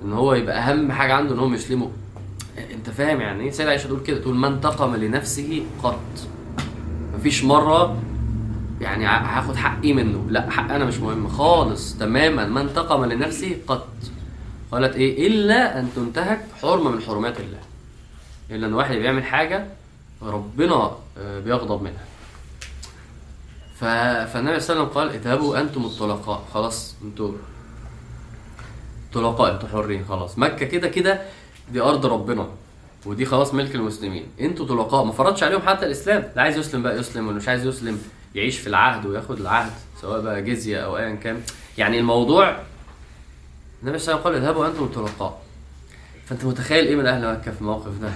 إن 0.04 0.12
هو 0.12 0.34
يبقى 0.34 0.58
أهم 0.58 0.92
حاجة 0.92 1.14
عنده 1.14 1.34
إن 1.34 1.38
هم 1.38 1.54
يسلموا 1.54 1.88
أنت 2.74 2.90
فاهم 2.90 3.20
يعني 3.20 3.44
إيه 3.44 3.50
سيدة 3.50 3.70
عائشة 3.70 3.86
تقول 3.86 4.00
كده؟ 4.00 4.18
تقول 4.18 4.34
ما 4.34 4.48
انتقم 4.48 4.96
لنفسه 4.96 5.62
قط. 5.82 6.00
مفيش 7.14 7.44
مرة 7.44 7.96
يعني 8.80 9.06
هاخد 9.06 9.56
حقي 9.56 9.92
منه. 9.92 10.26
لا 10.30 10.50
حق 10.50 10.72
أنا 10.72 10.84
مش 10.84 10.98
مهم 10.98 11.28
خالص 11.28 11.98
تماما. 11.98 12.46
ما 12.46 12.60
انتقم 12.60 13.04
لنفسه 13.04 13.56
قط. 13.66 13.88
قالت 14.72 14.96
إيه؟ 14.96 15.26
إلا 15.28 15.80
أن 15.80 15.88
تنتهك 15.96 16.46
حرمة 16.62 16.90
من 16.90 17.02
حرمات 17.02 17.40
الله. 17.40 17.58
إلا 18.50 18.66
أن 18.66 18.74
واحد 18.74 18.96
بيعمل 18.96 19.24
حاجة 19.24 19.66
ربنا 20.22 20.90
آه، 21.18 21.40
بيغضب 21.40 21.82
منها. 21.82 22.04
فالنبي 23.80 24.30
صلى 24.30 24.40
الله 24.40 24.50
عليه 24.50 24.56
وسلم 24.56 24.84
قال 24.84 25.10
اذهبوا 25.10 25.60
أنتم 25.60 25.84
الطلقاء. 25.84 26.44
خلاص 26.54 26.94
أنتوا 27.04 27.32
طلقاء 29.12 29.54
أنتوا 29.54 29.68
حرين 29.68 30.04
خلاص. 30.08 30.38
مكة 30.38 30.66
كده 30.66 30.88
كده 30.88 31.22
دي 31.72 31.80
أرض 31.80 32.07
ربنا 32.07 32.46
ودي 33.07 33.24
خلاص 33.24 33.55
ملك 33.55 33.74
المسلمين. 33.74 34.26
أنتوا 34.40 34.66
طلقاء. 34.66 35.05
ما 35.05 35.12
فرضش 35.12 35.42
عليهم 35.42 35.61
حتى 35.62 35.86
الإسلام. 35.86 36.22
اللي 36.30 36.40
عايز 36.42 36.57
يسلم 36.57 36.82
بقى 36.82 36.98
يسلم 36.98 37.26
واللي 37.26 37.40
مش 37.40 37.48
عايز 37.48 37.66
يسلم. 37.66 38.02
يعيش 38.35 38.59
في 38.59 38.66
العهد 38.66 39.07
وياخد 39.07 39.41
العهد 39.41 39.72
سواء 40.01 40.20
بقى 40.20 40.43
جزية 40.43 40.78
أو 40.78 40.97
ايا 40.99 41.14
كان. 41.14 41.41
يعني 41.78 41.99
الموضوع 41.99 42.57
النبي 43.83 43.99
صلى 43.99 44.14
الله 44.14 44.26
عليه 44.26 44.37
وسلم 44.39 44.45
قال 44.47 44.51
اذهبوا 44.51 44.66
أنتم 44.66 44.85
الطلقاء 44.85 45.43
فأنت 46.26 46.45
متخيل 46.45 46.87
إيه 46.87 46.97
من 46.97 47.07
أهل 47.07 47.33
مكة 47.33 47.51
في 47.53 47.61
الموقف 47.61 47.99
ده؟ 48.03 48.11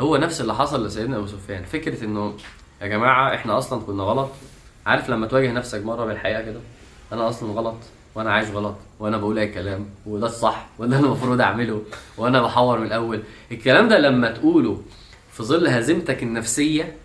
هو 0.00 0.16
نفس 0.16 0.40
اللي 0.40 0.54
حصل 0.54 0.86
لسيدنا 0.86 1.16
أبو 1.16 1.26
سفيان. 1.26 1.64
فكرة 1.64 2.04
إنه 2.04 2.34
يا 2.82 2.86
جماعة 2.86 3.34
إحنا 3.34 3.58
أصلا 3.58 3.80
كنا 3.82 4.02
غلط. 4.02 4.30
عارف 4.86 5.10
لما 5.10 5.26
تواجه 5.26 5.52
نفسك 5.52 5.84
مرة 5.84 6.04
بالحقيقة 6.04 6.42
كده؟ 6.42 6.60
أنا 7.12 7.28
أصلا 7.28 7.52
غلط 7.52 7.76
وأنا 8.14 8.32
عايش 8.32 8.50
غلط 8.50 8.74
وأنا 8.98 9.16
بقول 9.16 9.38
أي 9.38 9.48
كلام 9.48 9.86
وده 10.06 10.26
الصح 10.26 10.66
وده 10.78 10.96
اللي 10.96 11.06
المفروض 11.06 11.40
أعمله 11.40 11.82
وأنا 12.16 12.42
بحور 12.42 12.78
من 12.78 12.86
الأول. 12.86 13.22
الكلام 13.52 13.88
ده 13.88 13.98
لما 13.98 14.30
تقوله 14.30 14.82
في 15.32 15.42
ظل 15.42 15.66
هزيمتك 15.66 16.22
النفسية 16.22 16.96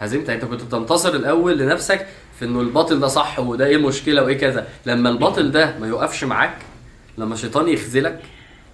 هزيمتك 0.00 0.30
انت 0.30 0.44
كنت 0.44 0.62
بتنتصر 0.62 1.14
الأول 1.14 1.58
لنفسك 1.58 2.06
في 2.38 2.44
إنه 2.44 2.60
الباطل 2.60 3.00
ده 3.00 3.06
صح 3.08 3.38
وده 3.38 3.66
إيه 3.66 3.76
المشكلة 3.76 4.22
وإيه 4.24 4.38
كذا. 4.38 4.68
لما 4.86 5.08
الباطل 5.08 5.50
ده 5.50 5.78
ما 5.78 5.86
يوقفش 5.88 6.24
معاك 6.24 6.56
لما 7.18 7.34
الشيطان 7.34 7.68
يخذلك 7.68 8.22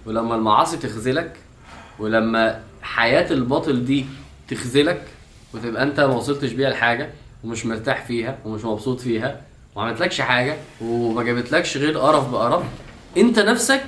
ولما 0.05 0.35
المعاصي 0.35 0.77
تخذلك 0.77 1.33
ولما 1.99 2.61
حياة 2.81 3.31
الباطل 3.31 3.85
دي 3.85 4.05
تخذلك 4.47 5.01
وتبقى 5.53 5.83
انت 5.83 5.99
ما 5.99 6.15
وصلتش 6.15 6.51
بيها 6.51 6.69
لحاجة 6.69 7.09
ومش 7.43 7.65
مرتاح 7.65 8.05
فيها 8.05 8.37
ومش 8.45 8.65
مبسوط 8.65 8.99
فيها 8.99 9.41
وما 9.75 9.85
عملتلكش 9.85 10.21
حاجة 10.21 10.57
وما 10.81 11.23
جابتلكش 11.23 11.77
غير 11.77 11.97
قرف 11.97 12.29
بقرف 12.31 12.63
انت 13.17 13.39
نفسك 13.39 13.83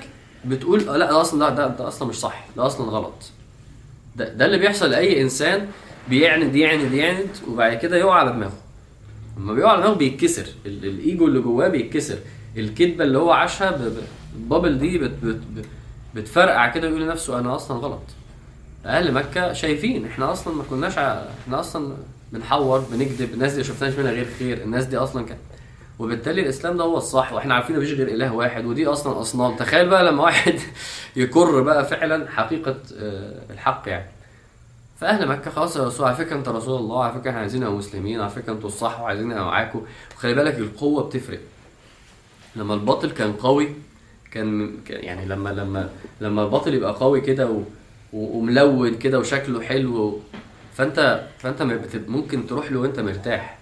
بتقول 0.46 0.80
لا 0.84 0.98
ده 1.12 1.22
أصلا 1.22 1.40
لا 1.40 1.50
ده, 1.50 1.68
ده 1.68 1.88
أصلا 1.88 2.08
مش 2.08 2.16
صح 2.16 2.46
ده 2.58 2.66
أصلا 2.66 2.90
غلط. 2.90 3.14
ده, 4.16 4.30
ده 4.30 4.46
اللي 4.46 4.58
بيحصل 4.58 4.90
لأي 4.92 5.22
إنسان 5.22 5.68
بيعند 6.10 6.56
يعند 6.56 6.94
يعند 6.94 7.30
وبعد 7.48 7.78
كده 7.78 7.98
يقع 7.98 8.14
على 8.14 8.32
دماغه. 8.32 8.54
لما 9.38 9.54
بيقع 9.54 9.72
على 9.72 9.82
دماغه 9.82 9.94
بيتكسر. 9.96 10.46
ال- 10.66 10.86
الإيجو 10.86 11.28
اللي 11.28 11.40
جواه 11.40 11.68
بيتكسر. 11.68 12.18
الكذبة 12.58 13.04
اللي 13.04 13.18
هو 13.18 13.32
عاشها 13.32 13.80
البابل 14.36 14.80
دي 14.80 14.98
بت 14.98 15.12
بت 15.24 15.42
بت 15.56 15.66
بتفرقع 16.16 16.68
كده 16.68 16.88
يقول 16.88 17.02
لنفسه 17.02 17.40
أنا 17.40 17.56
أصلا 17.56 17.78
غلط. 17.78 18.02
أهل 18.86 19.14
مكة 19.14 19.54
شايفين 19.54 20.06
إحنا 20.06 20.32
أصلا 20.32 20.56
ما 20.56 20.64
كناش 20.70 20.98
ع... 20.98 21.24
إحنا 21.46 21.60
أصلا 21.60 21.94
بنحور 22.34 22.80
بنكذب 22.92 23.34
الناس 23.34 23.54
دي 23.54 23.64
شفناش 23.64 23.94
منها 23.94 24.12
غير 24.12 24.28
خير. 24.40 24.62
الناس 24.62 24.86
دي 24.86 24.98
أصلا 24.98 25.26
كانت 25.26 25.40
وبالتالي 26.00 26.42
الإسلام 26.42 26.78
ده 26.78 26.84
هو 26.84 26.98
الصح 26.98 27.34
وإحنا 27.34 27.54
عارفين 27.54 27.78
مفيش 27.78 27.92
غير 27.94 28.08
إله 28.08 28.34
واحد 28.34 28.66
ودي 28.66 28.88
أصلا 28.88 29.22
أصنام. 29.22 29.56
تخيل 29.56 29.90
بقى 29.90 30.04
لما 30.04 30.24
واحد 30.24 30.54
يكر 31.16 31.62
بقى 31.62 31.86
فعلا 31.86 32.30
حقيقة 32.30 32.78
آه، 33.00 33.42
الحق 33.54 33.84
يعني. 33.88 34.06
فأهل 35.00 35.28
مكة 35.28 35.52
خلاص 35.52 35.76
يا 35.78 35.84
رسول 35.86 36.06
على 36.08 36.16
فكرة 36.16 36.36
أنت 36.36 36.50
رسول 36.50 36.80
الله 36.80 37.04
على 37.04 37.14
فكرة 37.14 37.30
إحنا 37.30 37.42
عايزين 37.42 37.70
مسلمين 37.70 38.22
على 38.22 38.30
فكرة 38.30 38.54
أنتوا 38.54 38.68
الصح 38.70 39.02
وعايزين 39.02 39.28
نبقى 39.30 39.46
معاكم. 39.46 39.82
وخلي 40.16 40.34
بالك 40.34 40.58
القوة 40.58 41.04
بتفرق. 41.04 41.40
لما 42.56 42.74
الباطل 42.74 43.12
كان 43.12 43.34
قوي 43.34 43.70
كان 44.32 44.78
يعني 44.90 45.26
لما 45.26 45.50
لما 45.50 45.90
لما 46.22 46.44
الباطل 46.44 46.74
يبقى 46.74 46.94
قوي 46.94 47.22
كده 47.22 47.50
و- 47.50 47.64
وملون 48.14 48.96
كده 48.98 49.20
وشكله 49.20 49.62
حلو 49.62 50.20
فأنت 50.74 51.28
فأنت 51.40 51.62
ممكن 52.08 52.48
تروح 52.48 52.72
له 52.72 52.80
وأنت 52.80 53.00
مرتاح. 53.00 53.58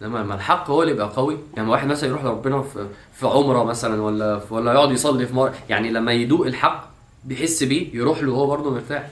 لما 0.00 0.18
لما 0.18 0.34
الحق 0.34 0.70
هو 0.70 0.82
اللي 0.82 0.92
يبقى 0.94 1.08
قوي 1.16 1.38
يعني 1.56 1.68
واحد 1.70 1.86
مثلا 1.88 2.08
يروح 2.10 2.24
لربنا 2.24 2.62
في 2.62 2.86
في 3.12 3.26
عمرة 3.26 3.64
مثلا 3.64 4.02
ولا 4.02 4.40
ولا 4.50 4.72
يقعد 4.72 4.90
يصلي 4.90 5.26
في 5.26 5.34
مره 5.34 5.54
يعني 5.68 5.90
لما 5.90 6.12
يدوق 6.12 6.46
الحق 6.46 6.88
بيحس 7.24 7.62
بيه 7.62 7.96
يروح 7.96 8.22
له 8.22 8.32
وهو 8.32 8.46
برضه 8.46 8.70
مرتاح. 8.74 9.10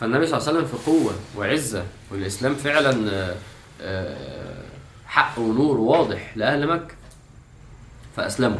فالنبي 0.00 0.26
صلى 0.26 0.38
الله 0.38 0.48
عليه 0.48 0.58
وسلم 0.58 0.78
في 0.78 0.86
قوة 0.90 1.14
وعزة 1.36 1.84
والإسلام 2.10 2.54
فعلا 2.54 3.10
آه، 3.10 3.36
آه، 3.80 4.62
حق 5.06 5.38
ونور 5.38 5.76
واضح 5.80 6.32
لأهل 6.36 6.66
مكة 6.66 6.94
فأسلموا. 8.16 8.58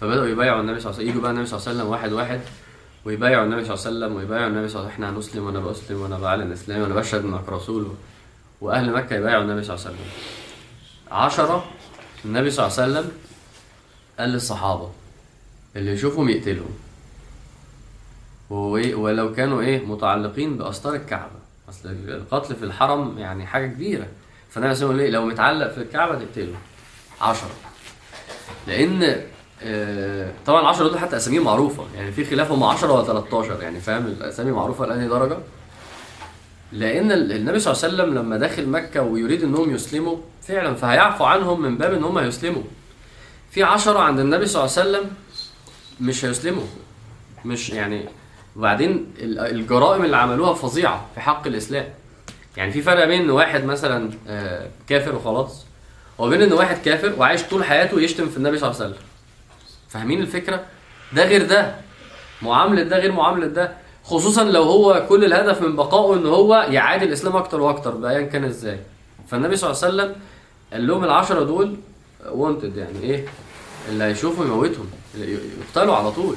فبدأوا 0.00 0.26
يبايعوا 0.26 0.60
النبي 0.60 0.80
صلى 0.80 0.90
الله 0.90 1.00
عليه 1.00 1.04
وسلم 1.04 1.08
يجوا 1.08 1.22
بقى 1.22 1.30
النبي 1.30 1.46
صلى 1.46 1.58
الله 1.58 1.68
عليه 1.68 1.78
وسلم 1.78 1.90
واحد 1.90 2.12
واحد 2.12 2.40
ويبايعوا 3.04 3.44
النبي 3.44 3.64
صلى 3.64 3.74
الله 3.74 3.86
عليه 3.86 3.96
وسلم 3.96 4.16
ويبايعوا 4.16 4.48
النبي 4.48 4.68
صلى 4.68 4.80
الله 4.80 4.92
عليه 4.92 4.94
وسلم 4.94 5.04
إحنا 5.06 5.18
هنسلم 5.18 5.44
وأنا 5.46 5.60
بسلم 5.60 6.00
وأنا 6.02 6.18
بعلن 6.18 6.52
إسلامي 6.52 6.82
وأنا 6.82 6.94
بشهد 6.94 7.24
إنك 7.24 7.48
رسول. 7.48 7.94
وأهل 8.60 8.92
مكة 8.92 9.16
يبايعوا 9.16 9.42
النبي 9.42 9.62
صلى 9.64 9.74
الله 9.74 9.86
عليه 9.86 9.96
وسلم. 9.96 10.10
عشرة 11.10 11.64
النبي 12.24 12.50
صلى 12.50 12.66
الله 12.66 12.78
عليه 12.80 12.92
وسلم 12.92 13.12
قال 14.18 14.28
للصحابة 14.28 14.90
اللي 15.76 15.90
يشوفهم 15.92 16.28
يقتلهم. 16.28 16.70
ولو 18.50 19.32
كانوا 19.34 19.60
إيه 19.60 19.86
متعلقين 19.86 20.56
باستار 20.58 20.94
الكعبة. 20.94 21.30
أصل 21.68 21.88
القتل 21.88 22.54
في 22.56 22.64
الحرم 22.64 23.18
يعني 23.18 23.46
حاجة 23.46 23.66
كبيرة. 23.66 24.06
فالنبي 24.50 24.74
صلى 24.74 24.84
الله 24.90 24.94
عليه 25.02 25.04
وسلم 25.10 25.22
لو 25.22 25.26
متعلق 25.32 25.72
في 25.72 25.78
الكعبة 25.78 26.14
تقتله 26.24 26.54
عشرة. 27.20 27.50
لأن 28.66 29.20
آه، 29.62 30.32
طبعا 30.46 30.60
العشرة 30.60 30.88
دول 30.88 30.98
حتى 30.98 31.16
أساميهم 31.16 31.44
معروفة. 31.44 31.84
يعني 31.96 32.12
في 32.12 32.24
خلاف 32.24 32.52
هم 32.52 32.62
10 32.64 32.92
ولا 32.92 33.04
13 33.04 33.62
يعني 33.62 33.80
فاهم؟ 33.80 34.06
الأسامي 34.06 34.50
معروفة 34.50 34.86
لأنهي 34.86 35.08
درجة؟ 35.08 35.38
لأن 36.72 37.12
ال- 37.12 37.32
النبي 37.32 37.58
صلى 37.60 37.72
الله 37.72 37.84
عليه 37.84 37.94
وسلم 37.94 38.14
لما 38.18 38.36
داخل 38.36 38.68
مكة 38.68 39.02
ويريد 39.02 39.42
إنهم 39.42 39.74
يسلموا 39.74 40.16
فعلا 40.42 40.74
فهيعفو 40.74 41.24
عنهم 41.24 41.62
من 41.62 41.78
باب 41.78 41.92
إن 41.94 42.04
هم 42.04 42.18
هيسلموا 42.18 42.62
في 43.50 43.62
عشرة 43.62 43.98
عند 43.98 44.20
النبي 44.20 44.46
صلى 44.46 44.64
الله 44.64 44.78
عليه 44.78 44.88
وسلم 44.90 45.10
مش 46.00 46.24
هيسلموا. 46.24 46.66
مش 47.44 47.70
يعني 47.70 48.08
وبعدين 48.56 49.06
ال- 49.18 49.38
الجرائم 49.38 50.04
اللي 50.04 50.16
عملوها 50.16 50.54
فظيعة 50.54 51.06
في 51.14 51.20
حق 51.20 51.46
الإسلام. 51.46 51.84
يعني 52.56 52.72
في 52.72 52.82
فرق 52.82 53.04
بين 53.04 53.22
إن 53.22 53.30
واحد 53.30 53.64
مثلا 53.64 54.10
آه، 54.28 54.66
كافر 54.88 55.14
وخلاص 55.14 55.66
وبين 56.18 56.42
إن 56.42 56.52
واحد 56.52 56.76
كافر 56.84 57.14
وعايش 57.18 57.42
طول 57.42 57.64
حياته 57.64 58.00
يشتم 58.00 58.28
في 58.28 58.36
النبي 58.36 58.58
صلى 58.58 58.70
الله 58.70 58.82
عليه 58.82 58.90
وسلم. 58.90 59.02
فاهمين 59.88 60.20
الفكرة؟ 60.20 60.64
ده 61.12 61.24
غير 61.24 61.46
ده. 61.46 61.74
معاملة 62.42 62.82
ده 62.82 62.98
غير 62.98 63.12
معاملة 63.12 63.46
ده. 63.46 63.72
خصوصا 64.04 64.44
لو 64.44 64.62
هو 64.62 65.06
كل 65.08 65.24
الهدف 65.24 65.62
من 65.62 65.76
بقائه 65.76 66.18
إن 66.18 66.26
هو 66.26 66.66
يعادي 66.70 67.04
الإسلام 67.04 67.36
أكتر 67.36 67.60
وأكتر 67.60 67.90
بايا 67.90 68.22
كان 68.22 68.44
إزاي. 68.44 68.80
فالنبي 69.28 69.56
صلى 69.56 69.70
الله 69.70 69.82
عليه 69.84 69.94
وسلم 69.94 70.14
قال 70.72 70.86
لهم 70.86 71.04
العشرة 71.04 71.44
دول 71.44 71.76
وونتد 72.28 72.76
يعني 72.76 73.00
إيه؟ 73.02 73.24
اللي 73.88 74.04
هيشوفوا 74.04 74.44
يموتهم 74.44 74.90
يقتلوا 75.18 75.96
على 75.96 76.10
طول. 76.10 76.36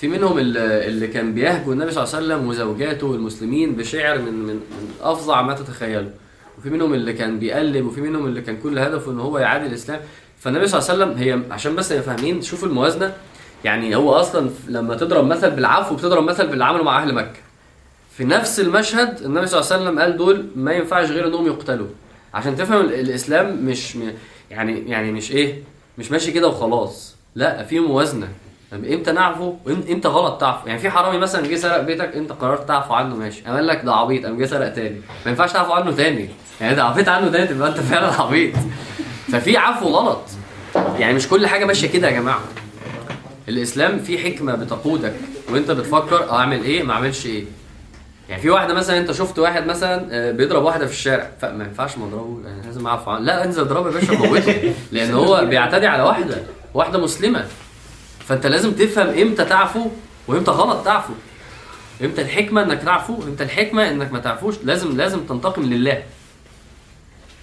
في 0.00 0.08
منهم 0.08 0.38
اللي 0.38 1.06
كان 1.06 1.34
بيهجو 1.34 1.72
النبي 1.72 1.90
صلى 1.90 2.04
الله 2.04 2.14
عليه 2.16 2.26
وسلم 2.26 2.48
وزوجاته 2.48 3.06
والمسلمين 3.06 3.72
بشعر 3.76 4.18
من 4.18 4.32
من 4.32 4.54
من 4.54 4.90
أفظع 5.02 5.42
ما 5.42 5.54
تتخيلوا 5.54 6.10
وفي 6.58 6.70
منهم 6.70 6.94
اللي 6.94 7.12
كان 7.12 7.38
بيقلب 7.38 7.86
وفي 7.86 8.00
منهم 8.00 8.26
اللي 8.26 8.40
كان 8.40 8.56
كل 8.56 8.78
هدفه 8.78 9.10
إن 9.12 9.20
هو 9.20 9.38
يعادي 9.38 9.66
الإسلام. 9.66 10.00
فالنبي 10.40 10.66
صلى 10.66 10.80
الله 10.80 10.90
عليه 10.90 11.02
وسلم 11.04 11.18
هي 11.22 11.52
عشان 11.52 11.76
بس 11.76 11.92
نبقى 11.92 12.04
فاهمين 12.04 12.42
شوفوا 12.42 12.68
الموازنة. 12.68 13.12
يعني 13.64 13.96
هو 13.96 14.12
أصلا 14.12 14.50
لما 14.68 14.94
تضرب 14.94 15.26
مثل 15.26 15.50
بالعفو 15.50 15.94
بتضرب 15.94 16.24
مثل 16.24 16.46
باللي 16.46 16.64
عمله 16.64 16.82
مع 16.82 17.02
أهل 17.02 17.14
مكة. 17.14 17.38
في 18.16 18.24
نفس 18.24 18.60
المشهد 18.60 19.22
النبي 19.22 19.46
صلى 19.46 19.60
الله 19.60 19.72
عليه 19.72 19.82
وسلم 19.84 19.98
قال 20.00 20.16
دول 20.16 20.46
ما 20.56 20.72
ينفعش 20.72 21.10
غير 21.10 21.26
إنهم 21.28 21.46
يقتلوا. 21.46 21.86
عشان 22.34 22.56
تفهم 22.56 22.80
ال- 22.80 22.94
الإسلام 22.94 23.64
مش 23.66 23.96
يعني 24.50 24.90
يعني 24.90 25.12
مش 25.12 25.32
إيه 25.32 25.62
مش 25.98 26.10
ماشي 26.10 26.32
كده 26.32 26.48
وخلاص. 26.48 27.14
لا 27.34 27.64
في 27.64 27.80
موازنة. 27.80 28.28
طب 28.72 28.84
إمتى 28.84 29.12
نعفو؟ 29.12 29.54
وامتى 29.66 30.08
غلط 30.08 30.40
تعفو؟ 30.40 30.66
يعني 30.66 30.78
في 30.78 30.90
حرامي 30.90 31.18
مثلا 31.18 31.46
جه 31.46 31.56
سرق 31.56 31.80
بيتك 31.80 32.16
أنت 32.16 32.32
قررت 32.32 32.68
تعفو 32.68 32.94
عنه 32.94 33.16
ماشي. 33.16 33.42
قال 33.42 33.66
لك 33.66 33.84
ده 33.84 33.94
عبيط 33.94 34.24
قام 34.26 34.38
جه 34.38 34.44
سرق 34.46 34.68
تاني. 34.68 35.00
ما 35.24 35.30
ينفعش 35.30 35.52
تعفو 35.52 35.72
عنه 35.72 35.92
تاني. 35.92 36.28
يعني 36.60 36.74
ده 36.74 36.84
عفيت 36.84 37.08
عنه 37.08 37.30
تاني 37.30 37.46
تبقى 37.46 37.68
أنت 37.68 37.80
فعلا 37.80 38.12
عبيط. 38.22 38.54
ففي 39.32 39.56
عفو 39.56 39.86
غلط. 39.88 40.20
يعني 40.98 41.14
مش 41.14 41.28
كل 41.28 41.46
حاجة 41.46 41.64
ماشية 41.64 41.88
كده 41.88 42.08
يا 42.08 42.12
جماعة. 42.12 42.40
الإسلام 43.48 43.98
فيه 43.98 44.18
حكمة 44.34 44.54
بتقودك 44.54 45.14
وأنت 45.50 45.70
بتفكر 45.70 46.30
أعمل 46.30 46.62
إيه 46.64 46.82
ما 46.82 46.92
أعملش 46.92 47.26
إيه. 47.26 47.44
يعني 48.28 48.42
في 48.42 48.50
واحدة 48.50 48.74
مثلا 48.74 48.98
أنت 48.98 49.12
شفت 49.12 49.38
واحد 49.38 49.66
مثلا 49.66 50.08
آه، 50.10 50.32
بيضرب 50.32 50.62
واحدة 50.62 50.86
في 50.86 50.92
الشارع. 50.92 51.30
فما 51.40 51.64
ينفعش 51.64 51.98
ما 51.98 52.04
اضربه 52.06 52.48
يعني 52.48 52.62
لازم 52.66 52.86
أعفو 52.86 53.10
عنه. 53.10 53.24
لا 53.24 53.44
انزل 53.44 53.62
اضربه 53.62 53.88
يا 53.88 53.94
باشا 53.94 54.12
موته. 54.12 54.72
لأن 54.92 55.14
هو 55.14 55.46
بيعتدي 55.46 55.86
على 55.86 56.02
واحدة. 56.02 56.36
واحدة 56.74 56.98
مسلمة. 56.98 57.44
فانت 58.28 58.46
لازم 58.46 58.72
تفهم 58.72 59.06
إمتى 59.08 59.44
تعفو 59.44 59.86
وامتى 60.28 60.50
غلط 60.50 60.84
تعفو. 60.84 61.12
إمتى 62.04 62.22
الحكمة 62.22 62.62
انك 62.62 62.82
تعفو 62.82 63.22
إمتى 63.22 63.44
الحكمة 63.44 63.90
انك 63.90 64.12
ما 64.12 64.18
تعفوش 64.18 64.54
لازم 64.64 64.96
لازم 64.96 65.20
تنتقم 65.20 65.62
لله. 65.62 66.02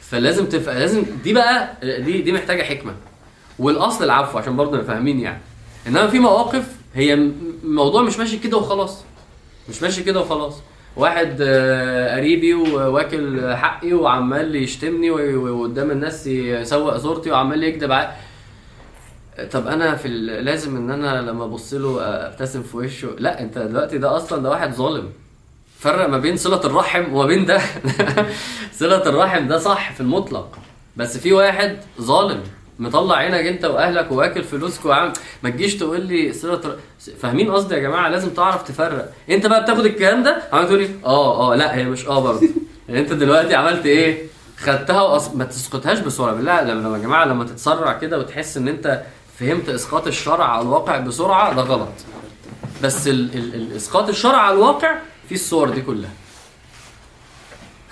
فلازم 0.01 0.45
تبقى 0.45 0.79
لازم 0.79 1.03
دي 1.23 1.33
بقى 1.33 1.73
دي 1.83 2.21
دي 2.21 2.31
محتاجة 2.31 2.63
حكمة. 2.63 2.93
والأصل 3.59 4.03
العفو 4.03 4.37
عشان 4.37 4.55
برضه 4.55 4.81
فاهمين 4.83 5.19
يعني. 5.19 5.39
إنما 5.87 6.07
في 6.07 6.19
مواقف 6.19 6.65
هي 6.95 7.13
الموضوع 7.13 8.01
مش 8.01 8.19
ماشي 8.19 8.37
كده 8.37 8.57
وخلاص. 8.57 9.03
مش 9.69 9.81
ماشي 9.81 10.03
كده 10.03 10.21
وخلاص. 10.21 10.61
واحد 10.95 11.37
آه، 11.41 12.15
قريبي 12.15 12.53
وواكل 12.53 13.55
حقي 13.55 13.93
وعمال 13.93 14.55
يشتمني 14.55 15.11
وقدام 15.11 15.91
الناس 15.91 16.27
يسوق 16.27 16.97
صورتي 16.97 17.31
وعمال 17.31 17.63
يكذب 17.63 17.91
علي. 17.91 18.11
طب 19.51 19.67
أنا 19.67 19.95
في 19.95 20.07
لازم 20.07 20.75
إن 20.77 20.91
أنا 20.91 21.21
لما 21.21 21.43
أبص 21.45 21.73
له 21.73 21.97
أبتسم 22.01 22.63
في 22.63 22.77
وشه. 22.77 23.09
لا 23.17 23.41
أنت 23.41 23.57
دلوقتي 23.57 23.97
ده 23.97 24.17
أصلا 24.17 24.43
ده 24.43 24.49
واحد 24.49 24.73
ظالم. 24.73 25.09
فرق 25.79 26.07
ما 26.09 26.17
بين 26.17 26.37
صلة 26.37 26.65
الرحم 26.65 27.13
وما 27.13 27.25
بين 27.25 27.45
ده. 27.45 27.61
صلة 28.79 29.09
الرحم 29.09 29.47
ده 29.47 29.57
صح 29.57 29.93
في 29.93 30.01
المطلق 30.01 30.57
بس 30.97 31.17
في 31.17 31.33
واحد 31.33 31.77
ظالم. 32.01 32.43
مطلع 32.79 33.15
عينك 33.15 33.39
أنت 33.45 33.65
وأهلك 33.65 34.11
واكل 34.11 34.43
فلوسك 34.43 34.85
وعامل 34.85 35.13
ما 35.43 35.49
تجيش 35.49 35.75
تقول 35.75 36.01
لي 36.01 36.33
صلة 36.33 36.61
ر... 36.65 36.75
فاهمين 37.19 37.51
قصدي 37.51 37.75
يا 37.75 37.79
جماعة؟ 37.79 38.09
لازم 38.09 38.29
تعرف 38.29 38.63
تفرق. 38.63 39.13
أنت 39.29 39.45
بقى 39.45 39.63
بتاخد 39.63 39.85
الكلام 39.85 40.23
ده؟ 40.23 40.41
عمال 40.53 40.67
تقول 40.67 40.79
لي 40.81 40.89
آه 41.05 41.53
آه. 41.53 41.55
لا 41.55 41.75
هي 41.75 41.83
مش 41.83 42.07
آه 42.07 42.19
برضه. 42.21 42.47
يعني 42.89 42.99
أنت 43.01 43.13
دلوقتي 43.13 43.55
عملت 43.55 43.85
إيه؟ 43.85 44.23
خدتها 44.57 45.01
وأص... 45.01 45.35
ما 45.35 45.45
تسقطهاش 45.45 45.99
بسرعة. 45.99 46.33
بالله 46.35 46.61
لما 46.61 46.97
يا 46.97 47.03
جماعة 47.03 47.25
لما 47.25 47.43
تتسرع 47.43 47.93
كده 47.93 48.19
وتحس 48.19 48.57
إن 48.57 48.67
أنت 48.67 49.01
فهمت 49.39 49.69
إسقاط 49.69 50.07
الشرع 50.07 50.45
على 50.45 50.61
الواقع 50.61 50.97
بسرعة؟ 50.97 51.53
ده 51.55 51.61
غلط. 51.61 51.93
بس 52.83 53.07
ال... 53.07 53.35
ال... 53.37 53.55
ال... 53.55 53.75
إسقاط 53.75 54.09
الشرع 54.09 54.37
على 54.37 54.55
الواقع 54.55 54.95
في 55.29 55.35
الصور 55.35 55.69
دي 55.69 55.81
كلها. 55.81 56.11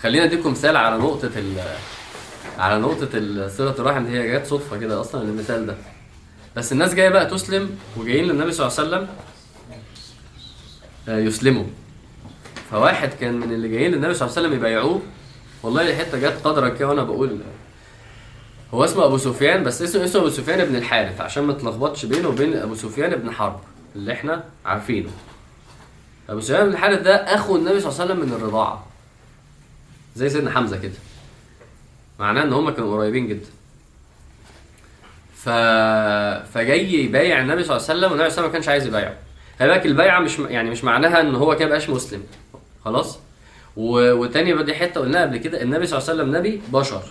خلينا 0.01 0.25
أديكم 0.25 0.51
مثال 0.51 0.77
على 0.77 0.97
نقطة 0.97 1.31
ال... 1.35 1.57
على 2.57 2.79
نقطة 2.79 3.07
صلة 3.47 3.75
الرحم 3.79 4.05
هي 4.05 4.31
جت 4.39 4.45
صدفة 4.47 4.77
كده 4.77 5.01
أصلا 5.01 5.21
المثال 5.21 5.65
ده. 5.65 5.75
بس 6.55 6.71
الناس 6.71 6.93
جاية 6.93 7.09
بقى 7.09 7.25
تسلم 7.25 7.77
وجايين 7.97 8.25
للنبي 8.25 8.51
صلى 8.51 8.67
الله 8.67 8.79
عليه 8.79 8.87
وسلم 8.89 9.07
آه، 11.09 11.19
يسلموا. 11.19 11.65
فواحد 12.71 13.09
كان 13.13 13.39
من 13.39 13.51
اللي 13.53 13.69
جايين 13.69 13.91
للنبي 13.91 14.13
صلى 14.13 14.27
الله 14.27 14.37
عليه 14.37 14.47
وسلم 14.47 14.59
يبايعوه. 14.59 15.01
والله 15.63 15.89
الحتة 15.89 16.17
جت 16.19 16.37
قدرا 16.43 16.69
كده 16.69 16.87
وأنا 16.87 17.03
بقول 17.03 17.39
هو 18.74 18.84
اسمه 18.84 19.05
أبو 19.05 19.17
سفيان 19.17 19.63
بس 19.63 19.82
اسمه 19.82 20.05
اسمه 20.05 20.21
أبو 20.21 20.30
سفيان 20.30 20.65
بن 20.65 20.76
الحارث 20.76 21.21
عشان 21.21 21.43
ما 21.43 21.53
تلخبطش 21.53 22.05
بينه 22.05 22.28
وبين 22.28 22.57
أبو 22.57 22.76
سفيان 22.76 23.15
بن 23.15 23.32
حرب 23.32 23.59
اللي 23.95 24.13
إحنا 24.13 24.43
عارفينه. 24.65 25.09
أبو 26.30 26.39
سفيان 26.39 26.65
بن 26.65 26.71
الحارث 26.71 27.01
ده 27.01 27.15
أخو 27.15 27.55
النبي 27.55 27.80
صلى 27.80 27.91
الله 27.91 28.01
عليه 28.01 28.13
وسلم 28.13 28.30
من 28.30 28.34
الرضاعة. 28.36 28.86
زي 30.15 30.30
سيدنا 30.30 30.51
حمزة 30.51 30.78
كده. 30.78 30.93
معناه 32.19 32.43
إن 32.43 32.53
هم 32.53 32.69
كانوا 32.69 32.97
قريبين 32.97 33.28
جدا. 33.28 33.49
ف... 35.36 35.49
فجاي 36.53 36.93
يبايع 36.93 37.41
النبي 37.41 37.63
صلى 37.63 37.78
الله 37.78 37.89
عليه 37.89 37.99
وسلم 37.99 38.11
والنبي 38.11 38.11
صلى 38.11 38.17
الله 38.17 38.28
عليه 38.28 38.34
وسلم 38.34 38.45
ما 38.45 38.51
كانش 38.51 38.67
عايز 38.67 38.86
يبايعه. 38.88 39.15
خلي 39.59 39.67
بالك 39.67 39.86
البيعة 39.86 40.19
مش 40.19 40.39
يعني 40.39 40.69
مش 40.69 40.84
معناها 40.84 41.21
إن 41.21 41.36
هو 41.36 41.55
كده 41.55 41.69
بقاش 41.69 41.89
مسلم. 41.89 42.24
خلاص؟ 42.86 43.19
و... 43.78 44.11
وتاني 44.11 44.63
دي 44.63 44.74
حتة 44.74 45.01
قلناها 45.01 45.21
قبل 45.21 45.38
كده 45.38 45.61
النبي 45.61 45.88
صلى 45.88 45.99
الله 45.99 46.09
عليه 46.09 46.21
وسلم 46.21 46.36
نبي 46.36 46.61
بشر. 46.71 47.03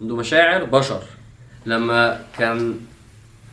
عنده 0.00 0.16
مشاعر 0.16 0.64
بشر. 0.64 1.02
لما 1.66 2.20
كان 2.38 2.74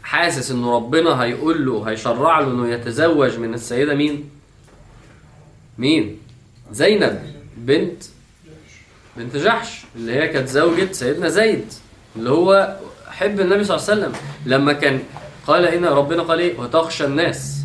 حاسس 0.03 0.51
ان 0.51 0.65
ربنا 0.65 1.23
هيقول 1.23 1.65
له 1.65 1.83
هيشرع 1.89 2.39
له 2.39 2.47
إنه 2.47 2.69
يتزوج 2.69 3.37
من 3.39 3.53
السيدة 3.53 3.95
مين؟ 3.95 4.29
مين؟ 5.77 6.17
زينب 6.71 7.21
بنت 7.57 8.03
بنت 9.17 9.35
جحش 9.37 9.81
اللي 9.95 10.13
هي 10.13 10.27
كانت 10.27 10.47
زوجة 10.47 10.91
سيدنا 10.91 11.29
زيد 11.29 11.73
اللي 12.15 12.29
هو 12.29 12.77
حب 13.07 13.39
النبي 13.39 13.63
صلى 13.63 13.77
الله 13.77 13.89
عليه 13.89 14.01
وسلم. 14.01 14.13
لما 14.45 14.73
كان 14.73 14.99
قال 15.47 15.65
إن 15.65 15.85
ربنا 15.85 16.23
قال 16.23 16.39
إيه؟ 16.39 16.59
وتخشى 16.59 17.05
الناس. 17.05 17.57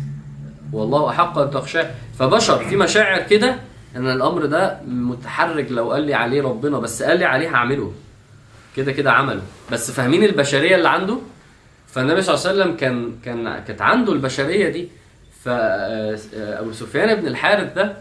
والله 0.73 1.09
أحق 1.09 1.37
أن 1.37 1.51
تخشاه. 1.51 1.91
فبشر 2.19 2.65
في 2.69 2.75
مشاعر 2.75 3.21
كده 3.21 3.55
إن 3.95 4.11
الأمر 4.11 4.45
ده 4.45 4.79
متحرك 4.87 5.71
لو 5.71 5.91
قال 5.91 6.03
لي 6.03 6.13
عليه 6.13 6.41
ربنا 6.41 6.79
بس 6.79 7.03
قال 7.03 7.19
لي 7.19 7.25
عليه 7.25 7.49
هعمله. 7.49 7.93
كده 8.75 8.91
كده 8.91 9.11
عمله. 9.11 9.41
بس 9.71 9.91
فاهمين 9.91 10.23
البشرية 10.23 10.75
اللي 10.75 10.89
عنده؟ 10.89 11.17
فالنبي 11.87 12.21
صلى 12.21 12.35
الله 12.35 12.47
عليه 12.47 12.61
وسلم 12.61 12.77
كان 12.77 13.15
كان 13.25 13.63
كانت 13.67 13.81
عنده 13.81 14.13
البشرية 14.13 14.69
دي. 14.69 14.87
فأبو 15.43 16.71
سفيان 16.71 17.15
بن 17.21 17.27
الحارث 17.27 17.73
ده 17.73 17.97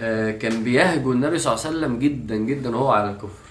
آه، 0.00 0.30
كان 0.30 0.64
بيهجو 0.64 1.12
النبي 1.12 1.38
صلى 1.38 1.52
الله 1.54 1.66
عليه 1.66 1.76
وسلم 1.76 1.98
جدا 1.98 2.36
جدا 2.36 2.76
وهو 2.76 2.90
على 2.90 3.10
الكفر. 3.10 3.50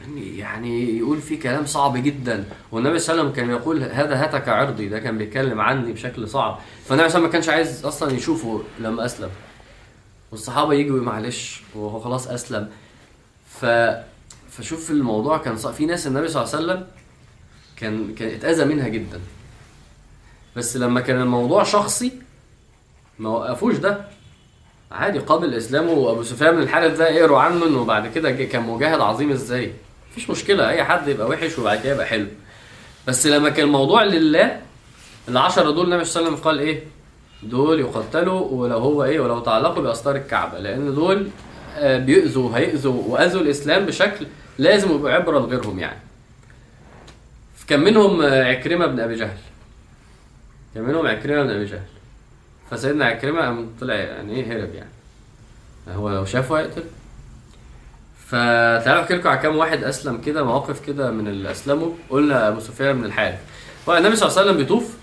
يعني 0.00 0.38
يعني 0.38 0.98
يقول 0.98 1.20
فيه 1.20 1.40
كلام 1.40 1.66
صعب 1.66 1.96
جدا. 1.96 2.44
والنبي 2.72 2.98
صلى 2.98 3.12
الله 3.12 3.22
عليه 3.22 3.32
وسلم 3.32 3.46
كان 3.46 3.56
يقول 3.56 3.82
هذا 3.82 4.24
هتك 4.24 4.48
عرضي. 4.48 4.88
ده 4.88 4.98
كان 4.98 5.18
بيتكلم 5.18 5.60
عني 5.60 5.92
بشكل 5.92 6.28
صعب. 6.28 6.58
فالنبي 6.88 6.88
صلى 6.88 6.92
الله 6.92 7.02
عليه 7.02 7.06
وسلم 7.06 7.22
ما 7.22 7.28
كانش 7.28 7.48
عايز 7.48 7.84
أصلا 7.84 8.12
يشوفه 8.12 8.62
لما 8.80 9.04
أسلم. 9.04 9.30
والصحابة 10.32 10.74
يجوا 10.74 11.00
معلش 11.00 11.62
وهو 11.74 12.00
خلاص 12.00 12.28
أسلم. 12.28 12.68
ف 13.60 13.66
فشوف 14.58 14.90
الموضوع 14.90 15.38
كان 15.38 15.56
صعب 15.56 15.74
في 15.74 15.86
ناس 15.86 16.06
النبي 16.06 16.28
صلى 16.28 16.42
الله 16.42 16.54
عليه 16.54 16.64
وسلم 16.64 16.86
كان 17.76 18.14
كان 18.14 18.28
اتأذى 18.34 18.64
منها 18.64 18.88
جدا. 18.88 19.20
بس 20.56 20.76
لما 20.76 21.00
كان 21.00 21.20
الموضوع 21.20 21.62
شخصي 21.62 22.12
ما 23.18 23.28
وقفوش 23.30 23.76
ده 23.76 24.00
عادي 24.92 25.18
قابل 25.18 25.54
اسلامه 25.54 25.90
وأبو 25.92 26.22
سفيان 26.22 26.58
الحارث 26.58 26.98
ده 26.98 27.18
اقروا 27.20 27.38
عنه 27.40 27.66
إنه 27.66 27.84
بعد 27.84 28.06
كده 28.12 28.30
كان 28.32 28.62
مجاهد 28.62 29.00
عظيم 29.00 29.30
إزاي؟ 29.32 29.72
مفيش 30.12 30.30
مشكلة 30.30 30.68
أي 30.68 30.84
حد 30.84 31.08
يبقى 31.08 31.28
وحش 31.28 31.58
وبعد 31.58 31.80
كده 31.80 31.92
يبقى 31.94 32.06
حلو. 32.06 32.26
بس 33.08 33.26
لما 33.26 33.48
كان 33.48 33.66
الموضوع 33.66 34.04
لله 34.04 34.60
العشرة 35.28 35.70
دول 35.70 35.84
النبي 35.84 36.04
صلى 36.04 36.20
الله 36.20 36.30
عليه 36.30 36.38
وسلم 36.40 36.50
قال 36.50 36.58
إيه؟ 36.60 36.84
دول 37.42 37.80
يقتلوا 37.80 38.40
ولو 38.40 38.78
هو 38.78 39.04
إيه 39.04 39.20
ولو 39.20 39.40
تعلقوا 39.40 39.82
باستار 39.82 40.16
الكعبة 40.16 40.58
لأن 40.58 40.94
دول 40.94 41.28
آه، 41.76 41.98
بيؤذوا 41.98 42.56
هيؤذوا 42.56 43.02
وأذوا 43.06 43.40
الإسلام 43.40 43.86
بشكل 43.86 44.26
لازم 44.58 44.90
يبقوا 44.90 45.10
عبرة 45.10 45.38
لغيرهم 45.38 45.78
يعني. 45.78 45.98
كان 47.66 47.80
منهم 47.80 48.22
عكرمة 48.22 48.86
بن 48.86 49.00
أبي 49.00 49.14
جهل. 49.14 49.38
كان 50.74 50.84
منهم 50.84 51.06
عكرمة 51.06 51.42
بن 51.42 51.50
أبي 51.50 51.64
جهل. 51.64 51.86
فسيدنا 52.70 53.04
عكرمة 53.04 53.40
قام 53.40 53.70
طلع 53.80 53.94
يعني 53.94 54.34
إيه 54.34 54.52
هرب 54.52 54.74
يعني. 54.74 54.90
هو 55.88 56.10
لو 56.10 56.24
شافه 56.24 56.58
هيقتل 56.58 56.84
فتعالوا 58.26 59.02
أحكي 59.02 59.14
لكم 59.14 59.28
على 59.28 59.38
كام 59.38 59.56
واحد 59.56 59.84
أسلم 59.84 60.20
كده 60.20 60.44
مواقف 60.44 60.86
كده 60.86 61.10
من 61.10 61.28
اللي 61.28 61.50
أسلموا. 61.50 61.92
قلنا 62.10 62.48
أبو 62.48 62.60
سفيان 62.60 62.98
بن 62.98 63.04
الحارث. 63.04 63.38
هو 63.88 63.96
النبي 63.96 64.16
صلى 64.16 64.28
الله 64.28 64.38
عليه 64.38 64.50
وسلم 64.50 64.62
بيطوف. 64.62 64.96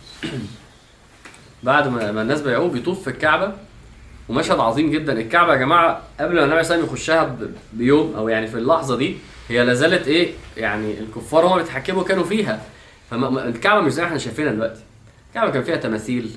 بعد 1.64 1.88
ما 1.88 2.22
الناس 2.22 2.42
بيعوه 2.42 2.70
بيطوف 2.70 3.04
في 3.04 3.10
الكعبة. 3.10 3.54
ومشهد 4.30 4.60
عظيم 4.60 4.92
جدا. 4.92 5.14
الكعبة 5.14 5.54
يا 5.54 5.58
جماعة 5.58 6.02
قبل 6.20 6.36
ما 6.36 6.44
النبي 6.44 6.64
صلى 6.64 6.76
الله 6.76 6.84
عليه 6.84 6.84
وسلم 6.84 6.86
يخشها 6.86 7.38
بيوم 7.74 8.16
أو 8.16 8.30
يعني 8.30 8.48
في 8.48 8.58
اللحظة 8.58 8.98
دي 8.98 9.18
هي 9.52 9.64
لا 9.66 9.74
زالت 9.74 10.08
إيه 10.08 10.32
يعني 10.58 11.00
الكفار 11.00 11.46
هم 11.46 11.58
بيتحكموا 11.58 12.04
كانوا 12.04 12.24
فيها. 12.24 12.62
فالكعبه 13.12 13.82
مش 13.82 13.92
زي 13.92 14.02
ما 14.02 14.08
إحنا 14.08 14.18
شايفينها 14.20 14.52
دلوقتي. 14.52 14.82
الكعبة 15.30 15.52
كان 15.52 15.64
فيها 15.64 15.76
تماثيل 15.76 16.32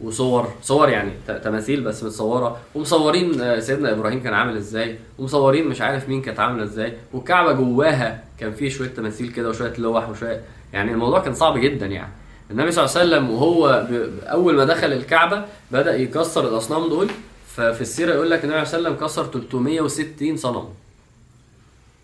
وصور 0.00 0.52
صور 0.62 0.88
يعني 0.88 1.10
تماثيل 1.44 1.80
بس 1.80 2.04
متصورة. 2.04 2.58
ومصورين 2.74 3.40
آه، 3.40 3.60
سيدنا 3.60 3.92
إبراهيم 3.92 4.22
كان 4.22 4.34
عامل 4.34 4.56
إزاي؟ 4.56 4.98
ومصورين 5.18 5.68
مش 5.68 5.80
عارف 5.80 6.08
مين 6.08 6.22
كانت 6.22 6.40
عاملة 6.40 6.64
إزاي. 6.64 6.92
والكعبة 7.12 7.52
جواها 7.52 8.24
كان 8.40 8.52
فيه 8.52 8.68
شوية 8.68 8.88
تماثيل 8.88 9.32
كده 9.32 9.48
وشوية 9.48 9.72
لوح 9.78 10.08
وشوية. 10.08 10.40
يعني 10.72 10.92
الموضوع 10.92 11.20
كان 11.20 11.34
صعب 11.34 11.58
جدا 11.58 11.86
يعني. 11.86 12.12
النبي 12.50 12.70
صلى 12.70 12.84
الله 12.84 12.96
عليه 12.98 13.06
وسلم 13.08 13.30
وهو. 13.30 13.86
أول 14.22 14.54
ما 14.54 14.64
دخل 14.64 14.92
الكعبة 14.92 15.44
بدأ 15.70 15.96
يكسر 15.96 16.48
الأصنام 16.48 16.88
دول. 16.88 17.08
ففي 17.56 17.80
السيرة 17.80 18.14
يقول 18.14 18.30
لك 18.30 18.44
النبي 18.44 18.64
صلى 18.64 18.78
الله 18.78 18.88
عليه 18.88 18.98
وسلم 18.98 19.06
كسر 19.06 19.40
360 19.40 20.36
صنم. 20.36 20.68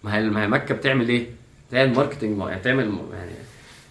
ما 0.05 0.17
هي 0.17 0.23
ما 0.23 0.43
هي 0.43 0.49
مكة 0.49 0.75
بتعمل 0.75 1.09
إيه؟ 1.09 1.27
بتعمل 1.71 1.95
marketing 1.95 2.39
يعني 2.39 2.61
تعمل 2.63 2.99
يعني 3.13 3.31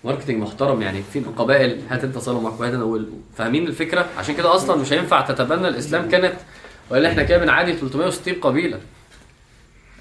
marketing 0.03 0.37
محترم 0.43 0.81
يعني 0.81 1.03
في 1.13 1.19
قبائل. 1.19 1.81
هات 1.89 2.03
أنت 2.03 2.17
صنمك 2.17 2.59
وهات 2.59 2.73
أنا 2.73 3.05
فاهمين 3.37 3.67
الفكرة؟ 3.67 4.05
عشان 4.17 4.35
كده 4.35 4.55
أصلا 4.55 4.75
مش 4.75 4.93
هينفع 4.93 5.21
تتبنى 5.21 5.67
الإسلام 5.67 6.09
كانت 6.09 6.33
ولا 6.89 7.09
إحنا 7.11 7.23
كده 7.23 7.37
بنعادي 7.37 7.73
360 7.73 8.33
قبيلة. 8.33 8.79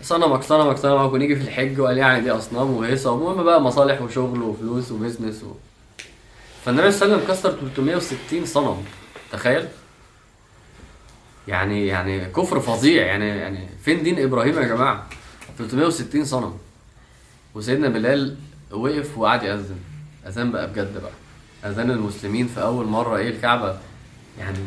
صنمك 0.03 0.43
صنمك 0.43 0.77
صنمك 0.77 1.13
ونيجي 1.13 1.37
في 1.37 1.43
الحج 1.43 1.81
وقال 1.81 1.99
يعني 1.99 2.21
دي 2.21 2.31
أصنام 2.31 2.71
وهيصة 2.71 3.11
ومهم 3.11 3.43
بقى 3.45 3.61
مصالح 3.61 4.03
وشغل 4.03 4.43
وفلوس 4.43 4.93
و 4.93 4.98
business 4.98 5.43
و... 5.45 5.53
فالنبي 6.65 6.91
صلى 6.91 7.03
الله 7.07 7.15
عليه 7.17 7.25
وسلم 7.25 7.37
كسر 7.37 7.71
360 7.75 8.47
صنم. 8.47 8.85
تخيل. 9.33 9.65
يعني 11.49 11.87
يعني 11.87 12.25
كفر 12.25 12.61
فظيع. 12.61 13.07
يعني 13.07 13.29
يعني 13.29 13.69
فين 13.85 14.03
دين 14.03 14.23
إبراهيم 14.23 14.59
يا 14.59 14.67
جماعة؟ 14.67 15.07
360 15.69 16.25
صنم. 16.25 16.53
وسيدنا 17.55 17.89
بلال 17.89 18.37
وقف 18.71 19.19
وقعد 19.19 19.43
يأذن. 19.43 19.79
أذان 20.27 20.53
بقى 20.53 20.67
بجد 20.71 21.01
بقى. 21.03 21.13
أذان 21.71 21.91
المسلمين 21.91 22.47
في 22.49 22.63
أول 22.63 22.87
مرة 22.87 23.17
إيه 23.17 23.29
الكعبة؟ 23.31 23.79
يعني 24.39 24.59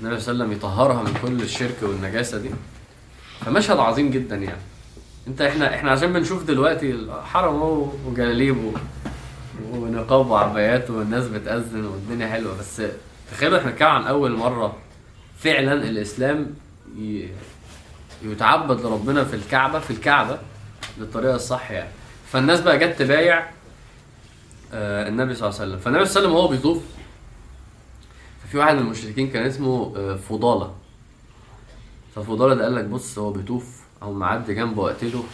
النبي 0.00 0.20
صلى 0.20 0.32
الله 0.32 0.44
عليه 0.44 0.52
وسلم 0.52 0.52
يطهرها 0.52 1.02
من 1.02 1.18
كل 1.22 1.42
الشرك 1.42 1.76
والنجاسة 1.82 2.38
دي. 2.38 2.50
فمشهد 3.40 3.78
عظيم 3.78 4.10
جدا 4.10 4.36
يعني. 4.36 4.60
أنت 5.28 5.40
إحنا 5.42 5.74
إحنا 5.74 5.90
عشان 5.90 6.12
بنشوف 6.12 6.44
دلوقتي 6.44 6.90
الحرم 6.90 7.62
وجلاليب 8.06 8.56
ونقاب 9.72 10.30
وعبايات 10.30 10.90
والناس 10.90 11.28
بتأذن 11.28 11.84
والدنيا 11.84 12.28
حلوة. 12.28 12.58
بس 12.58 12.82
تخيلوا 13.32 13.58
إحنا 13.58 13.70
بنتكلم 13.70 13.88
عن 13.88 14.02
أول 14.04 14.36
مرة 14.36 14.76
فعلا 15.38 15.72
الإسلام 15.72 16.46
ي- 16.98 17.28
يتعبد 18.24 18.80
لربنا 18.80 19.24
في 19.24 19.36
الكعبة 19.36 19.78
في 19.78 19.90
الكعبة 19.90 20.38
بالطريقة 20.98 21.34
الصح 21.34 21.70
يعني. 21.70 21.90
فالناس 22.32 22.60
بقى 22.60 22.78
جت 22.78 22.98
تبايع 22.98 23.50
آه، 24.72 25.08
النبي 25.08 25.34
صلى 25.34 25.48
الله 25.48 25.60
عليه 25.60 25.70
وسلم. 25.70 25.80
فالنبي 25.80 26.04
صلى 26.04 26.10
الله 26.10 26.28
عليه 26.28 26.28
وسلم 26.28 26.32
وهو 26.32 26.48
بيطوف 26.48 26.82
ففي 28.44 28.58
واحد 28.58 28.74
من 28.74 28.80
المشركين 28.80 29.30
كان 29.30 29.46
اسمه 29.46 29.92
آه، 29.96 30.16
فضالة. 30.16 30.74
ففضالة 32.14 32.54
ده 32.54 32.64
قال 32.64 32.74
لك 32.74 32.84
بص 32.84 33.18
هو 33.18 33.32
بيطوف 33.32 33.80
أو 34.02 34.12
معدي 34.12 34.54
جنبه 34.54 34.82
واقتله 34.82 35.24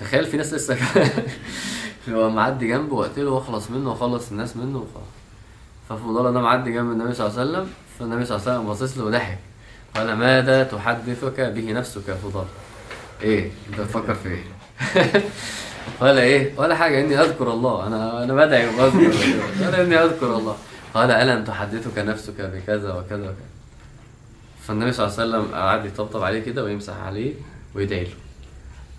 تخيل 0.00 0.24
في 0.24 0.36
ناس 0.36 0.54
لسه 0.54 0.78
هو 2.08 2.30
معدي 2.30 2.68
جنبه 2.68 2.94
واقتله 2.94 3.30
واخلص 3.30 3.70
منه 3.70 3.90
واخلص 3.90 4.30
الناس 4.30 4.56
منه 4.56 4.78
وخلاص. 4.78 5.08
ففضالة 5.88 6.30
ده 6.30 6.40
معدي 6.40 6.72
جنب 6.72 6.92
النبي 6.92 7.14
صلى 7.14 7.26
الله 7.26 7.40
عليه 7.40 7.50
وسلم 7.50 7.70
فالنبي 7.98 8.24
صلى 8.24 8.36
الله 8.36 8.48
عليه 8.48 8.58
وسلم 8.58 8.68
باصص 8.68 8.98
له 8.98 9.04
وضحك. 9.04 9.38
قال 9.94 10.12
ماذا 10.12 10.62
تحدثك 10.62 11.40
به 11.40 11.72
نفسك 11.72 12.08
يا 12.08 12.14
فضالة 12.14 12.48
إيه 13.22 13.50
أنت 13.70 13.80
بتفكر 13.80 14.14
في 14.14 14.28
إيه؟ 14.28 14.44
قال 16.00 16.18
إيه؟ 16.18 16.52
ولا 16.56 16.74
حاجة 16.74 17.00
إني 17.00 17.20
أذكر 17.20 17.52
الله. 17.52 17.86
أنا 17.86 18.24
أنا 18.24 18.34
بدعي 18.34 18.66
واذكر 18.66 19.64
قال 19.64 19.74
إني 19.74 19.96
أذكر 19.98 20.36
الله. 20.36 20.56
قال 20.94 21.10
ألم 21.10 21.44
تحدثك 21.44 21.98
نفسك 21.98 22.40
بكذا 22.40 22.92
وكذا 22.92 23.22
وكذا. 23.22 23.34
فالنبي 24.62 24.92
صلى 24.92 25.06
الله 25.06 25.20
عليه 25.20 25.28
وسلم 25.30 25.54
قعد 25.54 25.84
يطبطب 25.84 26.22
عليه 26.22 26.40
كده 26.42 26.64
ويمسح 26.64 26.96
عليه 26.96 27.32
ويدعي 27.74 28.04
له. 28.04 28.10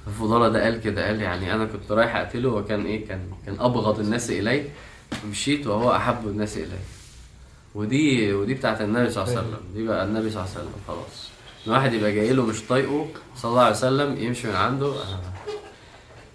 ففضالة 0.05 0.49
ده 0.49 0.63
قال 0.63 0.81
كده 0.81 1.07
قال 1.07 1.21
يعني 1.21 1.53
أنا 1.53 1.65
كنت 1.65 1.91
رايح 1.91 2.15
أقتله 2.15 2.49
وكان 2.49 2.85
إيه؟ 2.85 3.07
كان 3.07 3.19
كان 3.45 3.55
أبغض 3.59 3.99
الناس 3.99 4.29
إلي. 4.29 4.63
مشيت 5.29 5.67
وهو 5.67 5.95
أحب 5.95 6.27
الناس 6.27 6.57
إلي. 6.57 6.79
ودي 7.76 8.34
ودي 8.34 8.53
بتاعت 8.53 8.82
النبي 8.82 9.09
صلى 9.09 9.23
الله 9.23 9.38
عليه 9.38 9.47
وسلم. 9.47 9.59
دي 9.73 9.88
بقى 9.88 10.05
النبي 10.05 10.30
صلى 10.30 10.41
الله 10.43 10.51
عليه 10.55 10.59
وسلم 10.61 10.73
خلاص. 10.88 11.30
إن 11.67 11.71
واحد 11.71 11.93
يبقى 11.93 12.11
جاي 12.11 12.34
له 12.34 12.45
مش 12.45 12.61
طايقه 12.63 13.07
صلى 13.36 13.49
الله 13.51 13.61
عليه 13.61 13.76
وسلم 13.76 14.17
يمشي 14.17 14.47
من 14.47 14.55
عنده 14.55 14.86
آه. 14.88 15.19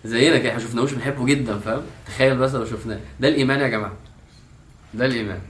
زينا 0.05 0.39
كده 0.39 0.49
إحنا 0.49 0.61
شفناهوش 0.61 0.93
بنحبه 0.93 1.27
جدا 1.27 1.59
فاهم؟ 1.59 1.83
تخيل 2.07 2.37
بس 2.37 2.55
لو 2.55 2.65
شفناه. 2.65 3.01
ده 3.21 3.29
الإيمان 3.29 3.61
يا 3.61 3.69
جماعة. 3.69 3.93
ده 4.95 5.07
الإيمان. 5.07 5.41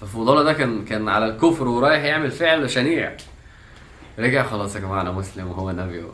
ففضاله 0.00 0.42
ده 0.42 0.52
كان 0.52 0.84
كان 0.84 1.08
على 1.08 1.26
الكفر 1.26 1.68
ورايح 1.68 2.04
يعمل 2.04 2.30
فعل 2.30 2.70
شنيع. 2.70 3.16
رجع 4.18 4.42
خلاص 4.42 4.74
يا 4.76 4.80
جماعة 4.80 5.00
أنا 5.00 5.10
مسلم 5.12 5.46
وهو 5.48 5.70
نبي 5.70 6.02
هو. 6.02 6.08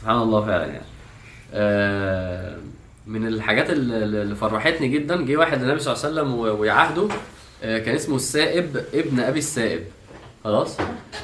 سبحان 0.00 0.16
الله 0.16 0.46
فعلا 0.46 0.64
يعني. 0.66 0.84
آه، 1.52 2.56
من 3.06 3.26
الحاجات 3.26 3.70
اللي 3.70 4.34
فرحتني 4.36 4.88
جدا 4.88 5.24
جه 5.24 5.36
واحد 5.36 5.62
للنبي 5.62 5.80
صلى 5.80 5.94
الله 5.94 6.04
عليه 6.04 6.14
وسلم 6.14 6.34
ويعاهده 6.60 7.08
كان 7.62 7.94
اسمه 7.94 8.16
السائب 8.16 8.84
ابن 8.94 9.20
أبي 9.20 9.38
السائب. 9.38 9.84
خلاص؟ 10.44 10.76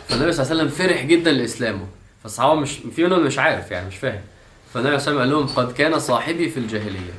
فالنبي 0.09 0.32
صلى 0.32 0.43
الله 0.43 0.55
عليه 0.55 0.62
وسلم 0.62 0.68
فرح 0.68 1.05
جدا 1.05 1.32
لإسلامه. 1.32 1.87
فالصحابه 2.22 2.55
مش 2.55 2.78
في 2.97 3.05
منهم 3.05 3.24
مش 3.24 3.39
عارف 3.39 3.70
يعني 3.70 3.87
مش 3.89 3.97
فاهم. 3.97 4.20
فالنبي 4.74 4.99
صلى 4.99 5.11
الله 5.11 5.22
عليه 5.22 5.35
وسلم 5.35 5.47
قال 5.47 5.57
لهم 5.57 5.66
قد 5.66 5.72
كان 5.72 5.99
صاحبي 5.99 6.49
في 6.51 6.57
الجاهلية. 6.57 7.14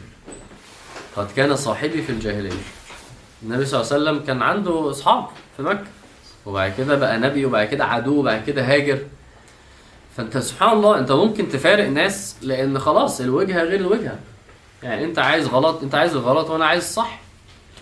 قد 1.16 1.28
كان 1.36 1.56
صاحبي 1.56 2.02
في 2.02 2.10
الجاهلية. 2.10 2.62
النبي 3.44 3.66
صلى 3.66 3.82
الله 3.82 3.94
عليه 3.94 4.04
وسلم 4.04 4.26
كان 4.26 4.42
عنده 4.42 4.92
أصحاب 4.92 5.26
في 5.58 5.64
مكة. 5.64 5.86
وبعد 6.46 6.74
كده 6.78 6.96
بقى 6.96 7.18
نبي 7.20 7.46
وبعد 7.46 7.68
كده 7.68 7.86
عدو 7.86 8.20
وبعد 8.20 8.44
كده 8.48 8.64
هاجر. 8.64 9.00
فأنت 10.18 10.38
سبحان 10.38 10.78
الله 10.78 11.00
أنت 11.00 11.12
ممكن 11.12 11.50
تفارق 11.50 11.88
ناس 11.88 12.36
لأن 12.42 12.80
خلاص 12.80 13.22
الوجهة 13.22 13.64
غير 13.64 13.80
الوجهة. 13.80 14.20
يعني 14.84 15.06
أنت 15.06 15.20
عايز 15.20 15.48
غلط 15.48 15.84
أنت 15.84 15.96
عايز 15.96 16.16
الغلط 16.16 16.50
وأنا 16.50 16.66
عايز 16.66 16.84
الصح. 16.84 17.20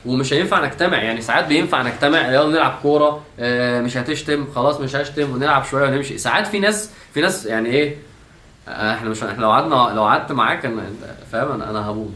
ومش 0.05 0.33
هينفع 0.33 0.65
نجتمع 0.65 1.03
يعني 1.03 1.21
ساعات 1.21 1.45
بينفع 1.47 1.81
نجتمع 1.81 2.31
يلا 2.31 2.49
نلعب 2.49 2.79
كورة 2.81 3.23
آه، 3.39 3.81
مش 3.81 3.97
هتشتم 3.97 4.47
خلاص 4.55 4.79
مش 4.79 4.95
هشتم 4.95 5.31
ونلعب 5.31 5.63
شوية 5.65 5.89
ونمشي. 5.89 6.17
ساعات 6.17 6.47
في 6.47 6.59
ناس 6.59 6.89
في 7.13 7.21
ناس 7.21 7.45
يعني 7.45 7.69
إيه 7.69 7.95
آه، 8.67 8.93
إحنا 8.93 9.09
مش 9.09 9.23
إحنا 9.23 9.41
لو 9.41 9.51
قعدنا 9.51 9.75
لو 9.95 10.03
قعدت 10.03 10.31
معاك 10.31 10.65
أنا 10.65 10.83
فاهم؟ 11.31 11.51
أنا 11.51 11.69
أنا 11.69 11.89
هبوظ. 11.89 12.09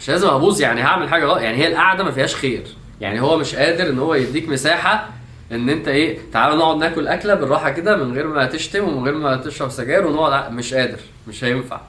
مش 0.00 0.08
لازم 0.10 0.28
أبوظ 0.28 0.60
يعني 0.60 0.82
هعمل 0.82 1.08
حاجة 1.08 1.24
غلط. 1.24 1.38
يعني 1.40 1.56
هي 1.56 1.68
القعدة 1.68 2.04
ما 2.04 2.10
فيهاش 2.10 2.34
خير. 2.34 2.62
يعني 3.00 3.20
هو 3.20 3.38
مش 3.38 3.54
قادر 3.54 3.88
إن 3.90 3.98
هو 3.98 4.14
يديك 4.14 4.48
مساحة 4.48 5.08
إن 5.52 5.68
أنت 5.68 5.88
إيه 5.88 6.18
تعالى 6.32 6.56
نقعد 6.56 6.76
ناكل 6.76 7.08
أكلة 7.08 7.34
بالراحة 7.34 7.70
كده 7.70 7.96
من 7.96 8.14
غير 8.14 8.26
ما 8.26 8.46
تشتم 8.46 8.84
ومن 8.84 9.04
غير 9.04 9.14
ما 9.14 9.36
تشرب 9.36 9.70
سجاير 9.70 10.06
ونقعد 10.06 10.52
مش 10.52 10.74
قادر 10.74 10.98
مش 11.28 11.44
هينفع. 11.44 11.80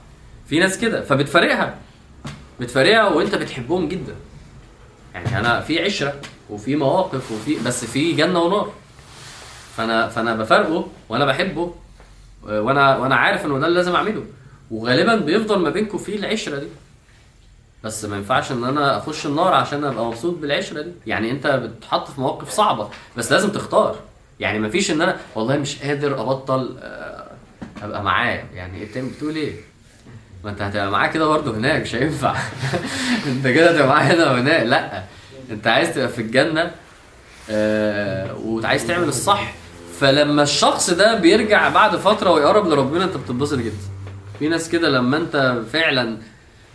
في 0.49 0.59
ناس 0.59 0.77
كده 0.79 1.01
فبتفارقها. 1.01 1.75
بتفارقها 2.59 3.07
وأنت 3.07 3.35
بتحبهم 3.35 3.87
جدا. 3.87 4.15
يعني 5.17 5.39
أنا 5.39 5.61
في 5.61 5.79
عشرة 5.85 6.15
وفي 6.49 6.75
مواقف 6.75 7.31
وفي 7.31 7.55
بس 7.65 7.85
في 7.85 8.11
جنة 8.13 8.39
ونار. 8.41 8.71
فأنا 9.77 10.07
فأنا 10.07 10.35
بفارقه 10.35 10.87
وأنا 11.09 11.25
بحبه 11.25 11.73
وأنا 12.43 12.97
وأنا 12.97 13.15
عارف 13.15 13.45
إنه 13.45 13.59
ده 13.59 13.67
اللي 13.67 13.77
لازم 13.77 13.95
أعمله. 13.95 14.23
وغالبا 14.71 15.15
بيفضل 15.15 15.59
ما 15.59 15.69
بينكم 15.69 15.97
في 15.97 16.15
العشرة 16.15 16.59
دي. 16.59 16.67
بس 17.83 18.05
ما 18.05 18.17
ينفعش 18.17 18.51
إن 18.51 18.63
أنا 18.63 18.97
أخش 18.97 19.25
النار 19.25 19.53
عشان 19.53 19.83
أبقى 19.83 20.05
مبسوط 20.05 20.37
بالعشرة 20.37 20.81
دي. 20.81 20.91
يعني 21.07 21.31
أنت 21.31 21.47
بتتحط 21.47 22.11
في 22.11 22.21
مواقف 22.21 22.49
صعبة 22.49 22.89
بس 23.17 23.31
لازم 23.31 23.49
تختار. 23.49 23.95
يعني 24.39 24.59
ما 24.59 24.69
فيش 24.69 24.91
إن 24.91 25.01
أنا 25.01 25.17
والله 25.35 25.57
مش 25.57 25.81
قادر 25.81 26.21
أبطل 26.21 26.77
آه، 26.81 27.31
أبقى 27.83 28.03
معاه. 28.03 28.43
يعني 28.53 28.83
انت 28.83 28.97
بتقول 28.97 29.35
إيه؟ 29.35 29.55
ما 30.43 30.49
انت 30.49 30.61
هتبقى 30.61 30.91
معاه 30.91 31.07
كده 31.07 31.27
برضه 31.27 31.57
هناك 31.57 31.81
مش 31.81 31.95
هينفع. 31.95 32.35
انت 33.27 33.47
كده 33.47 33.71
هتبقى 33.71 33.87
معاه 33.87 34.03
هنا 34.03 34.31
وهناك. 34.31 34.63
لا 34.65 35.03
انت 35.51 35.67
عايز 35.67 35.93
تبقى 35.95 36.09
في 36.09 36.21
الجنة 36.21 36.71
آه 37.49 38.35
وعايز 38.37 38.87
تعمل 38.87 39.07
الصح. 39.07 39.53
فلما 39.99 40.43
الشخص 40.43 40.89
ده 40.89 41.15
بيرجع 41.19 41.69
بعد 41.69 41.95
فترة 41.95 42.31
ويقرب 42.31 42.67
لربنا 42.67 43.03
انت 43.03 43.17
بتتبسط 43.17 43.57
جدا. 43.57 43.73
في 44.39 44.47
ناس 44.47 44.69
كده 44.69 44.89
لما 44.89 45.17
انت 45.17 45.61
فعلا 45.73 46.17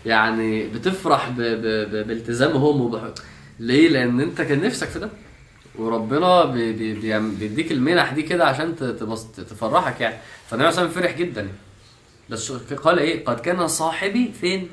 يعني 0.06 0.66
بتفرح 0.66 1.28
ب... 1.28 1.36
ب... 1.40 1.62
ب... 1.90 2.06
بالتزامهم 2.06 2.80
وبح... 2.80 3.00
ليه؟ 3.60 3.88
لأن 3.88 4.20
انت 4.20 4.40
كان 4.42 4.62
نفسك 4.62 4.88
في 4.88 4.98
ده. 4.98 5.08
وربنا 5.78 6.44
بي... 6.44 6.72
بي... 6.72 7.18
بيديك 7.20 7.72
المنح 7.72 8.12
دي 8.12 8.22
كده 8.22 8.44
عشان 8.46 8.76
تبص... 8.76 9.24
تفرحك 9.24 10.00
يعني. 10.00 10.14
فالنبي 10.50 10.66
عليه 10.66 10.76
الصلاه 10.78 11.02
فرح 11.02 11.16
جدا. 11.16 11.48
بس 12.32 12.52
قال 12.52 12.98
إيه؟ 12.98 13.24
قد 13.24 13.40
كان 13.40 13.68
صاحبي 13.68 14.32
فين؟ 14.40 14.68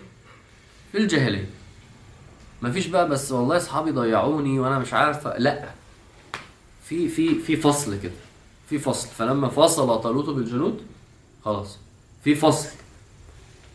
في 0.91 0.97
الجاهلية. 0.97 1.49
مفيش 2.61 2.87
بقى 2.87 3.09
بس 3.09 3.31
والله 3.31 3.57
أصحابي 3.57 3.91
ضيعوني 3.91 4.59
وأنا 4.59 4.79
مش 4.79 4.93
عارف 4.93 5.27
لا. 5.27 5.69
في 6.85 7.09
في 7.09 7.39
في 7.39 7.55
فصل 7.55 7.99
كده. 8.01 8.11
في 8.69 8.79
فصل. 8.79 9.07
فلما 9.07 9.49
فصل 9.49 10.01
طالوت 10.01 10.29
بالجنود 10.29 10.81
خلاص. 11.45 11.77
في 12.23 12.35
فصل. 12.35 12.69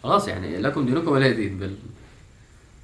خلاص 0.02 0.28
يعني 0.28 0.58
لكم 0.58 0.86
دينكم 0.86 1.08
ولا 1.08 1.30
دين 1.30 1.58
بال 1.58 1.76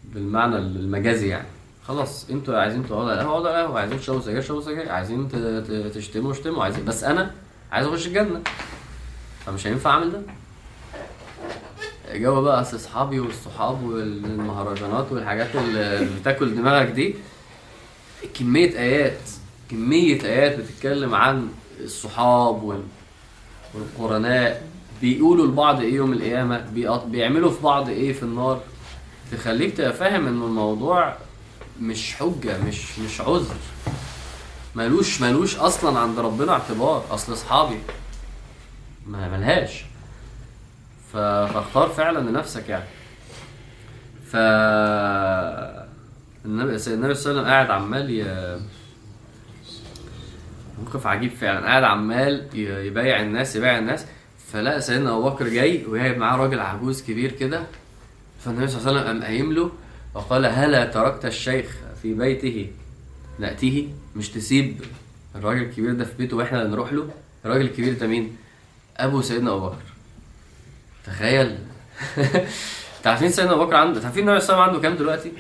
بالمعنى 0.05 0.57
المجازي 0.57 1.29
يعني. 1.29 1.49
خلاص 1.89 2.31
أنتوا 2.31 2.59
عايزين 2.59 2.87
تقعدوا 2.89 3.11
على 3.11 3.21
القهوة 3.21 3.33
اقعدوا 3.33 3.51
على 3.51 3.61
القهوة. 3.61 3.81
عايزين 3.81 3.99
تشربوا 4.01 4.21
سجاير 4.21 4.43
شربوا 4.43 4.63
سجاير. 4.63 4.89
عايزين 4.93 5.29
تشتموا 5.95 6.33
اشتموا. 6.33 6.65
عايزين 6.65 6.85
بس 6.85 7.05
أنا 7.05 7.35
عايز 7.73 7.87
أخش 7.87 8.07
الجنة. 8.07 8.43
فمش 9.47 9.67
هينفع 9.67 9.91
أعمل 9.91 10.13
ده. 10.13 10.23
جو 12.15 12.43
بقى 12.43 12.61
اصل 12.61 12.77
اصحابي 12.77 13.21
والصحاب 13.21 13.83
والمهرجانات 13.85 15.13
والحاجات 15.13 15.57
اللي 15.57 16.09
بتاكل 16.21 16.55
دماغك 16.55 16.89
دي 16.89 17.15
كمية 18.35 18.79
آيات 18.79 19.19
كمية 19.71 20.23
آيات 20.25 20.59
بتتكلم 20.59 21.15
عن 21.15 21.49
الصحاب 21.81 22.63
وال 22.63 22.83
والقرناء. 23.75 24.71
بيقولوا 25.01 25.47
لبعض 25.47 25.81
إيه 25.81 25.95
يوم 25.95 26.13
القيامة؟ 26.13 26.67
بيعملوا 27.07 27.51
في 27.51 27.63
بعض 27.63 27.89
إيه 27.89 28.13
في 28.13 28.23
النار؟ 28.23 28.61
تخليك 29.33 29.77
تبقى 29.77 29.93
فاهم 29.93 30.27
ان 30.27 30.43
الموضوع 30.43 31.17
مش 31.81 32.15
حجة 32.15 32.59
مش 32.69 32.99
مش 32.99 33.21
عذر. 33.21 33.55
ملوش 34.75 35.21
ملوش 35.21 35.57
أصلا 35.57 35.99
عند 35.99 36.19
ربنا 36.19 36.53
اعتبار. 36.53 37.05
أصل 37.11 37.33
اصحابي 37.33 37.79
ما 39.07 39.29
ملهاش. 39.39 39.85
فاختار 41.13 41.89
فعلا 41.89 42.31
لنفسك 42.31 42.69
يعني. 42.69 42.85
ف 44.27 44.37
النبي 46.45 46.79
صلى 46.79 46.95
الله 46.95 47.05
عليه 47.05 47.15
وسلم 47.15 47.45
قاعد 47.45 47.71
عمال 47.71 48.11
ي... 48.11 48.61
موقف 50.79 51.07
عجيب 51.07 51.31
فعلا. 51.31 51.67
قاعد 51.67 51.85
عمال 51.85 52.49
يبايع 52.55 53.21
الناس 53.23 53.57
يبايع 53.57 53.79
الناس. 53.79 54.07
فلقى 54.53 54.81
سيدنا 54.81 55.11
أبو 55.11 55.31
بكر 55.31 55.49
جاي 55.49 55.85
وجايب 55.87 56.19
معاه 56.19 56.37
راجل 56.37 56.61
عجوز 56.61 57.03
كبير 57.03 57.33
كده. 57.33 57.63
فالنبي 58.45 58.69
صلى 58.69 58.79
الله 58.79 58.91
عليه 58.91 59.01
وسلم 59.01 59.13
قام 59.13 59.23
قايم 59.23 59.53
له 59.53 59.73
وقال 60.15 60.47
هلا 60.47 60.85
تركت 60.85 61.25
الشيخ 61.25 61.77
في 62.03 62.15
بيته. 62.15 62.71
نأتيه. 63.39 63.89
مش 64.17 64.29
تسيب 64.29 64.81
الراجل 65.35 65.63
الكبير 65.63 65.93
ده 65.93 66.05
في 66.05 66.13
بيته 66.19 66.37
وإحنا 66.37 66.63
اللي 66.63 66.73
نروح 66.73 66.93
له. 66.93 67.11
الراجل 67.45 67.65
الكبير 67.65 67.99
ده 67.99 68.07
مين؟ 68.07 68.37
أبو 68.97 69.23
سيدنا 69.23 69.51
أبو 69.51 69.67
بكر. 69.67 69.90
تخيل. 71.07 71.59
انت 72.99 73.07
عارفين 73.07 73.31
سيدنا 73.31 73.53
أبو 73.53 73.65
بكر 73.67 73.75
عنده 73.77 74.01
عارفين 74.05 74.29
النبي 74.29 74.41
صلى 74.45 74.63
عنده 74.63 74.81
كام 74.81 74.97
دلوقتي؟ 74.97 75.33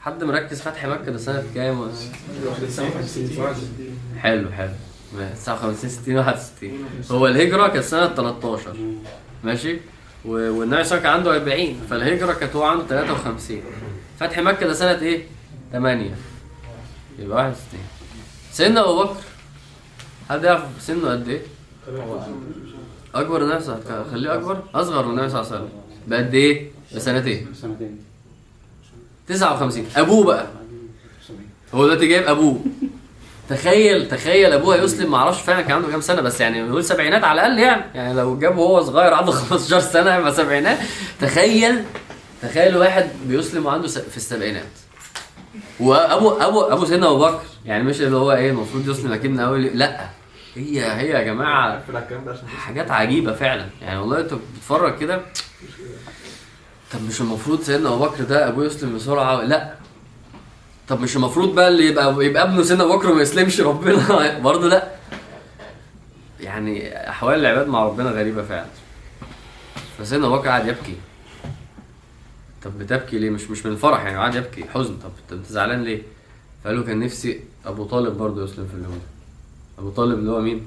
حد 0.00 0.24
مركز 0.24 0.60
فتح 0.60 0.86
مكة 0.86 1.12
ده 1.12 1.18
سنة 1.18 1.44
كام؟ 1.54 1.90
حلو 4.18 4.50
حلو. 4.50 4.72
59 5.34 5.90
60 5.90 6.16
61 6.16 6.70
هو 7.10 7.26
الهجرة 7.26 7.68
كانت 7.68 7.84
سنة 7.84 8.08
13 8.08 8.76
ماشي؟ 9.44 9.76
والنبي 10.24 10.84
صلى 10.84 11.00
كان 11.00 11.12
عنده 11.12 11.36
40 11.36 11.80
فالهجرة 11.90 12.32
كانت 12.32 12.56
هو 12.56 12.62
عنده 12.62 12.84
53 12.86 13.62
فتح 14.20 14.38
مكة 14.38 14.66
ده 14.66 14.72
سنة 14.72 15.00
إيه؟ 15.02 15.22
8 15.72 16.10
يبقى 17.18 17.36
61 17.36 17.80
سيدنا 18.52 18.80
أبو 18.80 19.02
بكر 19.04 19.16
حد 20.30 20.44
يعرف 20.44 20.62
سنه 20.80 21.10
قد 21.10 21.28
إيه؟ 21.28 21.42
عليه 23.14 23.56
وسلم 23.56 24.04
خليه 24.12 24.34
أكبر؟ 24.34 24.58
أصغر 24.74 25.06
من 25.06 25.18
عليه 25.18 25.40
وسلم. 25.40 25.68
بقد 26.06 26.34
إيه؟ 26.34 26.70
بسنتين. 26.96 27.46
سنتين 27.62 27.98
59 29.28 29.86
أبوه 29.96 30.24
بقى. 30.24 30.46
هو 31.74 31.84
دلوقتي 31.84 32.06
جايب 32.06 32.22
أبوه. 32.28 32.60
تخيل 33.48 34.08
تخيل 34.08 34.52
أبوه 34.52 34.74
هيسلم. 34.74 35.10
معرفش 35.10 35.40
فعلا 35.40 35.60
كان 35.62 35.72
عنده 35.72 35.88
كام 35.88 36.00
سنة 36.00 36.20
بس 36.20 36.40
يعني 36.40 36.62
نقول 36.62 36.84
سبعينات 36.84 37.24
على 37.24 37.40
الأقل 37.46 37.58
يعني. 37.58 37.82
يعني 37.94 38.14
لو 38.14 38.38
جابه 38.38 38.60
وهو 38.60 38.82
صغير 38.82 39.14
عنده 39.14 39.32
15 39.50 39.80
سنة 39.80 40.14
يبقى 40.16 40.32
سبعينات. 40.34 40.78
تخيل 41.20 41.84
تخيل 42.42 42.76
واحد 42.76 43.08
بيسلم 43.26 43.66
وعنده 43.66 43.88
في 43.88 44.16
السبعينات. 44.16 44.64
وابو 45.80 46.30
ابو 46.30 46.60
أبو 46.60 46.84
سيدنا 46.84 47.06
أبو 47.06 47.18
بكر. 47.18 47.40
يعني 47.64 47.84
مش 47.84 48.00
اللي 48.00 48.16
هو 48.16 48.32
إيه 48.32 48.50
المفروض 48.50 48.88
يسلم 48.88 49.12
أكيد 49.12 49.30
من 49.30 49.40
اول 49.40 49.62
لأ. 49.64 50.08
هي 50.58 50.92
هي 50.92 51.08
يا 51.08 51.22
جماعة 51.22 51.82
حاجات 52.58 52.90
عجيبة 52.90 53.32
فعلا. 53.32 53.66
يعني 53.82 53.98
والله 53.98 54.20
انت 54.20 54.34
بتتفرج 54.34 54.98
كده 54.98 55.20
طب 56.92 57.02
مش 57.08 57.20
المفروض 57.20 57.60
سيدنا 57.62 57.88
أبو 57.94 58.04
بكر 58.04 58.24
ده 58.24 58.48
أبوه 58.48 58.64
يسلم 58.64 58.94
بسرعة؟ 58.96 59.42
لا. 59.42 59.74
طب 60.88 61.00
مش 61.00 61.16
المفروض 61.16 61.54
بقى 61.54 61.68
اللي 61.68 61.86
يبقى 61.86 62.24
يبقى 62.26 62.42
ابنه 62.42 62.62
سيدنا 62.62 62.84
أبو 62.84 62.98
بكر 62.98 63.10
وما 63.10 63.22
يسلمش 63.22 63.60
ربنا؟ 63.60 64.38
برضه 64.48 64.68
لا. 64.68 64.88
يعني 66.40 67.08
أحوال 67.10 67.38
العباد 67.40 67.66
مع 67.68 67.84
ربنا 67.84 68.10
غريبة 68.10 68.42
فعلا. 68.42 68.66
فسيدنا 69.98 70.26
أبو 70.26 70.36
بكر 70.36 70.48
قعد 70.48 70.66
يبكي. 70.68 70.96
طب 72.64 72.78
بتبكي 72.78 73.18
ليه؟ 73.18 73.30
مش 73.30 73.50
مش 73.50 73.66
من 73.66 73.72
الفرح 73.72 74.04
يعني 74.04 74.18
قعد 74.18 74.34
يبكي. 74.34 74.64
حزن. 74.74 74.96
طب 74.96 75.10
انت- 75.22 75.32
انت 75.32 75.46
زعلان 75.46 75.82
ليه؟ 75.84 76.02
فقال 76.64 76.76
له 76.76 76.82
كان 76.84 77.00
نفسي 77.00 77.40
أبو 77.66 77.84
طالب 77.84 78.18
برضه 78.18 78.44
يسلم 78.44 78.66
في 78.68 78.74
اليوم 78.74 78.92
ده. 78.94 79.17
أبو 79.78 79.90
طالب 79.90 80.18
اللي 80.18 80.30
هو 80.30 80.40
مين؟ 80.40 80.66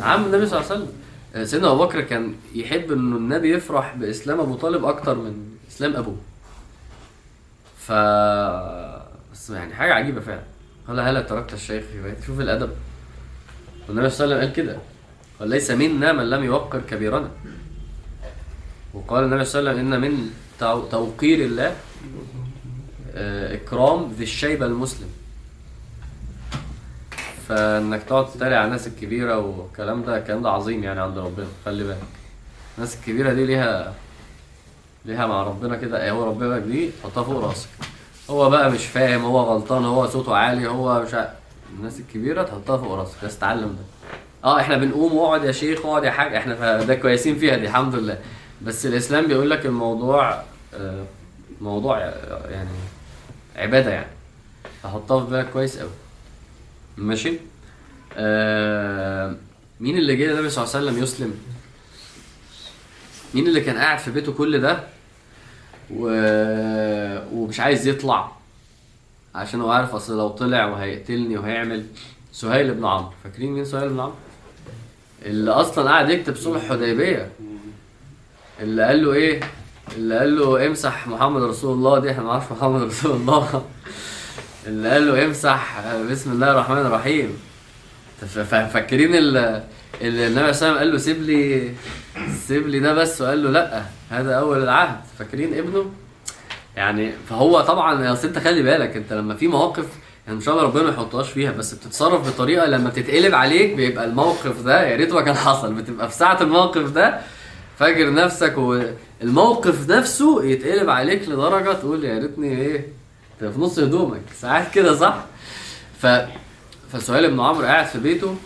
عم 0.00 0.24
النبي 0.24 0.46
صلى 0.46 0.60
الله 0.60 0.70
عليه 0.70 0.80
وسلم. 0.82 0.92
آه، 1.34 1.44
سيدنا 1.44 1.72
أبو 1.72 1.84
بكر 1.86 2.00
كان 2.00 2.34
يحب 2.54 2.92
إنه 2.92 3.16
النبي 3.16 3.54
يفرح 3.54 3.94
بإسلام 3.94 4.40
أبو 4.40 4.54
طالب 4.54 4.84
أكتر 4.84 5.14
من 5.18 5.56
إسلام 5.70 5.96
أبوه. 5.96 6.16
ف 7.78 7.92
بس 9.32 9.50
يعني 9.50 9.74
حاجة 9.74 9.94
عجيبة 9.94 10.20
فعلا. 10.20 10.42
قال 10.88 11.00
هلا 11.00 11.22
تركت 11.22 11.52
الشيخ 11.52 11.84
في 11.92 12.02
بيتي 12.02 12.26
شوف 12.26 12.40
الأدب. 12.40 12.70
والنبي 13.88 14.10
صلى 14.10 14.24
الله 14.24 14.36
عليه 14.36 14.46
وسلم 14.46 14.54
قال 14.64 14.66
كده. 14.66 14.78
قال 15.40 15.48
ليس 15.48 15.70
منا 15.70 16.12
من 16.12 16.30
لم 16.30 16.44
يوقر 16.44 16.80
كبيرنا 16.90 17.30
وقال 18.94 19.24
النبي 19.24 19.44
صلى 19.44 19.60
الله 19.60 19.70
عليه 19.70 19.80
وسلم 19.82 19.92
إن 19.94 20.00
من 20.00 20.30
تو- 20.60 20.84
توقير 20.88 21.44
الله 21.44 21.76
آه، 23.14 23.54
إكرام 23.54 24.12
ذي 24.12 24.22
الشيبة 24.24 24.66
المسلم. 24.66 25.08
فإنك 27.48 28.02
تقعد 28.02 28.30
تتريق 28.30 28.56
على 28.58 28.64
الناس 28.66 28.86
الكبيرة 28.86 29.38
والكلام 29.38 30.02
ده 30.02 30.18
الكلام 30.18 30.42
ده 30.42 30.50
عظيم 30.50 30.84
يعني 30.84 31.00
عند 31.00 31.18
ربنا 31.18 31.46
خلي 31.64 31.84
بالك. 31.84 31.98
الناس 32.76 32.96
الكبيرة 32.96 33.32
دي 33.32 33.44
ليها 33.46 33.94
ليها 35.04 35.26
مع 35.26 35.42
ربنا 35.42 35.76
كده 35.76 36.02
إيه 36.04 36.10
هو 36.10 36.24
ربنا 36.30 36.58
دي؟ 36.58 36.90
حطها 37.04 37.22
فوق 37.24 37.44
رأسك. 37.44 37.68
هو 38.30 38.50
بقى 38.50 38.70
مش 38.70 38.86
فاهم 38.86 39.24
هو 39.24 39.40
غلطان 39.40 39.84
هو 39.84 40.06
صوته 40.06 40.34
عالي 40.36 40.68
هو 40.68 41.02
مش 41.02 41.14
عارف 41.14 41.30
الناس 41.78 42.00
الكبيرة 42.00 42.42
تحطها 42.42 42.76
فوق 42.76 42.92
رأسك 42.98 43.24
بس 43.24 43.38
تعلم 43.38 43.68
ده. 43.68 44.08
آه 44.44 44.60
إحنا 44.60 44.76
بنقوم 44.78 45.16
واقعد 45.16 45.44
يا 45.44 45.52
شيخ 45.52 45.84
واقعد 45.86 46.04
يا 46.04 46.10
حاج 46.10 46.34
إحنا 46.34 46.82
ده 46.84 46.94
كويسين 46.94 47.38
فيها 47.38 47.56
دي 47.56 47.64
الحمد 47.66 47.94
لله. 47.94 48.18
بس 48.62 48.86
الإسلام 48.86 49.26
بيقول 49.26 49.50
لك 49.50 49.66
الموضوع 49.66 50.42
آه، 50.74 51.04
موضوع 51.60 51.98
آه، 51.98 52.48
يعني 52.50 52.68
عبادة 53.56 53.90
يعني. 53.90 54.10
فحطها 54.82 55.24
في 55.24 55.30
بالك 55.30 55.50
كويس 55.50 55.78
قوي 55.78 55.90
ماشي. 56.98 57.32
آه 58.16 59.36
مين 59.80 59.98
اللي 59.98 60.16
جه 60.16 60.24
للنبي 60.24 60.50
صلى 60.50 60.64
الله 60.64 60.76
عليه 60.76 60.86
وسلم 60.86 61.02
يسلم؟ 61.02 61.34
مين 63.34 63.46
اللي 63.46 63.60
كان 63.60 63.76
قاعد 63.78 63.98
في 63.98 64.10
بيته 64.10 64.32
كل 64.32 64.60
ده؟ 64.60 64.80
و... 65.90 66.08
ومش 67.32 67.60
عايز 67.60 67.86
يطلع 67.86 68.32
عشان 69.34 69.60
هو 69.60 69.70
عارف 69.70 69.94
أصل 69.94 70.16
لو 70.18 70.28
طلع 70.28 70.64
وهيقتلني 70.66 71.38
وهيعمل. 71.38 71.86
سهيل 72.32 72.74
بن 72.74 72.84
عمرو. 72.84 73.10
فاكرين 73.24 73.52
مين 73.52 73.64
سهيل 73.64 73.88
بن 73.88 74.00
عمرو؟ 74.00 74.14
اللي 75.22 75.50
أصلا 75.50 75.90
قاعد 75.90 76.10
يكتب 76.10 76.36
صلح 76.36 76.68
حديبية. 76.68 77.30
اللي 78.60 78.82
قال 78.84 79.04
له 79.04 79.12
إيه؟ 79.12 79.40
اللي 79.96 80.18
قال 80.18 80.38
له 80.38 80.66
امسح 80.66 81.06
محمد 81.08 81.42
رسول 81.42 81.72
الله 81.72 81.98
دي 81.98 82.10
إحنا 82.10 82.22
ما 82.22 82.28
نعرفش 82.28 82.52
محمد 82.52 82.82
رسول 82.82 83.16
الله. 83.16 83.64
اللي 84.68 84.90
قال 84.90 85.06
له 85.06 85.24
امسح 85.24 85.80
بسم 86.10 86.32
الله 86.32 86.50
الرحمن 86.52 86.78
الرحيم. 86.78 87.38
فاكرين 88.44 89.14
ال- 89.14 89.62
اللي 90.00 90.26
النبي 90.26 90.52
صلى 90.52 90.68
الله 90.68 90.78
عليه 90.78 90.78
وسلم 90.78 90.78
قال 90.78 90.92
له 90.92 90.98
سيب 90.98 91.22
لي 91.22 91.72
سيب 92.46 92.68
لي 92.68 92.78
ده 92.80 92.92
بس 92.94 93.20
وقال 93.22 93.44
له 93.44 93.50
لا 93.50 93.82
هذا 94.10 94.34
أول 94.34 94.62
العهد. 94.62 95.00
فاكرين 95.18 95.54
ابنه؟ 95.58 95.90
يعني 96.76 97.12
فهو 97.28 97.60
طبعا 97.60 98.12
اصل 98.12 98.28
أنت 98.28 98.38
خلي 98.38 98.62
بالك 98.62 98.96
أنت 98.96 99.12
لما 99.12 99.34
في 99.34 99.48
مواقف 99.48 99.84
يعني 100.26 100.38
إن 100.38 100.44
شاء 100.44 100.54
الله 100.54 100.66
ربنا 100.66 100.82
ما 100.82 100.88
يحطهاش 100.90 101.30
فيها 101.30 101.50
بس 101.52 101.74
بتتصرف 101.74 102.28
بطريقة 102.28 102.66
لما 102.66 102.88
بتتقلب 102.90 103.34
عليك 103.34 103.74
بيبقى 103.74 104.04
الموقف 104.04 104.62
ده 104.62 104.82
يا 104.88 104.96
ريت 104.96 105.12
ما 105.12 105.20
كان 105.20 105.34
حصل 105.34 105.74
بتبقى 105.74 106.08
في 106.10 106.14
ساعة 106.16 106.42
الموقف 106.42 106.90
ده 106.90 107.20
فاكر 107.78 108.12
نفسك 108.14 108.54
والموقف 108.58 109.90
نفسه 109.90 110.44
يتقلب 110.44 110.90
عليك 110.90 111.28
لدرجة 111.28 111.72
تقول 111.72 112.04
يا 112.04 112.18
ريتني 112.18 112.60
إيه 112.60 112.86
تبقى 113.40 113.52
في 113.52 113.60
نص 113.60 113.78
هدومك. 113.78 114.20
ساعات 114.34 114.70
كده 114.74 114.96
صح؟ 114.96 115.24
ف 115.98 116.06
فسهيل 116.92 117.30
بن 117.30 117.40
عمرو 117.40 117.64
قاعد 117.66 117.86
في 117.86 117.98
بيته 117.98 118.36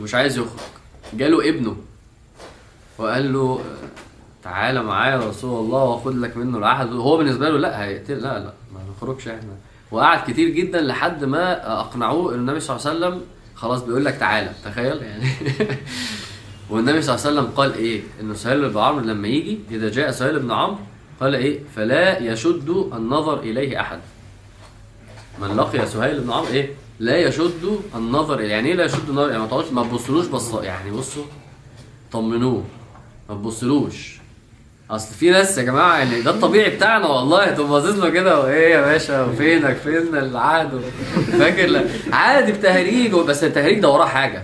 ومش 0.00 0.14
عايز 0.14 0.38
يخرج. 0.38 0.60
جاله 1.14 1.48
ابنه 1.48 1.76
وقال 2.98 3.32
له 3.32 3.60
تعالى 4.44 4.82
معايا 4.82 5.12
يا 5.14 5.28
رسول 5.28 5.64
الله 5.64 5.84
واخد 5.84 6.16
لك 6.18 6.36
منه 6.36 6.58
العهد. 6.58 6.92
هو 6.92 7.16
بالنسبة 7.16 7.48
له 7.48 7.58
لا 7.58 7.84
هيقتل 7.84 8.14
لا 8.14 8.38
لا 8.38 8.52
ما 8.74 8.80
نخرجش 8.96 9.28
إحنا. 9.28 9.52
وقعد 9.90 10.30
كتير 10.30 10.48
جدا 10.48 10.80
لحد 10.80 11.24
ما 11.24 11.80
أقنعوه 11.80 12.34
إن 12.34 12.38
النبي 12.38 12.60
صلى 12.60 12.76
الله 12.76 12.88
عليه 12.88 12.98
وسلم 12.98 13.22
خلاص 13.54 13.82
بيقول 13.82 14.04
لك 14.04 14.14
تعالى. 14.16 14.50
تخيل؟ 14.64 15.02
يعني. 15.02 15.24
والنبي 16.70 17.02
صلى 17.02 17.14
الله 17.14 17.26
عليه 17.26 17.40
وسلم 17.40 17.52
قال 17.56 17.74
إيه؟ 17.74 18.02
إن 18.20 18.34
سهيل 18.34 18.68
بن 18.68 18.78
عمرو 18.78 19.04
لما 19.04 19.28
يجي 19.28 19.58
إذا 19.70 19.88
جاء 19.90 20.10
سهيل 20.10 20.38
بن 20.38 20.50
عمرو 20.50 20.78
قال 21.20 21.34
إيه؟ 21.34 21.58
فلا 21.76 22.18
يشد 22.18 22.68
النظر 22.92 23.38
إليه 23.40 23.80
أحد. 23.80 23.98
من 25.40 25.56
لقي 25.56 25.86
سهيل 25.86 26.20
بن 26.20 26.32
عمرو 26.32 26.48
إيه؟ 26.52 26.70
لا 27.00 27.16
يشد 27.18 27.80
النظر 27.94 28.38
إليه. 28.38 28.48
يعني 28.50 28.68
إيه 28.68 28.74
لا 28.74 28.84
يشد 28.84 29.08
النظر؟ 29.08 29.28
يعني 29.30 29.42
ما 29.42 29.46
تقعدش 29.48 29.70
ما 29.72 29.82
تبصلوش 29.82 30.26
بص 30.26 30.54
يعني 30.54 30.90
بصوا. 30.90 31.24
طمنوه. 32.12 32.64
ما 33.28 33.34
تبصلوش. 33.34 34.18
أصل 34.90 35.14
في 35.14 35.30
ناس 35.30 35.58
يا 35.58 35.62
جماعة 35.62 35.98
يعني 35.98 36.22
ده 36.22 36.30
الطبيعي 36.30 36.70
بتاعنا 36.76 37.06
والله. 37.06 37.50
تقوم 37.50 37.70
باصص 37.70 37.98
له 37.98 38.08
كده. 38.10 38.40
وايه 38.40 38.74
يا 38.74 38.80
باشا؟ 38.80 39.22
وفينك 39.24 39.76
فين 39.76 40.16
العهد؟ 40.16 40.80
فاكر 41.38 41.84
عادي 42.12 42.52
بتهريج. 42.52 43.12
بس 43.14 43.44
التهريج 43.44 43.78
ده 43.80 43.88
وراه 43.88 44.06
حاجة. 44.06 44.42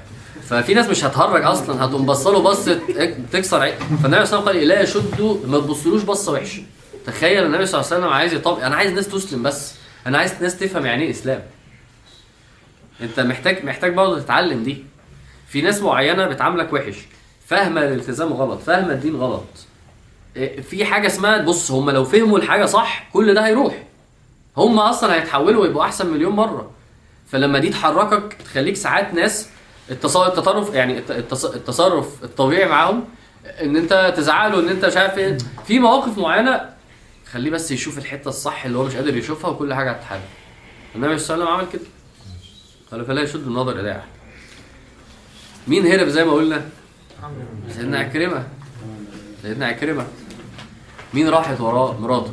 ففي 0.49 0.74
ناس 0.74 0.88
مش 0.88 1.05
هتهرج 1.05 1.44
أصلا 1.44 1.84
هتقوم 1.84 2.07
بصله 2.07 2.38
بصة 2.42 2.80
تكسر 3.32 3.61
عين. 3.61 3.74
فالنبي 4.03 4.26
صلى 4.26 4.38
الله 4.38 4.49
عليه 4.49 4.61
وسلم 4.61 4.61
قال 4.61 4.68
لا 4.68 4.80
يشدوا 4.82 5.36
ما 5.46 5.59
تبصلوش 5.59 6.03
بصة 6.03 6.32
وحشة. 6.32 6.62
تخيل 7.07 7.44
النبي 7.44 7.66
صلى 7.66 7.80
الله 7.80 7.92
عليه 7.92 8.03
وسلم 8.03 8.12
عايز 8.12 8.32
يطبق 8.32 8.64
أنا 8.64 8.76
عايز 8.76 8.92
ناس 8.92 9.09
تسلم 9.09 9.42
بس. 9.42 9.74
أنا 10.07 10.18
عايز 10.18 10.32
ناس 10.42 10.59
تفهم 10.59 10.86
يعني 10.86 11.03
إيه 11.03 11.11
إسلام. 11.11 11.42
أنت 13.01 13.20
محتاج 13.20 13.64
محتاج 13.64 13.94
برضه 13.94 14.20
تتعلم 14.20 14.62
دي. 14.62 14.84
في 15.49 15.62
ناس 15.62 15.82
معينة 15.82 16.26
بتعاملك 16.26 16.72
وحش. 16.72 16.96
فاهمة 17.46 17.84
الالتزام 17.84 18.32
غلط 18.32 18.61
فاهمة 18.61 18.92
الدين 18.92 19.16
غلط. 19.16 19.44
إيه، 20.36 20.61
في 20.61 20.84
حاجة 20.84 21.07
اسمها 21.07 21.38
بص 21.42 21.70
هم 21.70 21.90
لو 21.90 22.05
فهموا 22.05 22.38
الحاجة 22.38 22.64
صح 22.64 23.09
كل 23.12 23.34
ده 23.34 23.46
هيروح. 23.46 23.82
هم 24.57 24.78
أصلا 24.78 25.14
هيتحولوا 25.14 25.62
ويبقوا 25.62 25.84
أحسن 25.84 26.07
مليون 26.12 26.32
مرة. 26.32 26.70
فلما 27.28 27.59
دي 27.59 27.70
تحركك 27.70 28.36
تخليك 28.44 28.76
ساعات 28.76 29.14
ناس 29.14 29.49
التص- 29.91 30.16
التطرف 30.16 30.74
يعني 30.74 30.99
الت- 30.99 31.12
التص- 31.12 31.55
التصرف 31.55 32.24
الطبيعي 32.24 32.68
معاهم 32.68 33.05
إن 33.62 33.76
أنت 33.76 34.14
تزعله 34.16 34.61
إن 34.61 34.68
أنت 34.68 34.84
مش 34.84 34.97
عارف 34.97 35.18
إيه. 35.18 35.39
في 35.66 35.78
مواقف 35.78 36.18
معينة 36.18 36.70
خليه 37.32 37.51
بس 37.51 37.70
يشوف 37.70 37.99
الحتة 37.99 38.28
الصح 38.28 38.64
اللي 38.64 38.78
هو 38.78 38.84
مش 38.84 38.95
قادر 38.95 39.16
يشوفها 39.16 39.51
وكل 39.51 39.74
حاجة 39.74 39.91
هتتحل. 39.91 40.20
النبي 40.95 41.18
صلى 41.18 41.34
الله 41.34 41.47
عليه 41.47 41.55
وسلم 41.57 41.66
عمل 41.66 41.72
كده. 41.72 41.91
قال 42.93 43.05
فلا 43.07 43.20
يشد 43.22 43.47
النظر 43.47 43.80
اليه 43.80 43.93
أحد. 43.93 44.09
مين 45.68 45.86
هرب 45.86 46.09
زي 46.09 46.24
ما 46.24 46.32
قلنا؟ 46.32 46.68
سيدنا 47.70 47.99
عكرمة. 47.99 48.47
سيدنا 49.43 49.66
عكرمة. 49.66 50.07
مين 51.14 51.28
راحت 51.28 51.61
وراه؟ 51.61 52.01
مراته. 52.01 52.30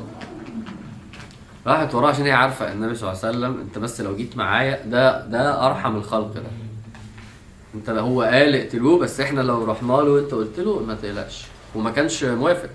راحت 1.68 1.96
وراه 1.96 2.10
عشان 2.10 2.26
هي 2.26 2.32
عارفة 2.32 2.72
النبي 2.72 2.96
صلى 2.96 3.12
الله 3.12 3.26
عليه 3.26 3.38
وسلم 3.38 3.62
أنت 3.62 3.78
بس 3.78 4.02
لو 4.02 4.16
جيت 4.16 4.38
معايا 4.38 4.86
ده 4.86 5.26
ده 5.28 5.68
أرحم 5.68 5.96
الخلق 5.96 6.34
ده. 6.34 6.44
انت 7.76 7.90
لو 7.90 8.04
هو 8.04 8.22
قال 8.22 8.56
اقتلوه 8.56 9.00
بس 9.00 9.20
إحنا 9.20 9.42
لو 9.42 9.64
رحنا 9.64 9.88
له 9.88 10.12
وانت 10.12 10.32
قلت 10.32 10.60
له 10.60 10.80
ما 10.80 10.96
تقلقش. 10.96 11.46
وما 11.76 11.92
كانش 11.92 12.24
موافق. 12.24 12.70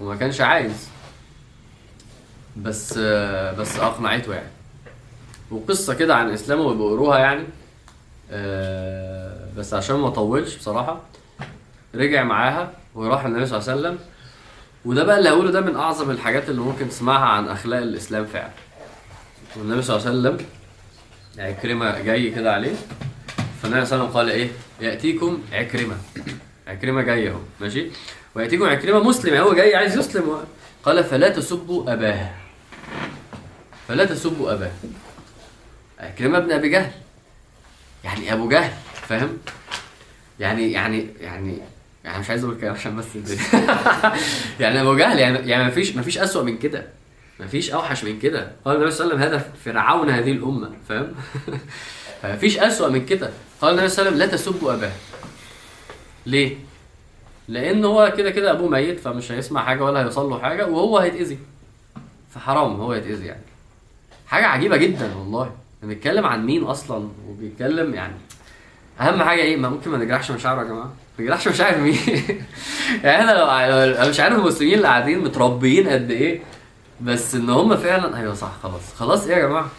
وما 0.00 0.16
كانش 0.16 0.40
عايز. 0.40 0.88
بس 2.56 2.98
بس 3.58 3.78
أقنعته 3.78 4.34
يعني. 4.34 4.48
وقصة 5.50 5.94
كده 5.94 6.14
عن 6.16 6.30
إسلامه 6.30 6.62
ويبقوا 6.62 6.90
قروها 6.90 7.18
يعني. 7.18 7.44
بس 9.56 9.74
عشان 9.74 9.96
ما 9.96 10.08
أطولش 10.08 10.56
بصراحة 10.56 11.00
رجع 11.94 12.22
معاها 12.22 12.72
وراح 12.94 13.24
النبي 13.24 13.46
صلى 13.46 13.58
الله 13.58 13.70
عليه 13.70 13.80
وسلم. 13.80 13.98
وده 14.84 15.04
بقى 15.04 15.18
اللي 15.18 15.28
هقوله 15.28 15.50
ده 15.50 15.60
من 15.60 15.76
أعظم 15.76 16.10
الحاجات 16.10 16.48
اللي 16.50 16.60
ممكن 16.60 16.88
تسمعها 16.88 17.24
عن 17.24 17.48
أخلاق 17.48 17.80
الإسلام 17.80 18.24
فعلا. 18.26 18.50
والنبي 19.56 19.82
صلى 19.82 19.96
الله 19.96 20.08
عليه 20.08 20.18
وسلم 20.18 20.46
عكرمه 21.38 22.00
جاي 22.00 22.30
كده 22.30 22.54
عليه. 22.54 22.74
فالنبي 23.62 23.86
صلى 23.86 24.00
الله 24.00 24.06
عليه 24.06 24.10
وسلم 24.10 24.16
قال 24.16 24.30
إيه؟ 24.30 24.48
يأتيكم 24.80 25.42
عكرمة. 25.52 25.96
عكرمة 26.66 27.02
جاي 27.02 27.30
أهو 27.30 27.38
ماشي؟ 27.60 27.86
ويأتيكم 28.34 28.64
عكرمة 28.64 29.08
مسلم 29.08 29.34
هو 29.34 29.54
جاي 29.54 29.74
عايز 29.74 29.98
يسلم. 29.98 30.44
قال 30.82 31.04
فلا 31.04 31.28
تسبوا 31.28 31.92
أباه. 31.92 32.30
فلا 33.88 34.04
تسبوا 34.04 34.52
أباه. 34.52 34.70
عكرمة 35.98 36.38
ابن 36.38 36.52
أبي 36.52 36.68
جهل. 36.68 36.90
يعني 38.04 38.32
أبو 38.32 38.48
جهل 38.48 38.72
فاهم؟ 39.08 39.38
يعني 40.40 40.72
يعني 40.72 41.06
يعني 41.20 41.58
يعني 42.04 42.18
مش 42.18 42.30
عايز 42.30 42.44
أقول 42.44 42.56
كده 42.60 42.70
عشان 42.70 42.96
بس. 42.96 43.04
يعني 44.60 44.80
أبو 44.80 44.96
جهل 44.96 45.18
يعني 45.18 45.48
يعني 45.48 45.64
ما 45.64 45.70
فيش 45.70 45.96
ما 45.96 46.02
فيش 46.02 46.18
اسوء 46.18 46.44
من 46.44 46.58
كده. 46.58 46.86
مفيش 47.40 47.70
أوحش 47.70 48.04
من 48.04 48.18
كده. 48.18 48.52
قال 48.64 48.76
النبي 48.76 48.90
صلى 48.90 49.04
الله 49.04 49.16
عليه 49.16 49.26
وسلم 49.26 49.40
هذا 49.40 49.52
فرعون 49.64 50.10
هذه 50.10 50.32
الأمة 50.32 50.70
فاهم؟ 50.88 51.14
فمفيش 52.24 52.58
أسوأ 52.58 52.88
من 52.88 53.06
كده. 53.06 53.30
قال 53.60 53.70
النبي 53.74 53.88
صلى 53.88 54.08
الله 54.08 54.12
عليه 54.12 54.24
وسلم 54.24 54.30
لا 54.30 54.36
تسبوا 54.36 54.74
أباه. 54.74 54.92
ليه؟ 56.26 56.56
لأن 57.48 57.84
هو 57.84 58.12
كده 58.16 58.30
كده 58.30 58.50
أبوه 58.50 58.68
ميت 58.68 59.00
فمش 59.00 59.32
هيسمع 59.32 59.64
حاجة 59.64 59.84
ولا 59.84 60.00
هيوصل 60.00 60.30
له 60.30 60.38
حاجة 60.38 60.66
وهو 60.66 60.98
هيتأذي. 60.98 61.38
فحرام 62.34 62.80
هو 62.80 62.94
يتأذي 62.94 63.26
يعني. 63.26 63.42
حاجة 64.26 64.46
عجيبة 64.46 64.76
جدا 64.76 65.14
والله. 65.16 65.50
بنتكلم 65.82 66.26
عن 66.26 66.46
مين 66.46 66.62
أصلا؟ 66.64 67.08
وبيتكلم 67.28 67.94
يعني 67.94 68.14
أهم 69.00 69.22
حاجة 69.22 69.40
إيه؟ 69.40 69.56
ما 69.56 69.68
ممكن 69.68 69.90
ما 69.90 69.98
نجرحش 69.98 70.30
مشاعره 70.30 70.58
يا 70.60 70.64
جماعة. 70.64 70.92
ما 71.18 71.24
نجرحش 71.24 71.48
مشاعر 71.48 71.78
مين؟ 71.78 71.98
يعني 73.04 73.22
أنا 73.22 74.08
مش 74.08 74.20
عارف 74.20 74.38
المسلمين 74.38 74.74
اللي 74.74 74.88
قاعدين 74.88 75.18
متربيين 75.18 75.88
قد 75.88 76.10
إيه 76.10 76.42
بس 77.00 77.34
إن 77.34 77.50
هم 77.50 77.76
فعلا 77.76 78.16
أيوه 78.16 78.34
صح 78.34 78.52
خلاص. 78.62 78.94
خلاص 78.98 79.26
إيه 79.26 79.36
يا 79.36 79.46
جماعة؟ 79.46 79.70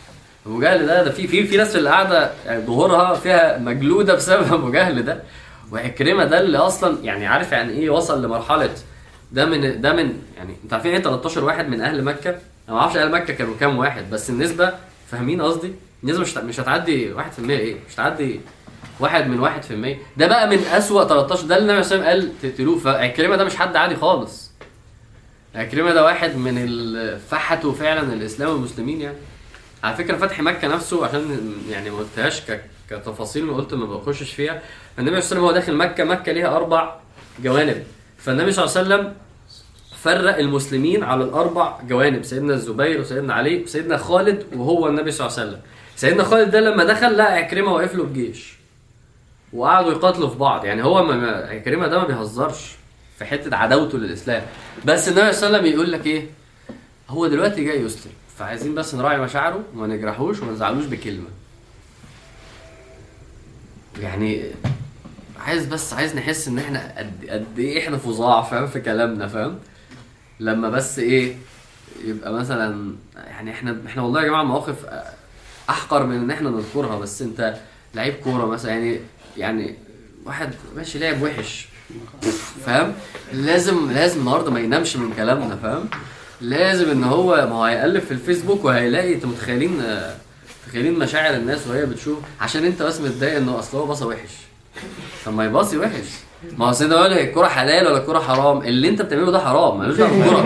ابو 0.45 0.59
جهل 0.59 0.85
ده 0.87 1.03
ده 1.03 1.11
في 1.11 1.27
في 1.27 1.47
في 1.47 1.57
ناس 1.57 1.71
في 1.71 1.77
القعدة 1.77 2.31
ظهورها 2.49 3.13
فيها 3.13 3.57
مجلودة 3.57 4.13
بسبب 4.15 4.53
ابو 4.53 4.71
جهل 4.71 5.03
ده. 5.05 5.23
وعكرمه 5.71 6.25
ده 6.25 6.39
اللي 6.39 6.57
أصلا 6.57 6.97
يعني 7.03 7.27
عارف 7.27 7.51
يعني 7.51 7.73
إيه 7.73 7.89
وصل 7.89 8.25
لمرحلة 8.25 8.69
ده 9.31 9.45
من 9.45 9.81
ده 9.81 9.93
من 9.93 10.13
يعني 10.37 10.55
أنت 10.63 10.73
عارفين 10.73 10.93
إيه 10.93 11.01
13 11.01 11.43
واحد 11.43 11.69
من 11.69 11.81
أهل 11.81 12.03
مكة؟ 12.03 12.29
أنا 12.29 12.75
ما 12.75 12.79
أعرفش 12.79 12.97
أهل 12.97 13.11
مكة 13.11 13.33
كانوا 13.33 13.53
كام 13.59 13.77
واحد 13.77 14.09
بس 14.09 14.29
النسبة 14.29 14.73
فاهمين 15.11 15.41
قصدي؟ 15.41 15.73
النسبة 16.03 16.21
مش 16.21 16.37
مش 16.37 16.59
هتعدي 16.59 17.13
1% 17.15 17.19
إيه؟ 17.49 17.75
مش 17.89 17.93
هتعدي 17.93 18.41
واحد 18.99 19.27
من 19.27 19.39
واحد 19.39 19.63
في 19.63 19.71
المية. 19.73 19.97
ده 20.17 20.27
بقى 20.27 20.49
من 20.49 20.57
أسوأ 20.57 21.03
13 21.03 21.47
ده 21.47 21.57
اللي 21.57 21.71
النبي 21.71 21.83
صلى 21.83 21.95
الله 21.97 22.07
عليه 22.09 22.19
وسلم 22.19 22.31
قال 22.41 22.51
تقتلوه 22.51 22.77
فعكرمة 22.79 23.35
ده 23.35 23.43
مش 23.43 23.55
حد 23.55 23.75
عادي 23.75 23.95
خالص. 23.95 24.51
عكرمة 25.55 25.93
ده 25.93 26.03
واحد 26.03 26.35
من 26.35 27.17
فحتوا 27.29 27.73
فعلا 27.73 28.13
الإسلام 28.13 28.49
والمسلمين 28.49 29.01
يعني. 29.01 29.17
على 29.85 29.95
فكرة 29.95 30.17
فتح 30.17 30.41
مكة 30.41 30.67
نفسه 30.67 31.05
عشان 31.05 31.53
يعني 31.69 31.89
ما 31.89 31.97
قلتهاش 31.97 32.41
كتفاصيل 32.89 33.45
ما 33.45 33.55
قلت 33.55 33.73
ما 33.73 33.85
بخشش 33.85 34.31
فيها. 34.31 34.61
النبي 34.99 35.21
صلى 35.21 35.37
الله 35.37 35.49
عليه 35.49 35.59
وسلم 35.59 35.73
هو 35.73 35.81
داخل 35.81 35.91
مكة 35.91 36.03
مكة 36.03 36.31
ليها 36.31 36.55
أربع 36.55 36.95
جوانب. 37.43 37.83
فالنبي 38.17 38.51
صلى 38.51 38.65
الله 38.65 38.77
عليه 38.77 38.87
وسلم 38.87 39.13
فرق 40.01 40.37
المسلمين 40.37 41.03
على 41.03 41.23
الأربع 41.23 41.81
جوانب 41.81 42.23
سيدنا 42.23 42.53
الزبير 42.53 43.01
وسيدنا 43.01 43.33
علي 43.33 43.63
وسيدنا 43.63 43.97
خالد 43.97 44.45
وهو 44.53 44.87
النبي 44.87 45.11
صلى 45.11 45.27
الله 45.27 45.39
عليه 45.39 45.49
وسلم. 45.49 45.61
سيدنا 45.95 46.23
خالد 46.23 46.51
ده 46.51 46.59
لما 46.59 46.83
دخل 46.83 47.17
لقى 47.17 47.33
عكرمة 47.33 47.73
واقف 47.73 47.95
له 47.95 48.03
بجيش 48.03 48.53
وقعدوا 49.53 49.91
يقاتلوا 49.91 50.29
في 50.29 50.37
بعض. 50.37 50.65
يعني 50.65 50.83
هو 50.83 51.03
ما 51.03 51.47
عكرمة 51.49 51.87
ده 51.87 51.99
ما 51.99 52.07
بيهزرش 52.07 52.75
في 53.17 53.25
حتة 53.25 53.55
عداوته 53.55 53.97
للإسلام. 53.97 54.43
بس 54.85 55.07
النبي 55.07 55.33
صلى 55.33 55.47
الله 55.47 55.57
عليه 55.57 55.67
وسلم 55.67 55.79
يقول 55.79 55.91
لك 55.91 56.05
إيه؟ 56.05 56.27
هو 57.09 57.27
دلوقتي 57.27 57.63
جاي 57.63 57.81
يسلم. 57.81 58.11
فعايزين 58.39 58.75
بس 58.75 58.95
نراعي 58.95 59.17
مشاعره 59.17 59.63
وما 59.75 59.87
نجرحوش 59.87 60.39
وما 60.41 60.51
نزعلوش 60.51 60.85
بكلمة. 60.85 61.27
يعني 63.99 64.51
عايز 65.39 65.65
بس 65.65 65.93
عايز 65.93 66.15
نحس 66.15 66.47
إن 66.47 66.59
إحنا 66.59 66.93
قد 66.97 67.25
قد 67.29 67.59
إيه 67.59 67.79
إحنا 67.79 67.97
فظاع 67.97 68.41
فاهم؟ 68.41 68.67
في 68.67 68.81
كلامنا 68.81 69.27
فاهم؟ 69.27 69.59
لما 70.39 70.69
بس 70.69 70.99
إيه 70.99 71.35
يبقى 72.05 72.33
مثلا 72.33 72.95
يعني 73.15 73.51
إحنا 73.51 73.77
إحنا 73.87 74.01
والله 74.01 74.21
يا 74.21 74.27
جماعة 74.27 74.43
مواقف 74.43 74.75
أحقر 75.69 76.05
من 76.05 76.15
إن 76.15 76.31
إحنا 76.31 76.49
نذكرها 76.49 76.99
بس 76.99 77.21
أنت 77.21 77.55
لعيب 77.95 78.13
كورة 78.13 78.45
مثلا 78.45 78.71
يعني 78.71 78.99
يعني 79.37 79.75
واحد 80.25 80.49
ماشي 80.75 80.99
لعب 80.99 81.21
وحش 81.21 81.67
فاهم؟ 82.65 82.93
لازم 83.33 83.91
لازم 83.91 84.19
النهارده 84.19 84.51
ما 84.51 84.59
ينامش 84.59 84.97
من 84.97 85.13
كلامنا 85.13 85.55
فاهم؟ 85.55 85.89
لازم 86.41 86.89
إن 86.91 87.03
هو 87.03 87.35
ما 87.49 87.55
هو 87.55 87.63
هيقلب 87.63 88.01
في 88.03 88.11
الفيسبوك 88.11 88.65
وهيلاقي 88.65 89.13
أنتوا 89.13 89.29
متخيلين 89.29 89.81
آه، 89.81 90.15
متخيلين 90.67 90.99
مشاعر 90.99 91.33
الناس 91.33 91.67
وهي 91.67 91.85
بتشوف؟ 91.85 92.17
عشان 92.41 92.65
أنت 92.65 92.81
بس 92.81 92.99
متضايق 93.01 93.37
إنه 93.37 93.59
أصل 93.59 93.77
هو 93.77 93.85
باصه 93.85 94.07
وحش. 94.07 94.29
طب 95.25 95.33
ما 95.33 95.45
يباصي 95.45 95.77
وحش. 95.77 96.05
ما 96.57 96.67
هو 96.69 96.73
سيدنا 96.73 96.95
لك 96.95 97.17
الكوره 97.29 97.47
حلال 97.47 97.87
ولا 97.87 97.97
الكوره 97.97 98.19
حرام؟ 98.19 98.61
اللي 98.61 98.89
أنت 98.89 99.01
بتعمله 99.01 99.31
ده 99.31 99.39
حرام 99.39 99.79
ملوش 99.79 99.97
دعوة 99.97 100.11
بالكوره 100.17 100.41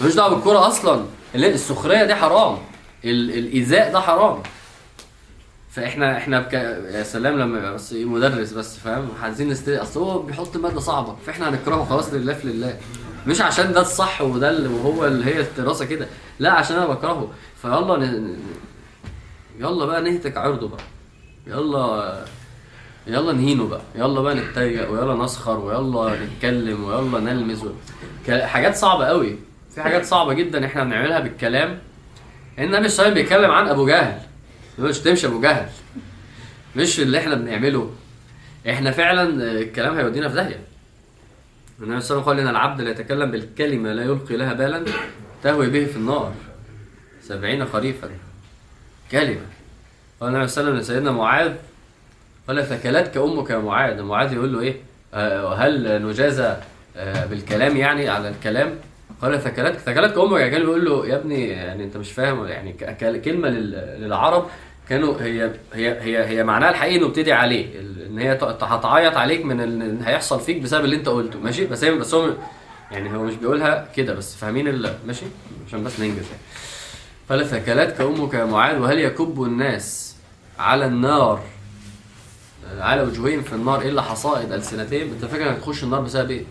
ملوش 0.00 0.14
دعوة 0.14 0.34
بالكوره 0.34 0.66
أصلا. 0.68 1.04
السخرية 1.34 2.04
دي 2.04 2.14
حرام. 2.14 2.58
ال- 3.04 3.38
الإيذاء 3.38 3.92
ده 3.92 4.00
حرام. 4.00 4.42
فإحنا 5.70 6.16
إحنا 6.16 6.40
بك... 6.40 6.52
يا 6.94 7.02
سلام 7.02 7.38
لما 7.38 7.72
بس 7.72 7.92
إيه 7.92 8.04
مدرس 8.04 8.52
بس 8.52 8.76
فاهم؟ 8.78 9.08
عايزين 9.22 9.48
نستري 9.48 9.76
أصل 9.78 10.00
هو 10.00 10.18
بيحط 10.18 10.56
مادة 10.56 10.80
صعبة 10.80 11.16
فإحنا 11.26 11.48
هنكرهه 11.48 11.84
خلاص 11.84 12.12
لله 12.12 12.32
في 12.34 12.46
لله. 12.48 12.76
مش 13.26 13.40
عشان 13.40 13.72
ده 13.72 13.80
الصح 13.80 14.22
وده 14.22 14.50
اللي 14.50 14.68
وهو 14.68 15.06
اللي 15.06 15.24
هي 15.24 15.40
الدراسة 15.40 15.84
كده. 15.84 16.06
لا 16.38 16.52
عشان 16.52 16.76
أنا 16.76 16.86
بكرهه. 16.86 17.32
فيلا 17.62 17.96
ن... 17.96 18.36
يلا 19.58 19.86
بقى 19.86 20.02
نهتك 20.02 20.36
عرضه 20.36 20.68
بقى. 20.68 20.80
يلا 21.46 22.24
يلا 23.06 23.32
نهينه 23.32 23.68
بقى. 23.68 23.80
يلا 23.94 24.20
بقى 24.20 24.34
نتريق 24.34 24.90
ويلا 24.90 25.24
نسخر 25.24 25.58
ويلا 25.58 26.18
نتكلم 26.24 26.84
ويلا 26.84 27.20
نلمز 27.20 27.64
و... 27.64 27.72
حاجات 28.28 28.76
صعبة 28.76 29.04
قوي. 29.06 29.38
في 29.74 29.82
حاجات 29.82 30.04
صعبة 30.04 30.32
جدا 30.32 30.66
إحنا 30.66 30.84
بنعملها 30.84 31.20
بالكلام. 31.20 31.78
النبي 32.58 32.88
صلى 32.88 33.10
بيتكلم 33.10 33.50
عن 33.50 33.68
أبو 33.68 33.86
جهل. 33.86 34.20
مش 34.78 34.98
تمشي 34.98 35.26
أبو 35.26 35.40
جهل. 35.40 35.66
مش 36.76 37.00
اللي 37.00 37.18
إحنا 37.18 37.34
بنعمله. 37.34 37.90
إحنا 38.70 38.90
فعلا 38.90 39.22
آه، 39.22 39.62
الكلام 39.62 39.94
هيودينا 39.96 40.28
في 40.28 40.34
داهية. 40.34 40.60
النبي 41.82 42.00
صلى 42.00 42.18
الله 42.18 42.28
عليه 42.30 42.32
وسلم 42.32 42.38
قال 42.38 42.40
إن 42.40 42.48
العبد 42.48 42.80
لا 42.80 42.90
يتكلم 42.90 43.30
بالكلمة 43.30 43.92
لا 43.92 44.02
يلقي 44.02 44.36
لها 44.36 44.52
بالا 44.52 44.84
تهوي 45.42 45.66
به 45.70 45.84
في 45.84 45.96
النار. 45.96 46.32
سبعين 47.22 47.66
خريفا. 47.66 48.08
كلمة. 49.10 49.40
قال 50.20 50.34
النبي 50.34 50.48
صلى 50.48 50.60
الله 50.62 50.72
عليه 50.72 50.80
وسلم 50.82 50.96
لسيدنا 50.96 51.10
معاذ 51.12 51.52
قال 52.48 52.66
ثكلتك 52.66 53.16
أمك 53.16 53.50
يا 53.50 53.58
معاذ. 53.58 54.02
معاذ 54.02 54.32
يقول 54.32 54.52
له 54.52 54.60
إيه؟ 54.60 54.76
آه، 55.14 55.54
هل 55.54 56.02
نجازى 56.06 56.56
آه، 56.96 57.26
بالكلام 57.26 57.76
يعني 57.76 58.08
على 58.08 58.28
الكلام؟ 58.28 58.74
قال 59.22 59.40
ثكلتك 59.40 59.78
ثكلتك 59.78 60.18
أمك. 60.18 60.38
يعني 60.40 60.50
كان 60.50 60.60
بيقول 60.60 60.84
له 60.84 61.06
يا 61.06 61.16
ابني 61.16 61.48
يعني 61.48 61.84
أنت 61.84 61.96
مش 61.96 62.12
فاهم 62.12 62.46
يعني 62.46 62.72
كلمة 63.24 63.48
لل- 63.48 64.00
للعرب 64.02 64.46
كانوا 64.88 65.22
هي 65.22 65.50
هي 65.74 66.00
هي 66.02 66.26
هي 66.28 66.44
معناها 66.44 66.70
الحقيقي 66.70 66.96
انه 66.96 67.08
بتدعي 67.08 67.32
عليه 67.32 67.80
إن 68.06 68.18
هي 68.18 68.32
هتعيط 68.62 69.16
عليك 69.16 69.44
من 69.44 69.60
ال- 69.60 69.82
إن 69.82 70.02
هيحصل 70.02 70.40
فيك 70.40 70.60
بسبب 70.62 70.84
اللي 70.84 70.96
انت 70.96 71.08
قلته. 71.08 71.38
ماشي؟ 71.38 71.66
بس 71.66 71.84
هي 71.84 71.90
بس 71.90 72.14
هو 72.14 72.30
يعني 72.90 73.16
هو 73.16 73.22
مش 73.22 73.34
بيقولها 73.34 73.88
كده 73.96 74.14
بس 74.14 74.36
فاهمين 74.36 74.68
ماشي؟ 75.06 75.26
عشان 75.68 75.84
بس 75.84 76.00
ننجز 76.00 76.16
يعني. 76.26 76.42
قال 77.30 77.46
ثكلتك 77.46 78.00
أمك 78.00 78.34
يا 78.34 78.44
معاذ 78.44 78.78
وهل 78.78 78.98
يكب 78.98 79.42
الناس 79.42 80.16
على 80.58 80.86
النار 80.86 81.42
على 82.78 83.02
وجوههم 83.02 83.42
في 83.42 83.52
النار 83.52 83.82
إلا 83.82 84.02
حصائد 84.02 84.52
السنتين 84.52 85.10
أنت 85.10 85.24
فاكر 85.24 85.50
إنك 85.50 85.58
تخش 85.58 85.84
النار 85.84 86.00
بسبب 86.00 86.30
إيه؟ 86.30 86.44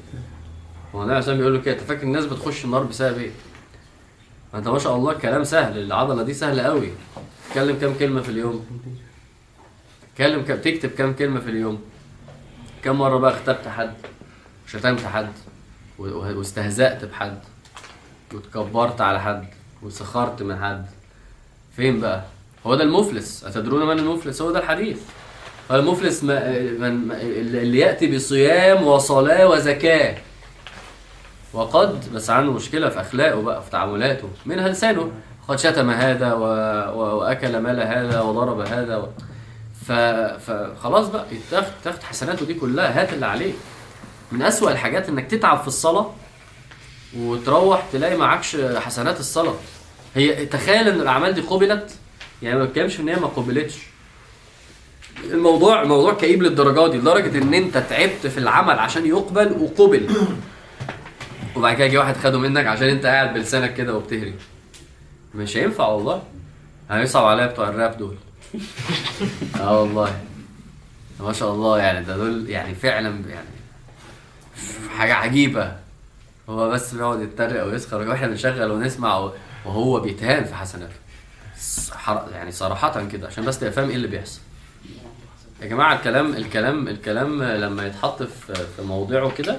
هو 0.95 1.03
النبي 1.03 1.17
عليه 1.17 1.37
بيقول 1.37 1.53
له 1.53 1.61
كده 1.61 1.73
أنت 1.73 1.81
فاكر 1.83 2.03
الناس 2.03 2.25
بتخش 2.25 2.65
النار 2.65 2.83
بسبب 2.83 3.17
إيه؟ 3.17 3.31
أنت 4.55 4.67
ما 4.67 4.79
شاء 4.79 4.95
الله 4.95 5.11
الكلام 5.11 5.43
سهل 5.43 5.77
العضلة 5.77 6.23
دي 6.23 6.33
سهلة 6.33 6.63
قوي 6.63 6.89
تتكلم 7.55 7.77
كام 7.79 7.93
كلمة 7.99 8.21
في 8.21 8.29
اليوم؟ 8.29 8.65
تتكلم 10.11 10.41
كم 10.41 10.55
تكتب 10.55 10.89
كام 10.89 11.13
كلمة 11.13 11.39
في 11.39 11.49
اليوم؟ 11.49 11.81
كم 12.83 12.95
مرة 12.95 13.17
بقى 13.17 13.31
اغتبت 13.33 13.67
حد؟ 13.67 13.93
وشتمت 14.65 15.05
حد 15.05 15.31
واستهزأت 15.99 17.05
بحد 17.05 17.39
وتكبرت 18.33 19.01
على 19.01 19.21
حد 19.21 19.47
وسخرت 19.81 20.41
من 20.41 20.59
حد 20.63 20.85
فين 21.75 21.99
بقى؟ 22.01 22.23
هو 22.65 22.75
ده 22.75 22.83
المفلس 22.83 23.43
أتدرون 23.43 23.87
من 23.87 23.99
المفلس؟ 23.99 24.41
هو 24.41 24.51
ده 24.51 24.59
الحديث 24.59 24.99
المفلس 25.71 26.23
ما 26.23 26.49
من 26.59 27.11
اللي 27.11 27.79
يأتي 27.79 28.15
بصيام 28.15 28.83
وصلاة 28.83 29.47
وزكاة 29.47 30.17
وقد 31.53 32.13
بس 32.13 32.29
عنده 32.29 32.51
مشكلة 32.51 32.89
في 32.89 33.01
أخلاقه 33.01 33.41
بقى 33.41 33.63
في 33.63 33.69
تعاملاته 33.71 34.29
منها 34.45 34.67
لسانه 34.69 35.11
قد 35.47 35.59
شتم 35.59 35.89
هذا 35.89 36.33
و... 36.33 36.43
و... 36.99 37.17
وأكل 37.17 37.59
مال 37.59 37.81
هذا 37.81 38.21
وضرب 38.21 38.59
هذا 38.59 38.97
و... 38.97 39.07
ف... 39.87 39.91
فخلاص 40.51 41.07
بقى. 41.07 41.25
يتاخد 41.31 41.71
تاخد 41.83 42.03
حسناته 42.03 42.45
دي 42.45 42.53
كلها 42.53 43.01
هات 43.01 43.13
اللي 43.13 43.25
عليك. 43.25 43.55
من 44.31 44.41
أسوأ 44.41 44.71
الحاجات 44.71 45.09
إنك 45.09 45.27
تتعب 45.31 45.61
في 45.61 45.67
الصلاة 45.67 46.11
وتروح 47.17 47.85
تلاقي 47.93 48.15
معكش 48.17 48.57
حسنات 48.75 49.19
الصلاة. 49.19 49.55
هي 50.15 50.45
تخيل 50.45 50.87
إن 50.87 51.01
الأعمال 51.01 51.33
دي 51.33 51.41
قبلت 51.41 51.91
يعني 52.41 52.59
ما 52.59 52.65
بتكلمش 52.65 52.99
إن 52.99 53.09
هي 53.09 53.15
ما 53.15 53.27
قبلتش. 53.27 53.75
الموضوع 55.31 55.81
الموضوع 55.81 56.13
كئيب 56.13 56.43
للدرجة 56.43 56.91
دي 56.91 56.97
لدرجة 56.97 57.37
إن 57.37 57.53
أنت 57.53 57.77
تعبت 57.77 58.27
في 58.27 58.37
العمل 58.37 58.79
عشان 58.79 59.05
يقبل 59.05 59.51
وقبل. 59.51 60.09
وبعد 61.55 61.75
كده 61.75 61.87
جه 61.87 61.97
واحد 61.97 62.17
خده 62.17 62.39
منك 62.39 62.65
عشان 62.67 62.89
أنت 62.89 63.05
قاعد 63.05 63.33
بلسانك 63.33 63.73
كده 63.73 63.95
وبتهري. 63.95 64.33
مش 65.35 65.57
هينفع 65.57 65.87
والله. 65.87 66.23
هيصعب 66.91 67.25
عليا 67.25 67.45
بتوع 67.45 67.69
الراب 67.69 67.97
دول. 67.97 68.15
آه 69.59 69.81
والله. 69.81 70.21
ما 71.19 71.33
شاء 71.33 71.51
الله 71.53 71.79
يعني 71.79 72.05
ده 72.05 72.17
دول 72.17 72.49
يعني 72.49 72.75
فعلا 72.75 73.21
يعني 73.29 73.47
حاجة 74.97 75.13
عجيبة. 75.13 75.75
هو 76.49 76.69
بس 76.69 76.93
بيقعد 76.93 77.21
يتريق 77.21 77.65
ويسخر 77.65 78.09
وإحنا 78.09 78.27
بنشغل 78.27 78.71
ونسمع. 78.71 79.31
وهو 79.65 79.99
بيتهان 79.99 80.45
في 80.45 80.55
حسناته 80.55 80.95
يعني 82.31 82.51
صراحة 82.51 83.05
كده 83.07 83.27
عشان 83.27 83.45
بس 83.45 83.59
تبقى 83.59 83.71
فاهم 83.73 83.89
إيه 83.89 83.95
اللي 83.95 84.07
بيحصل. 84.07 84.39
يا 85.61 85.67
جماعة 85.67 85.95
الكلام 85.95 86.33
الكلام 86.33 86.87
الكلام 86.87 87.43
لما 87.43 87.85
يتحط 87.87 88.23
في 88.23 88.53
في 88.75 88.81
موضعه 88.81 89.31
كده 89.31 89.57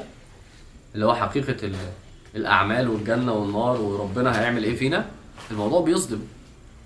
اللي 0.94 1.06
هو 1.06 1.14
حقيقة 1.14 1.66
ال- 1.66 1.76
الأعمال 2.36 2.88
والجنة 2.88 3.32
والنار 3.32 3.80
وربنا 3.80 4.40
هيعمل 4.40 4.64
إيه 4.64 4.76
فينا؟ 4.76 5.06
الموضوع 5.50 5.80
بيصدم. 5.80 6.20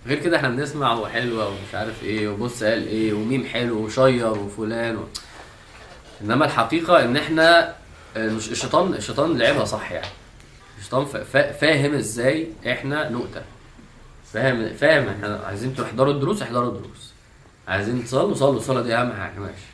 غير 0.06 0.18
كده 0.18 0.36
إحنا 0.36 0.48
بنسمع 0.48 0.94
وحلوة 0.94 1.48
ومش 1.48 1.74
عارف 1.74 2.02
إيه 2.04 2.28
وبص 2.28 2.62
قال 2.62 2.86
إيه 2.88 3.12
وميم 3.12 3.44
حلو 3.46 3.78
و 3.84 3.92
share 3.92 4.28
وفلان 4.38 4.96
و... 4.96 5.04
إنما 6.22 6.44
الحقيقة 6.44 7.04
إن 7.04 7.16
إحنا 7.16 7.74
مش 8.16 8.50
الشيطان 8.50 8.94
الشيطان 8.94 9.38
لعبها 9.38 9.64
صح 9.64 9.92
يعني. 9.92 10.06
الشيطان 10.78 11.04
فا- 11.04 11.24
فا- 11.24 11.52
فاهم 11.52 11.94
إزاي 11.94 12.48
إحنا 12.66 13.08
نؤتى 13.08 13.42
فاهم 14.32 14.74
فاهم 14.74 15.08
إحنا 15.08 15.40
عايزين 15.46 15.74
تحضروا 15.74 16.12
الدروس 16.12 16.42
احضروا 16.42 16.68
الدروس. 16.68 17.12
عايزين 17.68 18.04
تصلوا 18.04 18.34
صلوا 18.34 18.56
الصلاة 18.58 18.82
دي 18.82 18.94
أهم 18.94 19.12
حاجة 19.12 19.38
ماشي. 19.38 19.64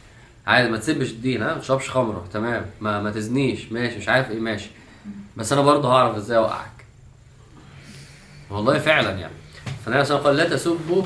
عادي 0.46 0.70
ما 0.70 0.76
تسبش 0.78 1.10
الدين 1.10 1.42
ها 1.42 1.54
ما 1.54 1.60
تشربش 1.60 1.90
خمرة 1.90 2.24
تمام. 2.32 2.66
ما 2.80 3.02
ما 3.02 3.10
تزنيش 3.10 3.72
ماشي 3.72 3.96
مش 3.98 4.08
عارف 4.08 4.30
إيه 4.30 4.40
ماشي. 4.40 4.70
بس 5.36 5.52
أنا 5.52 5.60
برضه 5.62 5.92
هعرف 5.92 6.16
إزاي 6.16 6.38
اوقعك. 6.38 6.75
والله 8.50 8.78
فعلا 8.78 9.10
يعني. 9.10 9.32
فالنبي 9.84 10.04
صلى 10.04 10.18
الله 10.18 10.28
عليه 10.28 10.38
وسلم 10.38 10.48
قال 10.48 10.50
لا 10.50 10.56
تسبوا 10.56 11.04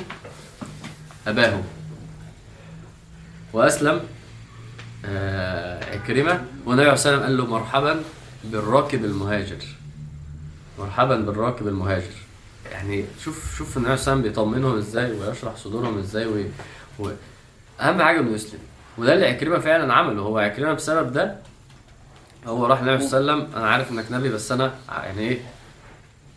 أباه. 1.27 1.63
وأسلم 3.53 4.01
آه 5.05 5.85
عكرمه 5.95 6.45
والنبي 6.67 6.83
عليه 6.83 6.91
والسلام 6.91 7.23
قال 7.23 7.37
له 7.37 7.47
مرحبا 7.47 8.03
بالراكب 8.45 9.05
المهاجر. 9.05 9.57
مرحبا 10.79 11.17
بالراكب 11.17 11.69
المهاجر. 11.69 12.15
يعني 12.73 13.05
شوف 13.25 13.57
شوف 13.57 13.77
النبي 13.77 13.93
عليه 13.93 14.23
بيطمنهم 14.23 14.79
إزاي 14.79 15.13
ويشرح 15.13 15.57
صدورهم 15.57 15.99
إزاي 15.99 16.27
و... 16.27 16.45
و... 16.99 17.11
أهم 17.81 18.03
حاجة 18.03 18.21
إنه 18.21 18.31
يسلم. 18.31 18.61
وده 18.99 19.15
اللي 19.15 19.27
عكرمه 19.27 19.59
فعلا 19.59 19.95
عمله. 19.95 20.23
هو 20.23 20.39
عكرمه 20.39 20.73
بسبب 20.73 21.13
ده 21.13 21.37
هو 22.47 22.67
راح 22.67 22.81
النبي 22.81 23.09
صلى 23.09 23.21
الله 23.21 23.33
عليه 23.33 23.43
وسلم. 23.43 23.57
أنا 23.57 23.71
عارف 23.71 23.91
إنك 23.91 24.13
نبي 24.13 24.29
بس 24.29 24.53
أنا 24.53 24.75
يعني 24.89 25.21
إيه 25.21 25.41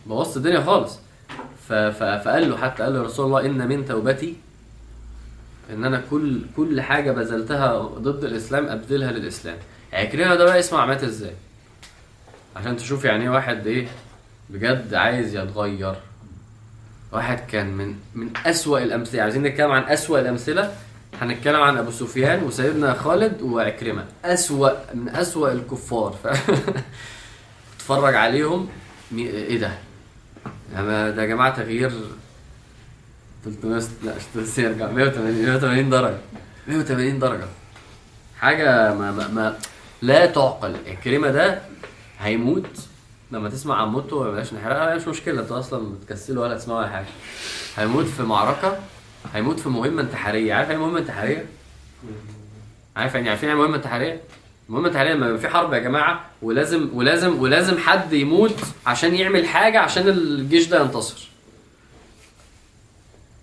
بوظت 0.06 0.36
الدنيا 0.36 0.60
خالص. 0.60 0.98
فقال 1.68 2.50
له 2.50 2.56
حتى 2.56 2.82
قال 2.82 2.94
له 2.94 3.02
رسول 3.02 3.26
الله 3.26 3.46
إن 3.46 3.68
من 3.68 3.86
توبتي 3.86 4.36
إن 5.70 5.84
أنا 5.84 6.02
كل 6.10 6.40
كل 6.56 6.80
حاجة 6.80 7.10
بذلتها 7.10 7.78
ضد 7.78 8.24
الإسلام 8.24 8.68
أبذلها 8.68 9.12
للإسلام 9.12 9.56
عكرمه 9.92 10.34
ده 10.34 10.44
بقى 10.44 10.58
اسمع 10.58 10.86
مات 10.86 11.04
إزاي 11.04 11.34
عشان 12.56 12.76
تشوف 12.76 13.04
يعني 13.04 13.24
إيه 13.24 13.30
واحد 13.30 13.66
إيه 13.66 13.88
بجد 14.50 14.94
عايز 14.94 15.34
يتغير 15.36 15.94
واحد 17.12 17.38
كان 17.50 17.66
من 17.66 17.94
من 18.14 18.30
أسوأ 18.46 18.78
الأمثلة 18.78 19.22
عايزين 19.22 19.42
نتكلم 19.42 19.70
عن 19.70 19.82
أسوأ 19.82 20.20
الأمثلة 20.20 20.74
هنتكلم 21.20 21.60
عن 21.60 21.78
أبو 21.78 21.90
سفيان 21.90 22.42
وسيدنا 22.42 22.94
خالد 22.94 23.42
وعكرمة 23.42 24.04
أسوأ 24.24 24.94
من 24.94 25.08
أسوأ 25.08 25.52
الكفار 25.52 26.12
ف... 26.22 26.26
اتفرج 27.76 28.14
عليهم. 28.14 28.68
إيه 29.18 29.58
ده؟ 29.58 29.70
يعني 30.72 31.12
ده 31.12 31.22
يا 31.22 31.26
جماعة 31.26 31.56
تغيير 31.56 31.92
300 33.44 33.82
لا 34.02 34.16
مش 34.16 34.22
300 34.34 34.68
يرجع 34.70 34.90
180 34.90 35.42
180 35.44 35.90
درجة. 35.90 36.18
180 36.68 37.18
درجة. 37.18 37.44
حاجة 38.40 38.94
ما, 38.94 39.10
ما, 39.12 39.28
ما 39.28 39.56
لا 40.02 40.26
تعقل. 40.26 40.76
عكرمة 40.86 41.30
ده 41.30 41.62
هيموت. 42.18 42.66
لما 43.30 43.48
تسمع 43.48 43.82
عن 43.82 43.88
موته 43.88 44.30
بلاش 44.30 44.54
نحرقها. 44.54 44.94
مش 44.96 45.08
مشكلة. 45.08 45.40
أنتوا 45.42 45.58
أصلا 45.58 45.94
بتكسلوا 45.94 46.44
ولا 46.46 46.56
تسمعوا 46.58 46.84
أي 46.84 46.88
حاجة. 46.90 47.06
هيموت 47.76 48.06
في 48.06 48.22
معركة. 48.22 48.78
هيموت 49.34 49.60
في 49.60 49.68
مهمة 49.68 50.02
انتحارية. 50.02 50.54
عارف 50.54 50.70
إيه 50.70 50.76
مهمة 50.76 50.98
انتحارية؟ 50.98 51.46
عارف 52.96 53.14
يعني 53.14 53.30
عارفين 53.30 53.48
إيه 53.48 53.56
مهمة 53.56 53.76
انتحارية؟ 53.76 54.20
مهمة 54.68 54.88
انتحارية 54.88 55.12
لما 55.12 55.26
يبقى 55.26 55.38
في 55.40 55.48
حرب 55.48 55.72
يا 55.72 55.78
جماعة 55.78 56.24
ولازم 56.42 56.88
ولازم 56.94 57.40
ولازم 57.42 57.78
حد 57.78 58.12
يموت 58.12 58.54
عشان 58.86 59.14
يعمل 59.14 59.46
حاجة 59.48 59.78
عشان 59.80 60.08
الجيش 60.08 60.66
ده 60.68 60.80
ينتصر. 60.82 61.28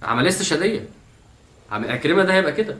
عملية 0.03 0.29
استشهادية. 0.29 0.85
عم 1.71 1.83
عكرمة 1.91 2.23
ده 2.23 2.33
هيبقى 2.33 2.51
كده. 2.53 2.77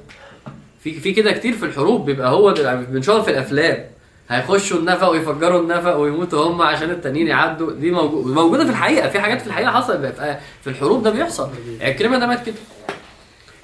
في 0.83 0.99
في 0.99 1.11
كده 1.13 1.31
كتير 1.31 1.53
في 1.53 1.65
الحروب 1.65 2.05
بيبقى 2.05 2.29
هو 2.31 2.51
ده 2.51 2.75
بنشوفها 2.75 3.21
في 3.21 3.31
الأفلام 3.31 3.85
هيخشوا 4.29 4.79
النفق 4.79 5.09
ويفجروا 5.09 5.61
النفق 5.61 5.95
ويموتوا 5.95 6.45
هم 6.47 6.61
عشان 6.61 6.89
التانيين 6.89 7.27
يعدوا 7.27 7.71
دي 7.71 7.91
موجو- 7.91 8.27
موجودة 8.27 8.63
في 8.65 8.69
الحقيقة 8.69 9.09
في 9.09 9.19
حاجات 9.19 9.41
في 9.41 9.47
الحقيقة 9.47 9.71
حصلت 9.71 10.15
في 10.63 10.69
الحروب 10.69 11.03
ده 11.03 11.09
بيحصل 11.09 11.49
عكرمه 11.81 12.17
ده 12.19 12.27
مات 12.27 12.45
كده 12.45 12.55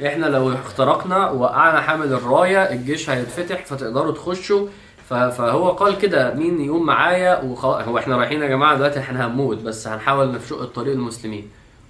إحنا 0.05 0.25
لو 0.25 0.53
اخترقنا 0.53 1.29
وقعنا 1.29 1.81
حامل 1.81 2.13
الراية 2.13 2.63
الجيش 2.71 3.09
هيتفتح 3.09 3.65
فتقدروا 3.65 4.11
تخشوا. 4.11 4.67
فهو 5.09 5.69
قال 5.71 5.97
كده 5.97 6.33
مين 6.33 6.61
يقوم 6.61 6.85
معايا؟ 6.85 7.41
وخلاص 7.41 7.87
هو 7.87 7.97
إحنا 7.97 8.17
رايحين 8.17 8.41
يا 8.41 8.47
جماعة 8.47 8.75
دلوقتي 8.75 8.99
إحنا 8.99 9.25
هنموت 9.27 9.57
بس 9.57 9.87
هنحاول 9.87 10.31
نفشق 10.31 10.61
الطريق 10.61 10.93
للمسلمين. 10.93 11.49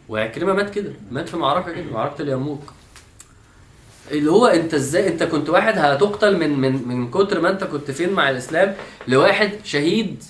وعكرمة 0.09 0.53
مات 0.53 0.69
كده 0.69 0.91
مات 1.11 1.29
في 1.29 1.37
معركة 1.37 1.71
كده 1.73 1.91
معركة 1.93 2.21
اليرموك 2.21 2.61
اللي 4.11 4.31
هو 4.31 4.45
انت 4.45 4.73
إزاي 4.73 5.07
انت 5.07 5.23
كنت 5.23 5.49
واحد 5.49 5.77
هتقتل 5.77 6.37
من 6.37 6.59
من 6.59 6.87
من 6.87 7.11
كتر 7.11 7.41
ما 7.41 7.49
انت 7.49 7.63
كنت 7.63 7.91
فين 7.91 8.13
مع 8.13 8.29
الإسلام 8.29 8.75
لواحد 9.07 9.51
شهيد. 9.63 10.23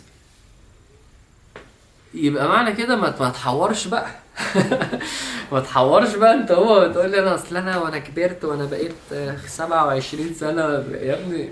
يبقى 2.14 2.48
معنى 2.48 2.74
كده 2.74 2.96
ما 2.96 3.10
تحورش 3.10 3.88
بقى. 3.88 4.08
ما 5.52 5.60
تحورش 5.60 6.16
بقى 6.16 6.34
انت 6.34 6.52
هو 6.52 6.90
بتقول 6.90 7.12
لي 7.12 7.20
أنا 7.20 7.36
أصل 7.36 7.58
أنا 7.58 7.78
وأنا 7.78 8.00
كبرت 8.00 8.44
وأنا 8.46 8.66
بقيت 8.66 8.96
آه، 9.14 9.38
27 9.48 10.34
سنة. 10.34 10.62
يا 11.02 11.14
ابني 11.14 11.50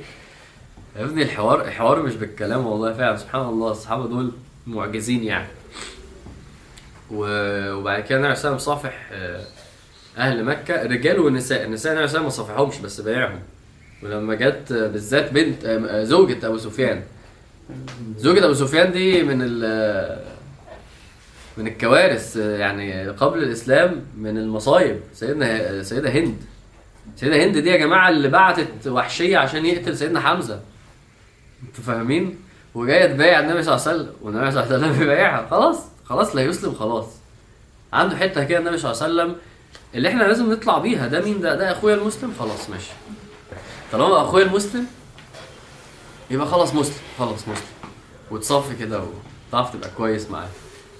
يا 0.95 1.03
ابني 1.03 1.23
الحوار 1.23 1.61
الحوار 1.65 2.01
مش 2.01 2.15
بالكلام 2.15 2.65
والله 2.65 2.93
فعلا 2.93 3.17
سبحان 3.17 3.41
الله 3.41 3.71
الصحابة 3.71 4.07
دول 4.07 4.31
معجزين 4.67 5.23
يعني. 5.23 5.47
وبعد 7.11 8.03
كده 8.03 8.17
النبي 8.17 8.39
عليه 8.47 8.57
صافح 8.57 9.09
آه، 9.13 9.41
أهل 10.17 10.43
مكة 10.43 10.83
رجال 10.83 11.19
ونساء 11.19 11.63
النساء 11.63 11.93
النبي 11.93 12.09
عليه 12.09 12.19
ما 12.19 12.29
صافحهمش 12.29 12.77
بس 12.77 13.01
بايعهم. 13.01 13.39
ولما 14.03 14.36
جت 14.36 14.71
آه، 14.71 14.88
بالذات 14.88 15.31
بنت 15.33 15.65
آه، 15.65 16.03
زوجة 16.03 16.47
أبو 16.47 16.57
سفيان. 16.57 17.03
زوجة 18.17 18.45
أبو 18.45 18.53
سفيان 18.53 18.91
دي 18.91 19.23
من 19.23 19.41
ال 19.41 20.34
من 21.58 21.68
الكوارث 21.68 22.38
آه، 22.38 22.58
يعني 22.58 23.08
قبل 23.10 23.43
الإسلام 23.43 24.06
من 24.18 24.38
المصايب. 24.38 24.99
سيدنا 25.14 25.84
سيدة 25.84 26.10
هند. 26.10 26.38
سيدة 27.16 27.45
هند 27.45 27.58
دي 27.58 27.70
يا 27.70 27.78
جماعة 27.78 28.10
اللي 28.10 28.28
بعتت 28.28 28.88
وحشية 28.88 29.38
عشان 29.38 29.66
يقتل 29.66 29.97
سيدنا 29.97 30.20
حمزة. 30.20 30.60
أنتوا 31.68 31.84
فاهمين؟ 31.84 32.38
وجاية 32.76 33.06
تبايع 33.14 33.39
النبي 33.39 33.64
صلى 33.64 33.76
الله 33.76 33.88
عليه 33.88 33.97
وسلم 33.99 34.14
والنبي 34.22 34.51
صلى 34.51 34.64
الله 34.64 34.74
عليه 34.76 34.86
وسلم 34.88 34.99
بيبايعها. 34.99 35.47
خلاص 35.51 35.78
خلاص 36.06 36.36
لا 36.36 36.41
يسلم 36.41 36.74
خلاص. 36.74 37.06
عنده 37.93 38.16
حتة 38.18 38.43
كده 38.43 38.60
النبي 38.60 38.78
صلى 38.78 38.91
الله 38.91 39.03
عليه 39.03 39.14
وسلم 39.14 39.36
اللي 39.95 40.10
إحنا 40.10 40.24
لازم 40.24 40.51
نطلع 40.51 40.78
بيها. 40.78 41.08
ده 41.08 41.22
مين؟ 41.22 41.41
ده؟ 41.41 41.56
ده 41.56 41.72
أخويا 41.72 41.95
المسلم؟ 41.95 42.34
خلاص 42.39 42.70
ماشي. 42.70 42.91
طالما 43.91 44.22
أخويا 44.22 44.45
المسلم 44.45 44.86
يبقى 46.32 46.47
خلاص 46.47 46.74
مسلم 46.76 46.95
خلاص 47.20 47.39
مسلم. 47.47 47.66
وتصفي 48.32 48.76
كده 48.76 49.03
وتعرف 49.49 49.74
تبقى 49.74 49.89
كويس 49.97 50.30
معاه. 50.30 50.47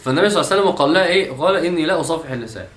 فالنبي 0.06 0.30
صلى 0.30 0.42
الله 0.42 0.52
عليه 0.52 0.62
وسلم 0.62 0.72
قال 0.76 0.94
لها 0.94 1.06
إيه؟ 1.06 1.32
قال 1.32 1.56
إني 1.56 1.86
لا 1.86 2.00
أصافح 2.00 2.32
النساء 2.32 2.70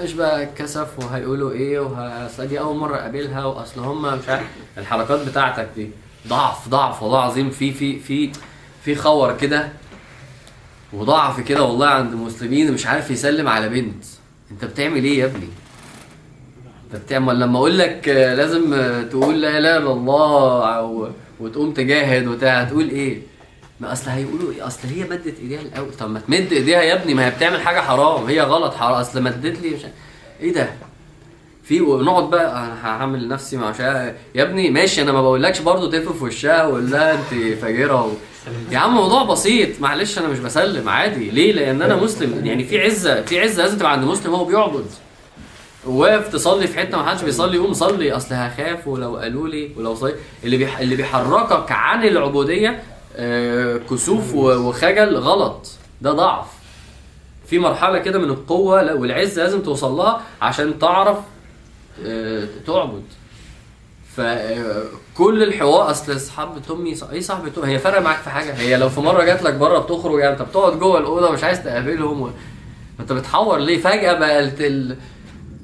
إيش 0.00 0.12
بقى 0.12 0.42
الكسف؟ 0.44 0.98
وهيقولوا 0.98 1.52
إيه؟ 1.52 1.80
وه- 1.80 2.44
دي 2.44 2.60
أول 2.60 2.76
مرة 2.76 2.96
أقابلها 2.96 3.44
وأصل 3.44 3.80
هم 3.80 4.02
مش 4.02 4.28
عارف 4.28 4.46
الحركات 4.78 5.28
بتاعتك 5.28 5.68
دي 5.76 5.90
ضعف 6.28 6.68
ضعف 6.68 7.02
والله 7.02 7.18
العظيم. 7.18 7.50
في 7.50 7.72
في 7.72 7.98
في 8.00 8.30
في 8.84 8.94
خور 8.94 9.36
كده 9.36 9.68
وضعف 10.92 11.40
كده 11.40 11.62
والله 11.62 11.86
عند 11.86 12.12
المسلمين 12.12 12.72
مش 12.72 12.86
عارف 12.86 13.10
يسلم 13.10 13.48
على 13.48 13.68
بنت. 13.68 14.04
أنت 14.50 14.64
بتعمل 14.64 15.04
إيه 15.04 15.18
يا 15.18 15.24
ابني؟ 15.26 15.48
أنت 16.86 17.02
بتعمل 17.02 17.40
لما 17.40 17.58
أقول 17.58 17.78
لك 17.78 18.08
لازم 18.08 18.70
تقول 19.10 19.42
لا 19.42 19.58
إله 19.58 19.76
إلا 19.76 19.92
الله 19.92 21.12
وتقوم 21.40 21.72
تجاهد 21.72 22.26
وبتاع 22.26 22.60
هتقول 22.60 22.88
إيه؟ 22.88 23.22
ما 23.80 23.92
أصل 23.92 24.10
هيقولوا 24.10 24.52
إيه؟ 24.52 24.66
أصل 24.66 24.88
هي 24.88 25.04
مدت 25.04 25.38
إيديها 25.42 25.60
الأول. 25.60 25.92
طب 25.98 26.10
ما 26.10 26.20
تمد 26.20 26.52
إيديها 26.52 26.82
يا 26.82 26.94
ابني 26.94 27.14
ما 27.14 27.26
هي 27.26 27.30
بتعمل 27.30 27.60
حاجة 27.60 27.80
حرام. 27.80 28.24
هي 28.26 28.40
غلط 28.40 28.74
حرام. 28.74 28.92
أصل 28.92 29.22
مدت 29.22 29.60
لي 29.60 29.70
مش 29.70 29.80
إيه 30.40 30.52
ده؟ 30.52 30.70
في 31.64 31.80
ونقعد 31.80 32.30
بقى 32.30 32.64
أنا 32.66 32.86
هعمل 32.86 33.28
نفسي 33.28 33.56
مع 33.56 33.72
شا... 33.72 34.14
يا 34.34 34.42
ابني 34.42 34.70
ماشي 34.70 35.02
أنا 35.02 35.12
ما 35.12 35.22
بقولكش 35.22 35.60
برضه 35.60 35.90
تقف 35.90 36.18
في 36.18 36.24
وشها 36.24 36.66
وقول 36.66 36.90
لها 36.90 37.14
أنت 37.14 37.58
فاجرة 37.62 38.06
و... 38.06 38.10
يا 38.70 38.78
عم 38.78 38.94
موضوع 38.94 39.22
بسيط. 39.22 39.80
معلش 39.80 40.18
أنا 40.18 40.28
مش 40.28 40.38
بسلم 40.38 40.88
عادي. 40.88 41.30
ليه؟ 41.30 41.52
لأن 41.52 41.82
أنا 41.82 41.96
مسلم. 41.96 42.46
يعني 42.46 42.64
في 42.64 42.80
عزة 42.80 43.22
في 43.22 43.40
عزة 43.40 43.62
لازم 43.62 43.78
تبقى 43.78 43.92
عند 43.92 44.04
مسلم 44.04 44.34
هو 44.34 44.44
بيعبد. 44.44 44.86
واقف 45.86 46.28
تصلي 46.32 46.66
في 46.66 46.78
حتة 46.78 46.96
ما 46.96 47.10
حدش 47.10 47.22
بيصلي 47.22 47.58
قوم 47.58 47.72
صلي 47.72 48.12
أصل 48.12 48.34
هخاف 48.34 48.88
ولو 48.88 49.16
قالوا 49.16 49.48
لي 49.48 49.70
ولو 49.76 49.94
صلي 49.94 50.14
اللي 50.44 50.56
بيح... 50.56 50.78
اللي 50.78 50.96
بيحركك 50.96 51.72
عن 51.72 52.04
العبودية 52.04 52.82
كسوف 53.90 54.34
و- 54.34 54.68
وخجل 54.68 55.16
غلط. 55.16 55.70
ده 56.02 56.12
ضعف. 56.12 56.46
في 57.46 57.58
مرحلة 57.58 57.98
كده 57.98 58.18
من 58.18 58.30
القوة 58.30 58.82
لا- 58.82 58.94
والعز 58.94 59.38
لازم 59.40 59.62
توصل 59.62 59.92
لها 59.92 60.20
عشان 60.42 60.78
تعرف 60.78 61.18
آه، 62.06 62.46
تعبد. 62.66 63.02
فكل 64.16 65.42
الحوار 65.42 65.90
أصل 65.90 66.20
صاحبة 66.20 66.60
امي 66.74 66.94
إيه 67.12 67.20
صاحبة 67.20 67.52
امي 67.62 67.72
هي 67.72 67.78
فارقة 67.78 68.00
معاك 68.00 68.18
في 68.18 68.30
حاجة؟ 68.30 68.52
هي 68.52 68.76
لو 68.76 68.88
في 68.88 69.00
مرة 69.00 69.24
جات 69.24 69.42
لك 69.42 69.54
بره 69.54 69.78
بتخرج 69.78 70.18
يعني 70.20 70.32
أنت 70.32 70.42
بتقعد 70.42 70.78
جوه 70.78 70.98
الأوضة 70.98 71.30
مش 71.30 71.44
عايز 71.44 71.64
تقابلهم 71.64 72.20
و... 72.22 72.30
أنت 73.00 73.12
بتحور 73.12 73.58
ليه؟ 73.58 73.78
فجأة 73.80 74.12
ال... 74.60 74.96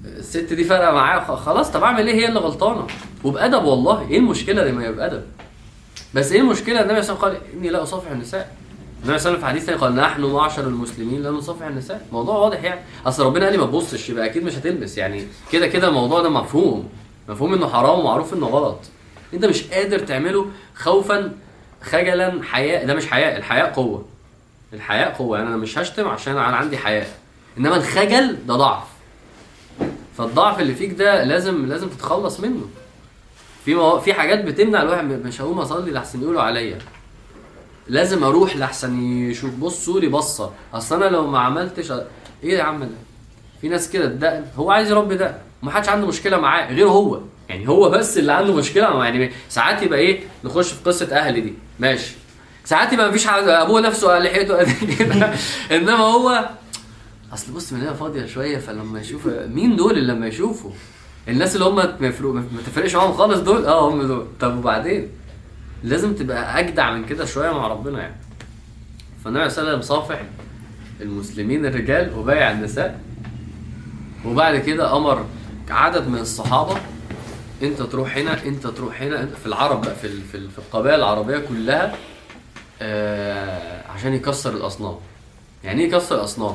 الست 0.05 0.53
دي 0.53 0.65
فارقة 0.65 0.93
معايا 0.93 1.37
خلاص 1.37 1.71
طب 1.71 1.83
أعمل 1.83 2.07
إيه؟ 2.09 2.15
هي 2.15 2.29
اللي 2.29 2.41
غلطانة. 2.41 2.87
وبأدب 3.25 3.65
والله 3.65 4.09
إيه 4.11 4.19
المشكلة 4.19 4.65
لما 4.65 4.85
يبقى 4.87 4.97
بأدب. 5.09 5.23
بس 6.17 6.33
إيه 6.33 6.41
المشكلة؟ 6.41 6.81
النبي 6.83 7.03
صلى 7.03 7.17
الله 7.17 7.25
عليه 7.27 7.37
وسلم 7.37 7.49
قال 7.51 7.59
إني 7.59 7.69
لا 7.69 7.83
أصافح 7.83 8.11
النساء. 8.11 8.55
النبي 9.05 9.19
صلى 9.19 9.35
الله 9.35 9.45
عليه 9.47 9.61
وسلم 9.61 9.65
في 9.65 9.71
حديث 9.71 9.81
قال 9.83 9.97
نحن 9.97 10.25
معشر 10.25 10.67
المسلمين 10.67 11.23
لا 11.23 11.31
نصافح 11.31 11.67
النساء. 11.67 12.07
موضوع 12.13 12.37
واضح 12.37 12.63
يعني. 12.63 12.81
أصل 13.07 13.27
ربنا 13.27 13.45
قال 13.45 13.53
لي 13.53 13.59
ما 13.59 13.67
تبصش 13.67 14.09
يبقى 14.09 14.27
أكيد 14.27 14.45
مش 14.45 14.55
هتلبس. 14.55 14.99
يعني 14.99 15.27
كده 15.53 15.67
كده 15.67 15.89
الموضوع 15.89 16.23
ده 16.23 16.29
مفهوم. 16.29 16.89
مفهوم 17.29 17.55
إنه 17.55 17.69
حرام 17.69 17.99
ومعروف 17.99 18.35
إنه 18.35 18.47
غلط. 18.47 18.79
أنت 19.35 19.45
مش 19.45 19.63
قادر 19.63 19.99
تعمله 19.99 20.47
خوفا 20.75 21.33
خجلا 21.83 22.43
حياء. 22.43 22.87
ده 22.87 22.95
مش 22.95 23.07
حياء 23.07 23.37
الحياء 23.37 23.73
قوة. 23.73 24.05
الحياء 24.73 25.13
قوة. 25.13 25.39
يعني 25.39 25.49
أنا 25.49 25.57
مش 25.57 25.79
هشتم 25.79 26.09
عشان 26.09 26.33
أنا 26.33 26.57
عندي 26.57 26.79
حياء. 26.79 27.09
إنما 27.59 27.77
الخجل 27.77 28.37
ده 28.47 28.55
ضعف. 28.55 28.85
فالضعف 30.19 30.61
اللي 30.61 30.75
فيك 30.75 30.93
ده 30.93 31.25
لازم 31.25 31.67
لازم 31.67 31.89
تتخلص 31.89 32.41
منه. 32.41 32.65
في 33.67 33.75
مو... 33.75 33.99
في 34.01 34.15
حاجات 34.15 34.45
بتمنع 34.45 34.83
الواحد 34.83 35.05
مش 35.05 35.41
هقوم 35.41 35.59
اصلي 35.59 35.91
لحسن 35.91 36.23
يقولوا 36.23 36.43
عليا. 36.43 36.79
لازم 37.89 38.25
أروح 38.25 38.57
لحسن 38.57 39.03
يشوف 39.03 39.55
بصوا 39.55 40.01
لي 40.01 40.09
بصة. 40.09 40.51
أصل 40.75 41.03
أنا 41.03 41.11
لو 41.17 41.27
ما 41.27 41.39
عملتش 41.39 41.91
إيه 42.45 42.59
يا 42.59 42.63
عم 42.63 42.81
ده؟ 42.85 42.89
في 43.61 43.69
ناس 43.69 43.91
كده 43.91 44.05
الدقن 44.05 44.45
هو 44.57 44.71
عايز 44.71 44.91
يربي 44.91 45.17
دقن 45.17 45.35
ومحدش 45.63 45.89
عنده 45.89 46.07
مشكلة 46.07 46.37
معاه 46.41 46.73
غير 46.73 46.89
هو. 46.89 47.21
يعني 47.49 47.69
هو 47.69 47.91
بس 47.91 48.19
اللي 48.19 48.33
عنده 48.33 48.53
مشكلة 48.55 48.91
معاه 48.97 49.05
يعني 49.05 49.33
ساعات 49.49 49.83
يبقى 49.83 49.99
إيه 49.99 50.21
نخش 50.45 50.73
في 50.73 50.85
قصة 50.85 51.17
أهلي 51.17 51.41
دي. 51.41 51.55
ماشي. 51.79 52.15
ساعات 52.65 52.93
يبقى 52.93 53.09
مفيش 53.09 53.27
حد 53.27 53.49
أبوه 53.49 53.81
نفسه 53.81 54.19
لحيته. 54.19 54.57
قد 54.57 54.69
كده 54.99 55.35
إنما 55.73 55.97
هو 55.99 56.49
أصل 57.35 57.53
بص 57.53 57.73
من 57.73 57.81
هنا 57.81 57.93
فاضية 57.93 58.27
شوية 58.27 58.59
فلما 58.59 59.01
يشوف 59.01 59.27
مين 59.27 59.77
دول 59.77 59.99
اللي 59.99 60.13
لما 60.13 60.27
يشوفوا؟ 60.27 60.71
الناس 61.29 61.55
اللي 61.57 61.65
هم 61.67 61.77
ما 61.77 62.63
تفرقش 62.67 62.95
معاهم 62.95 63.13
خالص 63.13 63.41
دول 63.41 63.67
آه 63.67 63.91
هم 63.91 64.03
دول. 64.03 64.27
طب 64.41 64.59
وبعدين؟ 64.59 65.09
لازم 65.83 66.15
تبقى 66.15 66.59
أجدع 66.61 66.91
من 66.95 67.05
كده 67.05 67.25
شوية 67.25 67.51
مع 67.51 67.67
ربنا 67.67 68.01
يعني. 68.03 68.15
فالنبي 69.25 69.41
عليه 69.43 69.53
وسلم 69.53 69.81
صافح 69.83 70.21
المسلمين 71.01 71.67
الرجال 71.67 72.19
وبايع 72.19 72.51
النساء. 72.51 73.01
وبعد 74.25 74.57
كده 74.57 74.97
أمر 74.97 75.25
عدد 75.71 76.09
من 76.09 76.19
الصحابة 76.19 76.77
أنت 77.63 77.83
تروح 77.83 78.17
هنا 78.17 78.45
أنت 78.45 78.67
تروح 78.67 79.03
هنا 79.03 79.27
في 79.27 79.47
العرب 79.47 79.81
بقى 79.83 79.95
في 79.95 80.09
في 80.33 80.59
القبائل 80.59 80.95
العربية 80.99 81.39
كلها 81.39 81.95
آه 82.83 83.83
عشان 83.91 84.15
يكسر 84.15 84.53
الأصنام. 84.55 84.95
يعني 85.65 85.83
إيه 85.83 85.89
يكسر 85.89 86.15
الأصنام؟ 86.15 86.55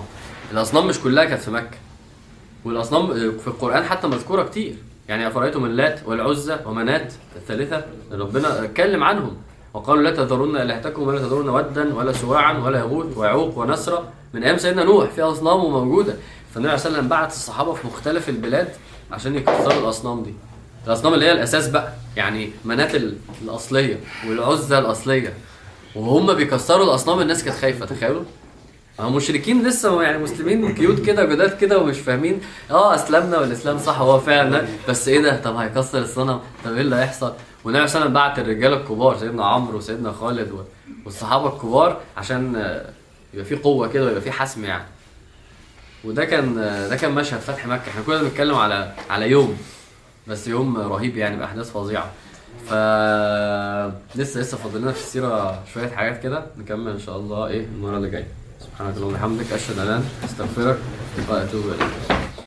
الأصنام 0.52 0.88
مش 0.88 1.00
كلها 1.00 1.26
كانت 1.26 1.42
في 1.42 1.52
مكة. 1.52 1.78
والأصنام 2.66 3.08
في 3.38 3.48
القرآن 3.48 3.84
حتى 3.84 4.08
مذكورة 4.08 4.44
كتير. 4.44 4.76
يعني 5.10 5.28
أفرأيتم 5.28 5.66
اللات 5.66 6.00
والعزى 6.06 6.58
ومنات 6.66 7.14
الثالثة 7.36 7.86
ربنا 8.12 8.64
اتكلم 8.64 9.04
عنهم. 9.04 9.38
وقالوا 9.74 10.04
لا 10.04 10.12
تذرون 10.12 10.58
إلهتكم 10.58 11.08
ولا 11.08 11.20
تذرون 11.20 11.50
ودا 11.50 11.96
ولا 11.96 12.12
سواعا 12.12 12.58
ولا 12.58 12.80
يغوث 12.80 13.18
ويعوق 13.18 13.58
ونسرا. 13.58 14.10
من 14.34 14.44
أيام 14.44 14.58
سيدنا 14.58 14.84
نوح 14.84 15.10
في 15.10 15.22
أصنام 15.22 15.58
موجودة. 15.60 16.14
فالنبي 16.54 16.70
عليه 16.72 16.82
والسلام 16.84 17.08
بعت 17.08 17.32
الصحابة 17.32 17.74
في 17.74 17.88
مختلف 17.88 18.30
البلاد 18.30 18.68
عشان 19.12 19.36
يكسروا 19.36 19.84
الأصنام 19.84 20.24
دي. 20.24 20.34
الأصنام 20.88 21.14
اللي 21.14 21.26
هي 21.26 21.32
الأساس 21.32 21.68
بقى 21.68 21.94
يعني 22.18 22.52
منات 22.66 22.96
ال- 22.96 23.18
الأصلية 23.44 24.00
والعزى 24.28 24.78
الأصلية. 24.80 25.34
وهم 25.96 26.34
بيكسروا 26.34 26.86
الأصنام 26.86 27.20
الناس 27.22 27.44
كانت 27.44 27.58
خايفة 27.58 27.86
تخيلوا؟ 27.86 28.24
هم 29.02 29.16
مشركين 29.16 29.68
لسه 29.68 30.02
يعني 30.04 30.18
مسلمين 30.18 30.74
كيوت 30.76 31.00
كده 31.06 31.26
جداد 31.26 31.58
كده 31.58 31.80
ومش 31.80 32.00
فاهمين. 32.00 32.42
آه 32.72 32.96
أسلمنا 32.96 33.40
والإسلام 33.40 33.78
صح 33.78 34.00
هو 34.00 34.20
فعلا. 34.20 34.68
بس 34.90 35.08
إيه 35.08 35.22
ده؟ 35.22 35.42
طب 35.42 35.56
هيكسر 35.56 36.00
الصنم؟ 36.00 36.40
طب 36.66 36.74
إيه 36.74 36.82
اللي 36.82 36.96
هيحصل؟ 36.96 37.34
والنبي 37.64 37.88
صلى 37.88 38.06
الله 38.06 38.10
عليه 38.10 38.10
وسلم 38.10 38.14
بعت 38.14 38.40
الرجاله 38.40 38.78
الكبار 38.78 39.18
سيدنا 39.18 39.46
عمرو 39.46 39.78
وسيدنا 39.78 40.12
خالد 40.12 40.66
والصحابة 41.06 41.48
الكبار 41.56 42.00
عشان 42.18 42.56
آه، 42.56 42.86
يبقى 43.34 43.46
في 43.46 43.56
قوة 43.56 43.88
كده 43.88 44.06
ويبقى 44.06 44.22
في 44.22 44.32
حسم 44.32 44.66
يعني. 44.66 44.84
وده 46.04 46.26
كان 46.26 46.58
آه، 46.60 46.88
ده 46.88 46.96
كان 46.96 47.12
مشهد 47.12 47.40
فتح 47.40 47.68
مكة. 47.68 47.90
إحنا 47.90 48.02
كنا 48.02 48.22
بنتكلم 48.22 48.56
على 48.56 48.92
على 49.10 49.30
يوم 49.30 49.58
بس 50.28 50.48
يوم 50.48 50.78
رهيب 50.78 51.18
يعني 51.18 51.38
باحداث 51.38 51.72
فظيعة. 51.72 52.12
ف 52.68 52.74
لسه 54.16 54.40
لسه 54.40 54.58
فاضل 54.58 54.82
لنا 54.82 54.92
في 54.92 55.00
السيرة 55.00 55.64
شوية 55.74 55.88
حاجات 55.88 56.24
كده 56.24 56.46
نكمل 56.58 56.92
إن 56.92 57.00
شاء 57.00 57.18
الله 57.18 57.48
إيه 57.48 57.66
المرة 57.66 57.98
اللي 57.98 58.10
جاية. 58.10 58.28
سبحانك 58.82 58.98
اللهم 58.98 59.14
وبحمدك 59.14 59.54
أشهد 59.54 59.80
أن 59.80 59.86
لا 59.86 59.98
إله 59.98 59.98
إلا 59.98 59.98
أنت 59.98 60.24
أستغفرك 60.26 60.78
وأتوب 61.30 61.66
إليك. 61.66 62.31